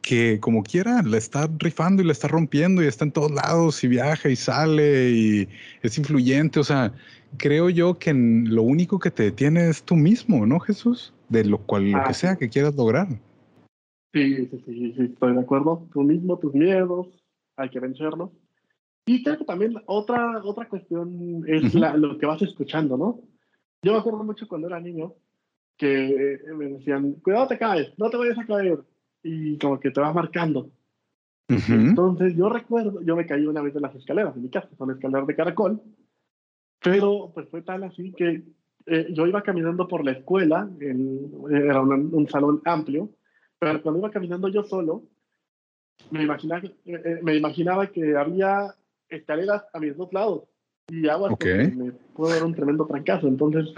que 0.02 0.38
como 0.38 0.62
quiera, 0.62 1.02
la 1.02 1.16
está 1.16 1.48
rifando 1.58 2.02
y 2.02 2.06
la 2.06 2.12
está 2.12 2.28
rompiendo 2.28 2.82
y 2.82 2.86
está 2.86 3.04
en 3.04 3.12
todos 3.12 3.30
lados 3.30 3.82
y 3.82 3.88
viaja 3.88 4.28
y 4.28 4.36
sale 4.36 5.10
y 5.10 5.48
es 5.82 5.96
influyente. 5.96 6.60
O 6.60 6.64
sea, 6.64 6.92
creo 7.38 7.70
yo 7.70 7.98
que 7.98 8.12
lo 8.12 8.62
único 8.62 8.98
que 8.98 9.10
te 9.10 9.24
detiene 9.24 9.68
es 9.68 9.82
tú 9.82 9.96
mismo, 9.96 10.46
¿no, 10.46 10.60
Jesús? 10.60 11.14
De 11.28 11.44
lo 11.44 11.58
cual, 11.58 11.90
lo 11.90 12.04
que 12.04 12.14
sea 12.14 12.36
que 12.36 12.50
quieras 12.50 12.74
lograr. 12.74 13.08
Sí, 14.12 14.46
sí, 14.46 14.62
sí, 14.66 14.94
sí, 14.96 15.02
estoy 15.12 15.34
de 15.34 15.40
acuerdo. 15.40 15.88
Tú 15.92 16.02
mismo, 16.02 16.38
tus 16.38 16.54
miedos, 16.54 17.08
hay 17.56 17.70
que 17.70 17.80
vencerlos. 17.80 18.30
Y 19.06 19.22
creo 19.22 19.38
que 19.38 19.44
también 19.44 19.74
otra, 19.86 20.42
otra 20.44 20.68
cuestión 20.68 21.44
es 21.46 21.74
lo 21.74 22.18
que 22.18 22.26
vas 22.26 22.42
escuchando, 22.42 22.96
¿no? 22.96 23.20
Yo 23.82 23.92
me 23.92 23.98
acuerdo 23.98 24.22
mucho 24.22 24.48
cuando 24.48 24.68
era 24.68 24.80
niño 24.80 25.14
que 25.76 26.38
me 26.56 26.66
decían, 26.66 27.14
cuidado 27.14 27.48
te 27.48 27.58
caes, 27.58 27.92
no 27.98 28.10
te 28.10 28.16
vayas 28.16 28.38
a 28.38 28.46
caer. 28.46 28.78
Y 29.22 29.58
como 29.58 29.80
que 29.80 29.90
te 29.90 30.00
vas 30.00 30.14
marcando. 30.14 30.70
Entonces 31.48 32.34
yo 32.36 32.48
recuerdo, 32.48 33.02
yo 33.02 33.16
me 33.16 33.26
caí 33.26 33.46
una 33.46 33.60
vez 33.60 33.74
en 33.76 33.82
las 33.82 33.94
escaleras 33.94 34.34
de 34.34 34.40
mi 34.40 34.48
casa, 34.48 34.68
son 34.78 34.90
escaleras 34.90 35.26
de 35.26 35.36
caracol, 35.36 35.82
pero 36.82 37.30
pues 37.34 37.48
fue 37.50 37.62
tal 37.62 37.84
así 37.84 38.12
que 38.12 38.44
eh, 38.86 39.08
yo 39.10 39.26
iba 39.26 39.42
caminando 39.42 39.86
por 39.86 40.04
la 40.04 40.12
escuela, 40.12 40.68
era 40.80 41.80
un, 41.80 42.28
salón 42.30 42.62
amplio, 42.64 43.10
pero 43.58 43.82
cuando 43.82 44.00
iba 44.00 44.10
caminando 44.10 44.48
yo 44.48 44.62
solo, 44.64 45.04
me 46.10 46.22
imaginaba, 46.22 46.62
eh, 46.64 46.72
eh, 46.84 47.20
me 47.22 47.36
imaginaba 47.36 47.86
que 47.88 48.16
había 48.16 48.74
escaleras 49.08 49.64
a 49.72 49.80
mis 49.80 49.96
dos 49.96 50.12
lados 50.12 50.44
y 50.88 51.08
agua 51.08 51.30
me 51.30 51.92
pudo 52.14 52.30
dar 52.30 52.44
un 52.44 52.54
tremendo 52.54 52.86
fracaso. 52.86 53.26
Entonces, 53.26 53.72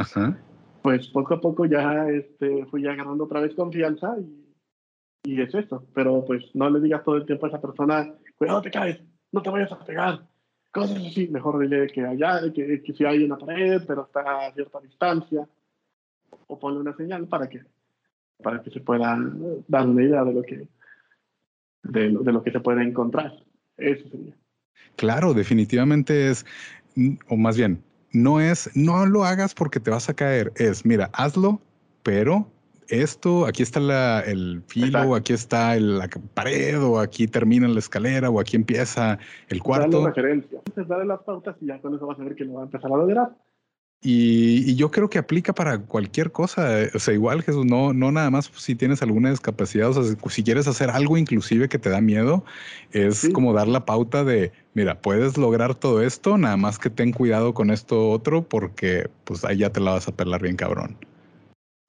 pues 0.87 1.09
poco 1.09 1.35
a 1.35 1.41
poco 1.41 1.67
ya 1.67 2.09
este, 2.09 2.65
fui 2.67 2.87
agarrando 2.87 3.25
otra 3.25 3.41
vez 3.41 3.53
confianza 3.57 4.15
y, 4.21 4.55
Y 5.25 5.43
es 5.43 5.53
eso, 5.53 5.85
pero 5.93 6.25
pues 6.25 6.45
no 6.55 6.71
le 6.71 6.79
digas 6.79 7.03
todo 7.03 7.17
el 7.17 7.27
tiempo 7.27 7.47
a 7.47 7.49
esa 7.49 7.61
persona, 7.61 8.15
cuidado 8.37 8.63
te 8.63 8.71
caes, 8.71 9.03
no 9.33 9.43
te 9.43 9.51
vayas 9.51 9.73
a 9.73 9.85
pegar, 9.85 10.29
cosas 10.71 11.05
así, 11.05 11.27
mejor 11.27 11.59
dile 11.59 11.89
que 11.89 12.03
allá, 12.07 12.41
que, 12.55 12.81
que 12.85 12.93
si 12.93 13.05
hay 13.05 13.25
una 13.25 13.37
pared, 13.37 13.83
pero 13.85 14.05
está 14.05 14.47
a 14.47 14.53
cierta 14.53 14.79
distancia, 14.79 15.49
o 16.47 16.57
ponle 16.57 16.79
una 16.79 16.97
señal 16.97 17.27
para 17.27 17.49
que, 17.49 17.63
para 18.41 18.63
que 18.63 18.71
se 18.71 18.79
pueda 18.79 19.19
dar 19.67 19.89
una 19.89 20.05
idea 20.05 20.23
de 20.23 20.35
lo 20.35 20.43
que, 20.45 20.69
de 21.83 22.11
lo, 22.11 22.21
de 22.21 22.33
lo 22.33 22.45
que 22.45 22.53
se 22.53 22.61
puede 22.61 22.85
encontrar. 22.85 23.33
Eso 23.77 24.09
sería. 24.09 24.37
Claro, 24.95 25.35
definitivamente 25.35 26.31
es, 26.31 26.47
o 27.29 27.37
más 27.37 27.57
bien, 27.57 27.83
no 28.13 28.41
es, 28.41 28.71
no 28.75 29.07
lo 29.07 29.25
hagas 29.25 29.55
porque 29.55 29.81
te 29.81 29.91
vas 29.91 30.09
a 30.09 30.15
caer, 30.15 30.53
es, 30.57 30.85
mira, 30.85 31.11
hazlo, 31.13 31.61
pero 32.03 32.49
esto, 32.89 33.47
aquí 33.47 33.63
está 33.63 33.81
la, 33.81 34.21
el 34.21 34.63
filo, 34.67 35.15
aquí 35.15 35.33
está 35.33 35.79
la 35.81 36.09
pared, 36.35 36.81
o 36.83 37.01
aquí 37.01 37.27
termina 37.27 37.69
la 37.69 37.79
escalera, 37.79 38.31
o 38.31 38.41
aquí 38.41 38.57
empieza 38.57 39.19
el 39.49 39.63
cuarto. 39.63 39.99
Dale 39.99 40.15
referencia. 40.15 40.59
Entonces, 40.59 40.89
dale 40.89 41.05
las 41.05 41.23
pautas 41.23 41.57
y 41.61 41.67
ya 41.67 41.81
con 41.81 41.95
eso 41.95 42.07
vas 42.07 42.19
a 42.19 42.25
ver 42.25 42.35
que 42.35 42.45
lo 42.45 42.55
va 42.55 42.61
a 42.63 42.65
empezar 42.65 42.93
a 42.93 42.97
lograr. 42.97 43.31
Y, 44.03 44.71
y, 44.71 44.77
yo 44.77 44.91
creo 44.91 45.09
que 45.09 45.19
aplica 45.19 45.55
para 45.55 45.79
cualquier 45.79 46.31
cosa. 46.31 46.69
O 46.95 46.99
sea, 46.99 47.15
igual 47.15 47.43
Jesús, 47.43 47.65
no, 47.65 47.93
no 47.93 48.13
nada 48.13 48.31
más 48.31 48.51
si 48.55 48.75
tienes 48.75 49.03
alguna 49.03 49.31
discapacidad, 49.31 49.89
o 49.89 50.05
sea, 50.05 50.17
si 50.29 50.45
quieres 50.45 50.69
hacer 50.69 50.91
algo 50.91 51.17
inclusive 51.17 51.69
que 51.69 51.79
te 51.79 51.91
da 51.91 52.01
miedo, 52.01 52.45
es 52.93 53.19
sí. 53.19 53.33
como 53.33 53.55
dar 53.55 53.69
la 53.69 53.85
pauta 53.85 54.23
de, 54.23 54.53
mira, 54.75 55.01
puedes 55.01 55.39
lograr 55.39 55.75
todo 55.75 56.03
esto, 56.03 56.37
nada 56.39 56.57
más 56.57 56.79
que 56.79 56.91
ten 56.91 57.13
cuidado 57.13 57.55
con 57.55 57.71
esto 57.71 58.11
otro, 58.11 58.43
porque 58.43 59.09
pues 59.25 59.45
ahí 59.45 59.59
ya 59.59 59.73
te 59.73 59.81
la 59.81 59.93
vas 59.93 60.07
a 60.07 60.15
pelar 60.15 60.43
bien 60.43 60.57
cabrón. 60.57 60.97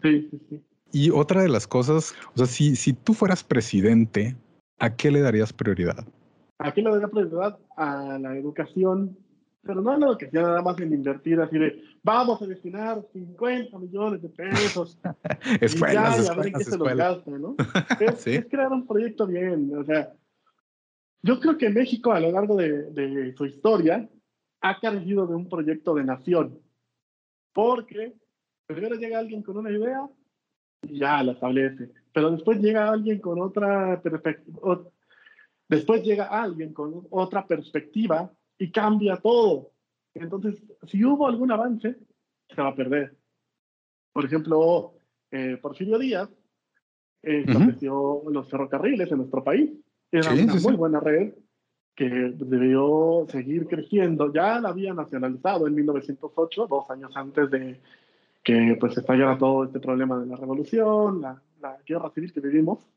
Sí, 0.01 0.27
sí, 0.31 0.41
sí. 0.49 0.63
Y 0.93 1.09
otra 1.11 1.41
de 1.41 1.49
las 1.49 1.67
cosas, 1.67 2.15
o 2.33 2.37
sea, 2.37 2.47
si, 2.47 2.75
si 2.75 2.93
tú 2.93 3.13
fueras 3.13 3.43
presidente, 3.43 4.35
¿a 4.79 4.95
qué 4.95 5.11
le 5.11 5.19
darías 5.19 5.51
prioridad? 5.51 6.07
¿A 6.59 6.73
qué 6.73 6.81
le 6.81 6.89
daría 6.89 7.07
prioridad? 7.09 7.59
A 7.75 8.17
la 8.17 8.35
educación, 8.37 9.17
pero 9.67 9.81
no 9.81 9.91
a 9.91 9.97
la 9.97 10.07
educación 10.07 10.43
nada 10.43 10.61
más 10.61 10.79
en 10.79 10.93
invertir 10.93 11.39
así 11.41 11.59
de, 11.59 11.83
vamos 12.01 12.41
a 12.41 12.47
destinar 12.47 13.03
50 13.13 13.77
millones 13.77 14.21
de 14.21 14.29
pesos. 14.29 14.97
escuelas, 15.61 16.19
y 16.19 16.23
ya, 16.23 16.25
y 16.25 16.27
a 16.27 16.33
ver 16.35 16.47
en 16.47 16.53
qué 16.53 16.63
se 16.63 16.77
los 16.77 16.95
gasta, 16.95 17.31
¿no? 17.31 17.55
Es, 17.99 18.21
Sí. 18.21 18.31
es 18.35 18.45
crear 18.45 18.71
un 18.71 18.87
proyecto 18.87 19.27
bien, 19.27 19.71
o 19.77 19.83
sea, 19.83 20.13
yo 21.21 21.39
creo 21.39 21.57
que 21.57 21.69
México 21.69 22.11
a 22.13 22.19
lo 22.19 22.31
largo 22.31 22.55
de, 22.55 22.91
de 22.91 23.35
su 23.35 23.45
historia 23.45 24.09
ha 24.61 24.79
carecido 24.79 25.27
de 25.27 25.35
un 25.35 25.49
proyecto 25.49 25.93
de 25.95 26.03
nación, 26.05 26.59
porque 27.53 28.13
primero 28.65 28.95
llega 28.95 29.19
alguien 29.19 29.43
con 29.43 29.57
una 29.57 29.71
idea 29.71 30.07
y 30.83 30.99
ya 30.99 31.21
la 31.23 31.33
establece, 31.33 31.91
pero 32.13 32.31
después 32.31 32.59
llega 32.59 32.89
alguien 32.89 33.19
con 33.19 33.41
otra 33.41 34.01
perspectiva, 34.01 34.79
después 35.67 36.03
llega 36.03 36.25
alguien 36.25 36.73
con 36.73 37.05
otra 37.09 37.45
perspectiva 37.45 38.31
y 38.57 38.71
cambia 38.71 39.17
todo. 39.17 39.71
Entonces, 40.13 40.61
si 40.87 41.03
hubo 41.03 41.27
algún 41.27 41.51
avance, 41.51 41.95
se 42.49 42.61
va 42.61 42.69
a 42.69 42.75
perder. 42.75 43.15
Por 44.13 44.25
ejemplo, 44.25 44.93
eh, 45.31 45.57
Porfirio 45.61 45.99
Díaz 45.99 46.29
eh, 47.23 47.43
estableció 47.47 48.23
los 48.29 48.49
ferrocarriles 48.49 49.11
en 49.11 49.17
nuestro 49.19 49.43
país. 49.43 49.71
Era 50.11 50.31
Sí, 50.35 50.43
una 50.43 50.53
sí, 50.53 50.63
muy 50.63 50.73
sí. 50.73 50.77
buena 50.77 50.99
red 50.99 51.33
que 51.95 52.07
debió 52.09 53.25
seguir 53.29 53.67
creciendo. 53.67 54.31
Ya 54.33 54.59
la 54.59 54.69
había 54.69 54.93
nacionalizado 54.93 55.67
en 55.67 55.75
1908, 55.75 56.67
dos 56.67 56.89
años 56.89 57.11
antes 57.15 57.49
de 57.51 57.79
que 58.43 58.77
pues 58.79 58.97
estallara 58.97 59.37
todo 59.37 59.65
este 59.65 59.79
problema 59.79 60.17
de 60.19 60.27
la 60.27 60.35
revolución, 60.37 61.21
la, 61.21 61.41
la 61.59 61.77
guerra 61.85 62.09
civil 62.11 62.31
que 62.31 62.39
vivimos 62.39 62.87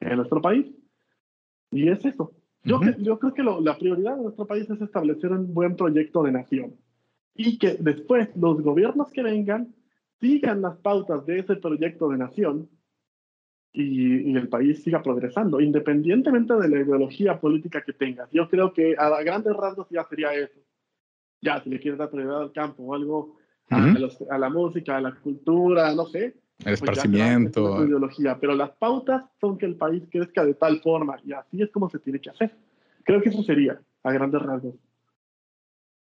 en 0.00 0.16
nuestro 0.16 0.42
país. 0.42 0.66
Y 1.70 1.88
es 1.88 2.04
eso. 2.04 2.32
Yo, 2.64 2.76
Ujú. 2.76 2.84
cre- 2.86 2.96
yo 2.98 3.18
creo 3.18 3.34
que 3.34 3.42
lo- 3.42 3.60
la 3.60 3.76
prioridad 3.76 4.16
de 4.16 4.22
nuestro 4.22 4.46
país 4.46 4.68
es 4.70 4.80
establecer 4.80 5.30
un 5.32 5.52
buen 5.52 5.76
proyecto 5.76 6.22
de 6.22 6.32
nación 6.32 6.74
y 7.34 7.58
que 7.58 7.76
después 7.78 8.34
los 8.36 8.60
gobiernos 8.62 9.10
que 9.12 9.22
vengan 9.22 9.74
sigan 10.20 10.62
las 10.62 10.76
pautas 10.78 11.26
de 11.26 11.40
ese 11.40 11.56
proyecto 11.56 12.08
de 12.08 12.16
nación 12.18 12.68
y, 13.72 14.30
y 14.30 14.36
el 14.36 14.48
país 14.48 14.82
siga 14.82 15.02
progresando, 15.02 15.60
independientemente 15.60 16.54
de 16.54 16.68
la 16.68 16.80
ideología 16.80 17.40
política 17.40 17.82
que 17.82 17.92
tengas. 17.92 18.30
Yo 18.30 18.48
creo 18.48 18.72
que 18.72 18.94
a 18.96 19.10
grandes 19.22 19.54
rasgos 19.56 19.88
ya 19.90 20.04
sería 20.04 20.32
eso. 20.32 20.60
Ya, 21.42 21.60
si 21.62 21.68
le 21.70 21.80
quieres 21.80 21.98
dar 21.98 22.08
prioridad 22.10 22.40
al 22.42 22.52
campo 22.52 22.84
o 22.84 22.94
algo, 22.94 23.36
a, 23.68 23.80
Ujú. 23.90 23.98
los- 23.98 24.22
a 24.30 24.38
la 24.38 24.48
música, 24.48 24.96
a 24.96 25.00
la 25.00 25.12
cultura, 25.16 25.92
no 25.94 26.06
sé, 26.06 26.36
El 26.58 26.64
pues 26.64 26.80
ya 26.80 26.84
esparcimiento. 26.84 27.76
tu 27.76 27.84
ideología, 27.84 28.38
pero 28.40 28.54
las 28.54 28.70
pautas 28.70 29.24
son 29.40 29.58
que 29.58 29.66
el 29.66 29.76
país 29.76 30.02
crezca 30.10 30.44
de 30.44 30.54
tal 30.54 30.80
forma 30.80 31.16
y 31.24 31.32
así 31.32 31.62
es 31.62 31.70
como 31.70 31.90
se 31.90 31.98
tiene 31.98 32.20
que 32.20 32.30
hacer. 32.30 32.54
Creo 33.04 33.20
que 33.20 33.28
eso 33.28 33.42
sería, 33.42 33.80
a 34.02 34.12
grandes 34.12 34.40
rasgos. 34.40 34.74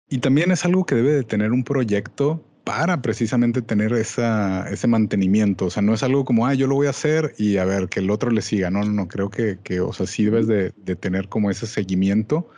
Y 0.08 0.18
también 0.18 0.50
es 0.50 0.64
algo 0.64 0.84
que 0.84 0.96
debe 0.96 1.12
de 1.12 1.22
tener 1.22 1.52
un 1.52 1.64
proyecto 1.64 2.42
para 2.64 3.02
precisamente 3.02 3.62
tener 3.62 3.92
esa, 3.92 4.68
ese 4.70 4.86
mantenimiento. 4.86 5.66
O 5.66 5.70
sea, 5.70 5.82
no 5.82 5.94
es 5.94 6.02
algo 6.02 6.24
como, 6.24 6.46
ah, 6.46 6.54
yo 6.54 6.66
lo 6.66 6.74
voy 6.74 6.86
a 6.86 6.90
hacer 6.90 7.34
y 7.38 7.58
a 7.58 7.64
ver, 7.64 7.88
que 7.88 8.00
el 8.00 8.10
otro 8.10 8.30
le 8.30 8.42
siga. 8.42 8.70
No, 8.70 8.82
no, 8.84 8.92
no, 8.92 9.08
creo 9.08 9.30
que, 9.30 9.58
que 9.62 9.80
o 9.80 9.92
sea, 9.92 10.06
sí 10.06 10.24
debes 10.24 10.46
de, 10.46 10.72
de 10.76 10.96
tener 10.96 11.28
como 11.28 11.50
ese 11.50 11.66
seguimiento 11.66 12.48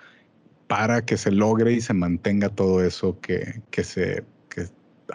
para 0.67 1.05
que 1.05 1.17
se 1.17 1.31
logre 1.31 1.73
y 1.73 1.81
se 1.81 1.95
mantenga 1.95 2.49
todo 2.49 2.83
eso 2.83 3.21
que, 3.21 3.63
que 3.71 3.85
se 3.85 4.25
que 4.49 4.67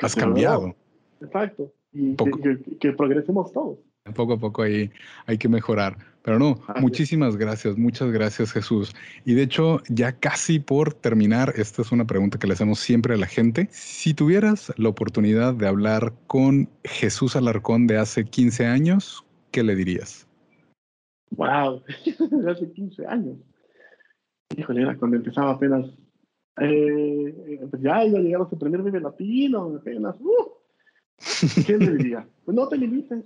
has 0.02 0.16
cambiado. 0.16 0.76
Exacto. 1.22 1.74
Y 1.94 2.14
Poco. 2.14 2.40
que, 2.42 2.58
que- 2.62 2.78
que 2.78 2.92
progresemos 2.94 3.52
todos. 3.52 3.80
Poco 4.16 4.34
a 4.34 4.40
poco 4.40 4.64
ahí 4.64 4.90
hay 5.28 5.38
que 5.38 5.48
mejorar. 5.48 5.96
Pero 6.24 6.40
no, 6.40 6.60
muchísimas 6.80 7.36
gracias, 7.38 7.78
muchas 7.78 8.12
gracias 8.12 8.52
Jesús. 8.52 8.94
Y 9.26 9.34
de 9.36 9.44
hecho, 9.44 9.80
ya 9.90 10.12
casi 10.14 10.60
por 10.60 10.94
terminar, 10.94 11.54
esta 11.56 11.82
es 11.82 11.92
una 11.92 12.06
pregunta 12.06 12.38
que 12.40 12.48
le 12.48 12.54
hacemos 12.54 12.80
siempre 12.80 13.14
a 13.14 13.18
la 13.18 13.26
gente. 13.28 13.68
Si 13.72 14.14
tuvieras 14.14 14.74
la 14.78 14.90
oportunidad 14.90 15.54
de 15.54 15.68
hablar 15.68 16.14
con 16.28 16.70
Jesús 16.84 17.36
Alarcón 17.36 17.88
de 17.88 17.98
hace 17.98 18.26
15 18.26 18.66
años, 18.66 19.24
¿qué 19.52 19.64
le 19.64 19.76
dirías? 19.76 20.28
¡Wow! 21.32 21.82
Hace 22.50 22.72
15 22.74 23.06
años. 23.08 23.38
Híjole, 24.58 24.82
era 24.82 24.98
cuando 24.98 25.18
empezaba 25.18 25.52
apenas. 25.52 25.86
Eh, 26.60 27.60
pues 27.70 27.82
ya 27.82 28.04
iba 28.04 28.20
a 28.20 28.22
llegar 28.22 28.42
a 28.42 28.50
su 28.50 28.60
primer 28.60 28.82
Vive 28.84 29.00
Latino, 29.00 29.76
apenas. 29.80 30.16
¡uh! 30.20 30.61
¿Qué 31.66 31.78
le 31.78 31.98
diría? 31.98 32.28
Pues 32.46 32.56
no 32.56 32.68
te 32.68 32.78
limites. 32.78 33.24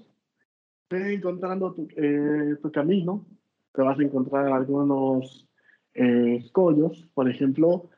Ve 0.90 1.14
encontrando 1.14 1.74
tu, 1.74 1.88
eh, 1.96 2.56
tu 2.62 2.72
camino. 2.72 3.26
Te 3.74 3.82
vas 3.82 3.98
a 4.00 4.04
encontrar 4.04 4.48
algunos 4.48 5.48
eh, 5.94 6.38
escollos, 6.44 7.08
por 7.14 7.30
ejemplo. 7.30 7.90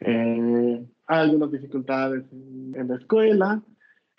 eh, 0.00 0.84
algunas 1.06 1.50
dificultades 1.52 2.24
en, 2.32 2.74
en 2.76 2.88
la 2.88 2.96
escuela. 2.96 3.62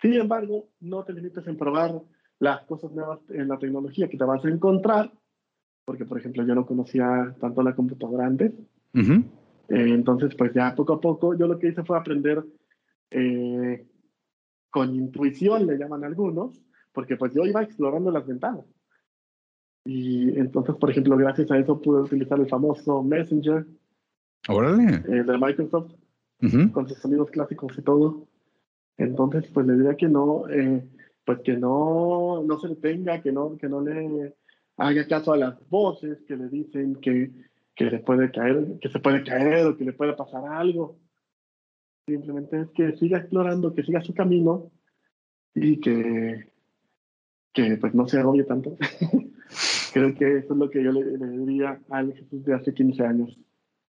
Sin 0.00 0.14
embargo, 0.14 0.68
no 0.80 1.04
te 1.04 1.12
limites 1.12 1.46
en 1.46 1.56
probar 1.56 2.00
las 2.38 2.62
cosas 2.62 2.92
nuevas 2.92 3.20
en 3.30 3.48
la 3.48 3.58
tecnología 3.58 4.08
que 4.08 4.16
te 4.16 4.24
vas 4.24 4.44
a 4.44 4.48
encontrar 4.48 5.10
porque 5.84 6.04
por 6.04 6.18
ejemplo 6.18 6.44
yo 6.44 6.54
no 6.54 6.66
conocía 6.66 7.34
tanto 7.40 7.62
la 7.62 7.74
computadora 7.74 8.26
antes, 8.26 8.52
Ujú. 8.94 9.24
Eh, 9.70 9.88
entonces 9.94 10.34
pues 10.36 10.52
ya 10.52 10.74
poco 10.74 10.92
a 10.92 11.00
poco 11.00 11.34
yo 11.34 11.46
lo 11.46 11.58
que 11.58 11.68
hice 11.68 11.82
fue 11.82 11.96
aprender 11.96 12.44
eh, 13.10 13.86
con 14.70 14.94
intuición, 14.94 15.66
le 15.66 15.78
llaman 15.78 16.04
algunos, 16.04 16.60
porque 16.92 17.16
pues 17.16 17.32
yo 17.34 17.44
iba 17.44 17.62
explorando 17.62 18.10
las 18.10 18.26
ventanas. 18.26 18.64
Y 19.84 20.38
entonces, 20.38 20.74
por 20.76 20.90
ejemplo, 20.90 21.16
gracias 21.16 21.50
a 21.50 21.58
eso 21.58 21.80
pude 21.80 22.02
utilizar 22.02 22.38
el 22.38 22.48
famoso 22.48 23.02
Messenger 23.02 23.66
Órale. 24.48 24.96
eh, 25.08 25.22
de 25.22 25.38
Microsoft 25.38 25.92
Ujú. 26.42 26.70
con 26.72 26.88
sus 26.88 26.98
sonidos 26.98 27.30
clásicos 27.30 27.72
y 27.78 27.82
todo. 27.82 28.28
Entonces, 28.96 29.50
pues 29.52 29.66
le 29.66 29.74
diría 29.76 29.96
que 29.96 30.08
no, 30.08 30.48
eh, 30.48 30.86
pues 31.24 31.40
que 31.40 31.56
no, 31.56 32.42
no 32.44 32.58
se 32.58 32.68
detenga, 32.68 33.22
que 33.22 33.32
no, 33.32 33.56
que 33.56 33.68
no 33.68 33.80
le 33.80 34.34
haga 34.76 35.06
caso 35.06 35.32
a 35.32 35.36
las 35.36 35.68
voces 35.68 36.22
que 36.26 36.36
le 36.36 36.48
dicen 36.48 36.96
que, 36.96 37.30
que 37.74 37.84
le 37.84 37.98
puede 38.00 38.30
caer, 38.30 38.78
que 38.80 38.88
se 38.88 38.98
puede 39.00 39.22
caer 39.24 39.66
o 39.66 39.76
que 39.76 39.84
le 39.84 39.92
puede 39.92 40.14
pasar 40.14 40.44
algo. 40.46 40.98
Simplemente 42.08 42.62
es 42.62 42.68
que 42.70 42.96
siga 42.96 43.18
explorando, 43.18 43.74
que 43.74 43.82
siga 43.82 44.00
su 44.00 44.14
camino 44.14 44.70
y 45.54 45.78
que, 45.78 46.50
que 47.52 47.76
pues 47.76 47.94
no 47.94 48.08
se 48.08 48.18
agobie 48.18 48.44
tanto. 48.44 48.78
Creo 49.92 50.14
que 50.14 50.38
eso 50.38 50.54
es 50.54 50.58
lo 50.58 50.70
que 50.70 50.82
yo 50.82 50.90
le, 50.90 51.18
le 51.18 51.28
diría 51.28 51.78
al 51.90 52.14
Jesús 52.14 52.46
de 52.46 52.54
hace 52.54 52.72
15 52.72 53.04
años. 53.04 53.38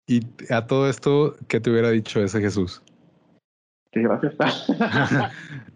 Y 0.09 0.23
a 0.51 0.67
todo 0.67 0.89
esto, 0.89 1.37
¿qué 1.47 1.61
te 1.61 1.71
hubiera 1.71 1.91
dicho 1.91 2.21
ese 2.21 2.41
Jesús? 2.41 2.83
Que 3.93 4.03
gracias. 4.03 4.35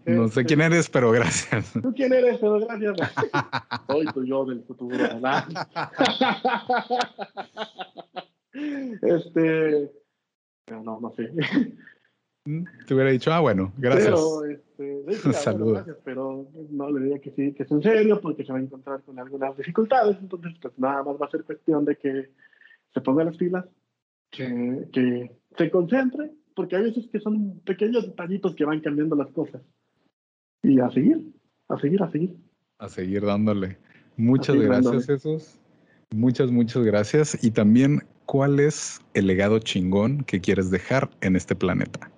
no 0.06 0.26
sé 0.26 0.44
quién 0.44 0.62
eres, 0.62 0.90
pero 0.90 1.12
gracias. 1.12 1.72
¿Tú 1.74 1.94
quién 1.94 2.12
eres? 2.12 2.38
Pero 2.40 2.58
gracias. 2.58 3.12
Soy 3.86 4.06
tu 4.06 4.24
yo 4.24 4.44
del 4.46 4.64
futuro, 4.64 4.98
¿verdad? 4.98 5.44
este. 9.02 9.92
Pero 10.64 10.82
no, 10.82 10.98
no 11.00 11.12
sé. 11.14 11.30
Mm, 12.44 12.64
te 12.86 12.94
hubiera 12.94 13.10
dicho, 13.10 13.32
ah, 13.32 13.40
bueno, 13.40 13.72
gracias. 13.78 14.06
Pero, 14.06 14.44
este, 14.44 14.72
Saludos. 15.32 15.84
gracias, 15.84 15.98
pero 16.04 16.48
no 16.70 16.90
le 16.90 17.00
diría 17.00 17.18
que 17.20 17.30
sí, 17.30 17.52
que 17.52 17.62
es 17.62 17.70
en 17.70 17.82
serio, 17.82 18.20
porque 18.20 18.44
se 18.44 18.52
va 18.52 18.58
a 18.58 18.62
encontrar 18.62 19.02
con 19.02 19.18
algunas 19.18 19.56
dificultades. 19.56 20.16
Entonces, 20.20 20.52
pues 20.60 20.74
nada 20.78 21.02
más 21.04 21.16
va 21.20 21.26
a 21.26 21.30
ser 21.30 21.44
cuestión 21.44 21.84
de 21.84 21.96
que 21.96 22.30
se 22.92 23.00
ponga 23.00 23.24
las 23.24 23.36
pilas, 23.36 23.64
que, 24.30 24.88
que 24.92 25.30
se 25.56 25.70
concentre, 25.70 26.32
porque 26.54 26.76
hay 26.76 26.84
veces 26.84 27.08
que 27.10 27.20
son 27.20 27.60
pequeños 27.60 28.06
detallitos 28.06 28.54
que 28.54 28.64
van 28.64 28.80
cambiando 28.80 29.16
las 29.16 29.30
cosas. 29.30 29.62
Y 30.62 30.80
a 30.80 30.90
seguir, 30.90 31.32
a 31.68 31.78
seguir, 31.78 32.02
a 32.02 32.10
seguir. 32.10 32.36
A 32.78 32.88
seguir 32.88 33.24
dándole. 33.24 33.78
Muchas 34.16 34.56
gracias, 34.56 35.06
Jesús. 35.06 35.58
Muchas, 36.14 36.50
muchas 36.50 36.84
gracias. 36.84 37.42
Y 37.42 37.50
también, 37.50 38.00
¿cuál 38.26 38.60
es 38.60 39.00
el 39.14 39.26
legado 39.26 39.58
chingón 39.58 40.22
que 40.24 40.40
quieres 40.40 40.70
dejar 40.70 41.10
en 41.20 41.36
este 41.36 41.54
planeta? 41.56 42.11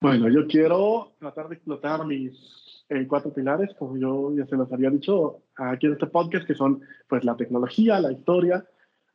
Bueno, 0.00 0.28
yo 0.28 0.46
quiero 0.46 1.12
tratar 1.18 1.48
de 1.48 1.56
explotar 1.56 2.06
mis 2.06 2.84
eh, 2.88 3.06
cuatro 3.08 3.32
pilares, 3.32 3.74
como 3.76 3.96
yo 3.96 4.32
ya 4.34 4.46
se 4.46 4.56
los 4.56 4.72
había 4.72 4.90
dicho 4.90 5.42
aquí 5.56 5.86
en 5.86 5.94
este 5.94 6.06
podcast, 6.06 6.46
que 6.46 6.54
son 6.54 6.80
pues 7.08 7.24
la 7.24 7.36
tecnología, 7.36 8.00
la 8.00 8.12
historia, 8.12 8.64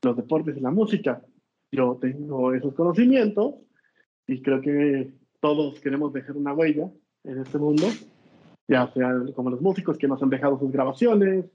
los 0.02 0.18
deportes 0.18 0.58
y 0.58 0.60
la 0.60 0.72
música. 0.72 1.22
Yo 1.72 1.98
tengo 2.02 2.54
esos 2.54 2.74
conocimientos 2.76 3.56
y 4.28 4.42
creo 4.42 4.60
que 4.60 5.14
todos 5.40 5.80
queremos 5.80 6.12
dejar 6.12 6.36
una 6.36 6.54
huella 6.54 6.92
en 7.24 7.38
este 7.40 7.58
mundo, 7.58 7.88
ya 8.68 8.92
sea 8.94 9.14
como 9.36 9.52
los 9.52 9.62
músicos 9.62 9.98
que 9.98 10.08
nos 10.10 10.22
han 10.22 10.30
dejado 10.30 10.60
sus 10.60 10.72
grabaciones 10.72 11.46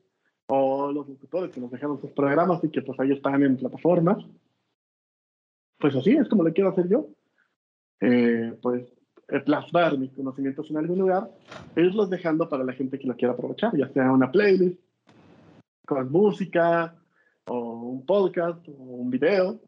o 0.46 0.90
los 0.90 1.06
locutores 1.06 1.50
que 1.50 1.60
nos 1.60 1.70
dejaron 1.70 2.00
sus 2.00 2.12
programas 2.12 2.64
y 2.64 2.70
que 2.70 2.80
pues 2.80 2.98
ahí 2.98 3.12
están 3.12 3.42
en 3.42 3.58
plataformas. 3.58 4.24
Pues 5.78 5.94
así 5.94 6.12
es 6.12 6.28
como 6.28 6.44
le 6.44 6.54
quiero 6.54 6.70
hacer 6.70 6.88
yo. 6.88 7.08
Eh, 8.00 8.58
pues 8.62 8.97
plasmar 9.44 9.98
mis 9.98 10.12
conocimientos 10.12 10.70
en 10.70 10.78
algún 10.78 10.98
lugar, 11.00 11.30
irlos 11.76 12.08
dejando 12.08 12.48
para 12.48 12.64
la 12.64 12.72
gente 12.72 12.98
que 12.98 13.06
lo 13.06 13.14
quiera 13.14 13.34
aprovechar, 13.34 13.76
ya 13.76 13.88
sea 13.88 14.10
una 14.10 14.32
playlist 14.32 14.80
con 15.86 16.10
música 16.10 16.94
o 17.46 17.82
un 17.90 18.06
podcast 18.06 18.66
o 18.68 18.72
un 18.72 19.10
video 19.10 19.60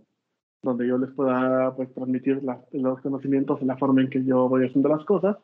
donde 0.62 0.86
yo 0.86 0.98
les 0.98 1.11
pueda 1.11 1.74
pues, 1.74 1.92
transmitir 1.94 2.42
los 2.72 3.00
conocimientos 3.00 3.61
en 3.61 3.68
la 3.68 3.76
forma 3.76 4.02
en 4.02 4.11
que 4.11 4.24
yo 4.24 4.48
voy 4.48 4.66
haciendo 4.66 4.88
las 4.88 5.04
cosas. 5.04 5.36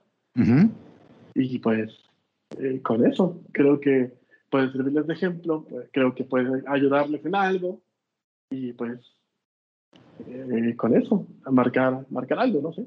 Y 1.34 1.58
pues 1.58 1.92
eh, 2.58 2.80
con 2.82 3.06
eso 3.06 3.40
creo 3.52 3.80
que 3.80 4.12
puede 4.50 4.70
servirles 4.72 5.06
de 5.06 5.14
ejemplo, 5.14 5.64
pues, 5.68 5.88
creo 5.92 6.14
que 6.14 6.24
puede 6.24 6.62
ayudarles 6.66 7.24
en 7.24 7.34
algo 7.34 7.80
y 8.50 8.72
pues 8.74 9.00
eh, 10.26 10.74
con 10.76 10.94
eso, 10.94 11.26
marcar, 11.50 12.06
marcar 12.10 12.38
algo, 12.38 12.60
no 12.60 12.72
sé. 12.72 12.86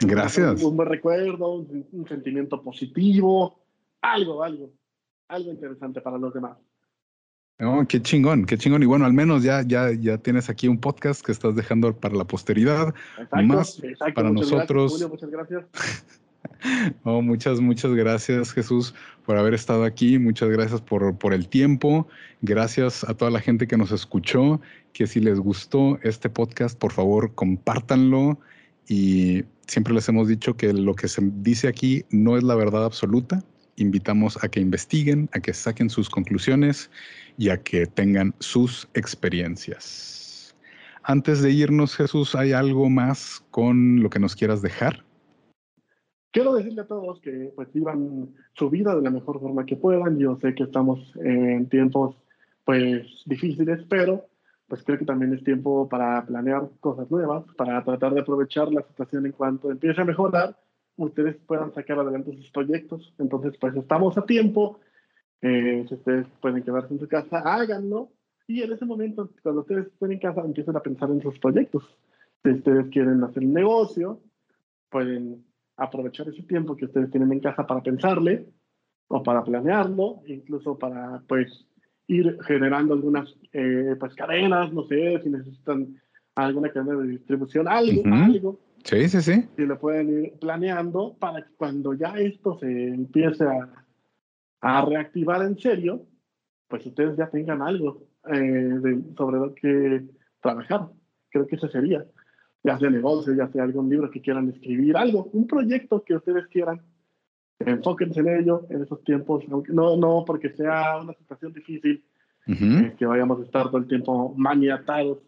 Gracias. 0.00 0.62
Un, 0.62 0.76
buen 0.76 0.88
recuerdo, 0.88 1.54
un, 1.54 2.06
sentimiento 2.08 2.62
positivo, 2.62 3.58
algo, 4.00 4.42
algo, 4.42 4.72
algo 5.28 5.50
interesante 5.50 6.00
para 6.00 6.18
los 6.18 6.32
demás. 6.32 6.56
Oh, 7.60 7.84
qué 7.88 8.02
chingón, 8.02 8.46
qué 8.46 8.58
chingón. 8.58 8.82
Y 8.82 8.86
bueno, 8.86 9.04
al 9.04 9.12
menos 9.12 9.44
ya, 9.44 9.62
ya, 9.62 9.92
ya 9.92 10.18
tienes 10.18 10.50
aquí 10.50 10.66
un 10.66 10.80
podcast 10.80 11.24
que 11.24 11.30
estás 11.30 11.54
dejando 11.54 11.94
para 11.94 12.16
la 12.16 12.24
posteridad. 12.24 12.92
más 13.30 13.80
para 14.14 14.30
nosotros. 14.30 15.08
muchas 15.08 15.30
gracias. 15.30 15.64
oh, 17.04 17.22
muchas, 17.22 17.60
muchas 17.60 17.92
gracias, 17.94 18.52
Jesús, 18.52 18.92
por 19.24 19.36
haber 19.36 19.54
estado 19.54 19.84
aquí. 19.84 20.18
Muchas 20.18 20.48
gracias 20.48 20.80
por, 20.80 21.16
por 21.16 21.32
el 21.32 21.48
tiempo. 21.48 22.08
Gracias 22.42 23.04
a 23.04 23.14
toda 23.14 23.30
la 23.30 23.40
gente 23.40 23.68
que 23.68 23.76
nos 23.76 23.92
escuchó. 23.92 24.60
Que 24.92 25.06
si 25.06 25.20
les 25.20 25.38
gustó 25.38 26.00
este 26.02 26.28
podcast, 26.28 26.76
por 26.76 26.90
favor, 26.90 27.34
compártanlo. 27.36 28.40
Y 28.88 29.44
siempre 29.66 29.94
les 29.94 30.08
hemos 30.08 30.28
dicho 30.28 30.56
que 30.56 30.72
lo 30.72 30.94
que 30.94 31.08
se 31.08 31.22
dice 31.36 31.68
aquí 31.68 32.04
no 32.10 32.36
es 32.36 32.42
la 32.42 32.54
verdad 32.54 32.84
absoluta. 32.84 33.42
Invitamos 33.76 34.42
a 34.42 34.48
que 34.48 34.60
investiguen, 34.60 35.28
a 35.32 35.40
que 35.40 35.52
saquen 35.52 35.90
sus 35.90 36.08
conclusiones 36.08 36.90
y 37.38 37.48
a 37.48 37.62
que 37.62 37.86
tengan 37.86 38.34
sus 38.38 38.88
experiencias. 38.94 40.54
Antes 41.02 41.42
de 41.42 41.50
irnos, 41.50 41.96
Jesús, 41.96 42.34
¿hay 42.34 42.52
algo 42.52 42.88
más 42.88 43.44
con 43.50 44.02
lo 44.02 44.10
que 44.10 44.18
nos 44.18 44.34
quieras 44.36 44.62
dejar? 44.62 45.04
Quiero 46.30 46.54
decirle 46.54 46.82
a 46.82 46.86
todos 46.86 47.20
que 47.20 47.52
pues 47.54 47.72
vivan 47.72 48.34
su 48.54 48.70
vida 48.70 48.94
de 48.96 49.02
la 49.02 49.10
mejor 49.10 49.38
forma 49.40 49.66
que 49.66 49.76
puedan. 49.76 50.18
Yo 50.18 50.38
sé 50.40 50.54
que 50.54 50.64
estamos 50.64 51.12
en 51.16 51.68
tiempos 51.68 52.16
pues 52.64 53.06
difíciles, 53.26 53.84
pero 53.88 54.26
pues 54.74 54.82
creo 54.84 54.98
que 54.98 55.04
también 55.04 55.32
es 55.32 55.44
tiempo 55.44 55.88
para 55.88 56.26
planear 56.26 56.68
cosas 56.80 57.08
nuevas, 57.08 57.44
para 57.56 57.84
tratar 57.84 58.12
de 58.12 58.22
aprovechar 58.22 58.72
la 58.72 58.82
situación 58.82 59.24
en 59.24 59.30
cuanto 59.30 59.70
empiece 59.70 60.00
a 60.00 60.04
mejorar, 60.04 60.58
ustedes 60.96 61.36
puedan 61.46 61.72
sacar 61.72 62.00
adelante 62.00 62.36
sus 62.36 62.50
proyectos. 62.50 63.14
Entonces, 63.20 63.56
pues 63.60 63.76
estamos 63.76 64.18
a 64.18 64.26
tiempo. 64.26 64.80
Eh, 65.42 65.84
si 65.88 65.94
ustedes 65.94 66.26
pueden 66.40 66.64
quedarse 66.64 66.92
en 66.92 66.98
su 66.98 67.06
casa, 67.06 67.38
háganlo. 67.44 68.10
Y 68.48 68.62
en 68.62 68.72
ese 68.72 68.84
momento, 68.84 69.30
cuando 69.44 69.60
ustedes 69.60 69.86
estén 69.86 70.10
en 70.10 70.18
casa, 70.18 70.40
empiecen 70.40 70.76
a 70.76 70.80
pensar 70.80 71.08
en 71.10 71.22
sus 71.22 71.38
proyectos. 71.38 71.84
Si 72.42 72.50
ustedes 72.50 72.88
quieren 72.90 73.22
hacer 73.22 73.44
un 73.44 73.52
negocio, 73.52 74.22
pueden 74.90 75.44
aprovechar 75.76 76.26
ese 76.26 76.42
tiempo 76.42 76.74
que 76.74 76.86
ustedes 76.86 77.12
tienen 77.12 77.30
en 77.30 77.38
casa 77.38 77.64
para 77.64 77.80
pensarle 77.80 78.48
o 79.06 79.22
para 79.22 79.44
planearlo, 79.44 80.22
incluso 80.26 80.76
para, 80.76 81.22
pues, 81.28 81.64
ir 82.06 82.38
generando 82.42 82.94
algunas 82.94 83.34
eh, 83.52 83.96
pues, 83.98 84.14
cadenas, 84.14 84.72
no 84.72 84.84
sé, 84.84 85.20
si 85.22 85.30
necesitan 85.30 86.00
alguna 86.34 86.70
cadena 86.70 87.00
de 87.00 87.08
distribución, 87.08 87.68
algo, 87.68 88.02
algo. 88.06 88.60
Sí, 88.84 89.08
sí, 89.08 89.22
sí. 89.22 89.48
Y 89.56 89.62
lo 89.62 89.78
pueden 89.78 90.24
ir 90.24 90.32
planeando 90.38 91.16
para 91.18 91.42
que 91.42 91.54
cuando 91.56 91.94
ya 91.94 92.18
esto 92.18 92.58
se 92.58 92.88
empiece 92.88 93.44
a, 93.44 93.68
a 94.60 94.84
reactivar 94.84 95.42
en 95.42 95.58
serio, 95.58 96.06
pues 96.68 96.84
ustedes 96.86 97.16
ya 97.16 97.30
tengan 97.30 97.62
algo 97.62 98.08
eh, 98.32 98.80
sobre 99.16 99.38
lo 99.38 99.54
que 99.54 100.04
trabajar. 100.40 100.88
Creo 101.30 101.46
que 101.46 101.56
eso 101.56 101.68
sería, 101.68 102.04
ya 102.62 102.78
sea 102.78 102.90
negocio, 102.90 103.34
ya 103.34 103.48
sea 103.48 103.62
algún 103.62 103.88
libro 103.88 104.10
que 104.10 104.20
quieran 104.20 104.50
escribir, 104.50 104.96
algo, 104.96 105.30
un 105.32 105.46
proyecto 105.46 106.02
que 106.04 106.14
ustedes 106.14 106.46
quieran 106.48 106.82
enfóquense 107.58 108.20
en 108.20 108.28
ello 108.28 108.66
en 108.70 108.82
esos 108.82 109.02
tiempos, 109.04 109.44
no, 109.48 109.96
no 109.96 110.24
porque 110.26 110.50
sea 110.50 110.98
una 110.98 111.14
situación 111.14 111.52
difícil, 111.52 112.04
eh, 112.46 112.94
que 112.98 113.06
vayamos 113.06 113.40
a 113.40 113.44
estar 113.44 113.66
todo 113.66 113.78
el 113.78 113.88
tiempo 113.88 114.34
maniatados. 114.36 115.18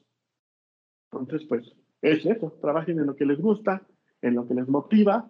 Entonces, 1.12 1.46
pues, 1.48 1.72
es 2.02 2.26
eso, 2.26 2.52
trabajen 2.60 2.98
en 2.98 3.06
lo 3.06 3.16
que 3.16 3.24
les 3.24 3.40
gusta, 3.40 3.82
en 4.20 4.34
lo 4.34 4.46
que 4.46 4.54
les 4.54 4.68
motiva, 4.68 5.28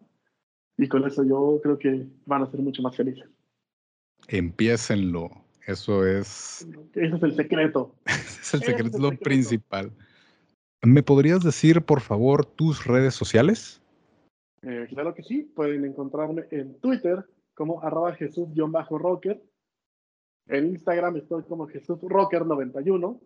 y 0.76 0.88
con 0.88 1.07
eso 1.07 1.24
yo 1.24 1.61
creo 1.62 1.78
que 1.78 2.07
van 2.26 2.42
a 2.42 2.51
ser 2.51 2.61
mucho 2.61 2.82
más 2.82 2.97
felices. 2.97 3.28
Empiecenlo, 4.28 5.30
eso 5.66 6.05
es... 6.05 6.66
Ese 6.94 7.16
es 7.16 7.22
el 7.22 7.36
secreto. 7.36 7.94
es 8.07 8.55
el 8.55 8.62
secreto, 8.62 8.97
es 8.97 9.03
lo 9.03 9.12
principal. 9.12 9.92
¿Me 10.82 11.03
podrías 11.03 11.42
decir, 11.42 11.82
por 11.82 12.01
favor, 12.01 12.44
tus 12.44 12.84
redes 12.84 13.14
sociales? 13.14 13.80
Eh, 14.67 14.87
claro 14.89 15.14
que 15.14 15.23
sí, 15.23 15.43
pueden 15.43 15.85
encontrarme 15.85 16.47
en 16.51 16.75
Twitter 16.81 17.25
como 17.55 17.81
arroba 17.83 18.14
Jesús-Rocker. 18.14 19.41
En 20.49 20.67
Instagram 20.67 21.17
estoy 21.19 21.45
como 21.45 21.69
Jesús 21.69 21.99
Rocker 22.03 22.45
91. 22.45 23.21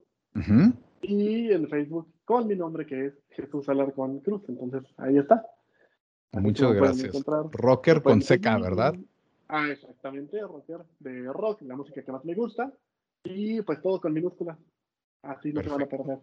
Y 1.01 1.51
en 1.51 1.67
Facebook 1.69 2.13
con 2.27 2.47
mi 2.47 2.55
nombre 2.55 2.85
que 2.85 3.07
es 3.07 3.15
Jesús 3.31 3.69
Alarcón 3.71 4.21
Cruz. 4.21 4.43
Entonces 4.49 4.83
ahí 4.99 5.17
está. 5.17 5.47
Muchas 6.33 6.75
gracias. 6.75 7.25
Rocker 7.53 8.03
con 8.03 8.21
CK, 8.21 8.45
¿verdad? 8.61 8.95
Ah, 9.49 9.67
exactamente, 9.71 10.41
rocker 10.43 10.83
de 11.01 11.25
rock, 11.33 11.63
la 11.63 11.75
música 11.75 12.03
que 12.03 12.13
más 12.13 12.25
me 12.25 12.35
gusta. 12.35 12.71
Y 13.25 13.63
pues 13.63 13.81
todo 13.81 13.99
con 13.99 14.13
minúsculas. 14.13 14.59
Así 15.23 15.55
no 15.55 15.63
se 15.63 15.71
van 15.71 15.83
a 15.83 15.87
perder. 15.87 16.19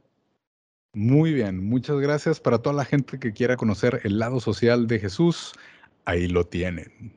Muy 0.98 1.32
bien, 1.32 1.64
muchas 1.64 2.00
gracias 2.00 2.40
para 2.40 2.58
toda 2.58 2.76
la 2.76 2.84
gente 2.84 3.20
que 3.20 3.32
quiera 3.32 3.56
conocer 3.56 4.02
el 4.04 4.18
lado 4.18 4.40
social 4.40 4.88
de 4.88 4.98
Jesús. 4.98 5.54
Ahí 6.06 6.28
lo 6.28 6.46
tienen. 6.46 7.14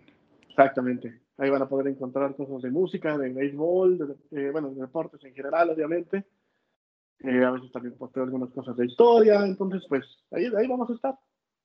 Exactamente. 0.51 1.19
Ahí 1.39 1.49
van 1.49 1.63
a 1.63 1.69
poder 1.71 1.87
encontrar 1.87 2.37
cosas 2.37 2.61
de 2.61 2.71
música, 2.71 3.17
de 3.17 3.31
béisbol, 3.31 4.19
de, 4.31 4.51
bueno, 4.51 4.69
de 4.69 4.83
deportes 4.83 5.25
en 5.25 5.33
general, 5.33 5.71
obviamente. 5.71 6.27
Eh, 7.21 7.43
a 7.43 7.53
veces 7.53 7.73
también 7.73 7.97
posteo 7.97 8.23
algunas 8.25 8.51
cosas 8.51 8.77
de 8.77 8.85
historia. 8.85 9.47
Entonces, 9.47 9.83
pues 9.89 10.05
ahí, 10.31 10.45
ahí 10.45 10.67
vamos 10.69 10.91
a 10.91 10.93
estar. 10.93 11.19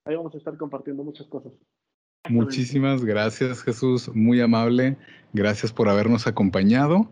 Ahí 0.05 0.16
vamos 0.16 0.34
a 0.36 0.38
estar 0.38 0.55
compartiendo 0.55 1.03
muchas 1.03 1.28
cosas. 1.28 1.51
Muchísimas 2.30 3.03
gracias, 3.03 3.61
Jesús. 3.61 4.09
Muy 4.16 4.39
amable. 4.39 4.95
Gracias 5.34 5.74
por 5.74 5.89
habernos 5.89 6.28
acompañado. 6.28 7.09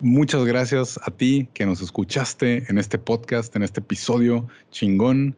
Muchas 0.00 0.44
gracias 0.44 0.98
a 1.04 1.10
ti 1.10 1.48
que 1.54 1.66
nos 1.66 1.80
escuchaste 1.80 2.64
en 2.68 2.78
este 2.78 2.98
podcast, 2.98 3.54
en 3.54 3.62
este 3.62 3.80
episodio 3.80 4.48
chingón. 4.70 5.36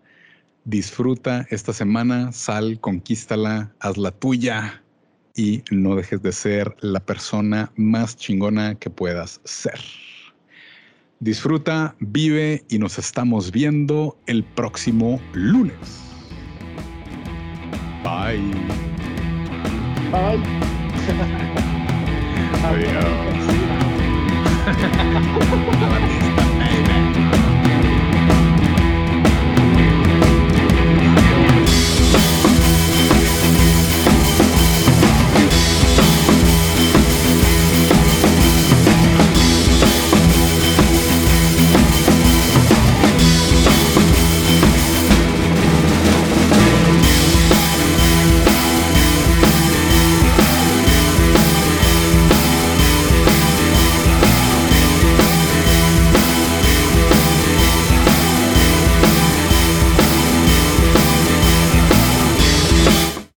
Disfruta 0.65 1.47
esta 1.51 1.73
semana, 1.73 2.33
sal, 2.33 2.81
conquístala, 2.81 3.73
haz 3.81 3.97
la 3.97 4.11
tuya 4.11 4.83
y 5.37 5.63
no 5.71 5.95
dejes 5.95 6.23
de 6.23 6.33
ser 6.33 6.75
la 6.81 7.01
persona 7.01 7.71
más 7.77 8.17
chingona 8.17 8.75
que 8.77 8.91
puedas 8.91 9.41
ser. 9.45 9.79
Disfruta, 11.21 11.95
vive 12.01 12.65
y 12.69 12.79
nos 12.79 12.99
estamos 12.99 13.53
viendo 13.53 14.19
el 14.27 14.43
próximo 14.43 15.21
lunes. 15.33 16.01
Bye. 18.03 18.53
Bye. 20.11 20.43
Adiós. 22.65 23.66
Abi. 25.17 26.17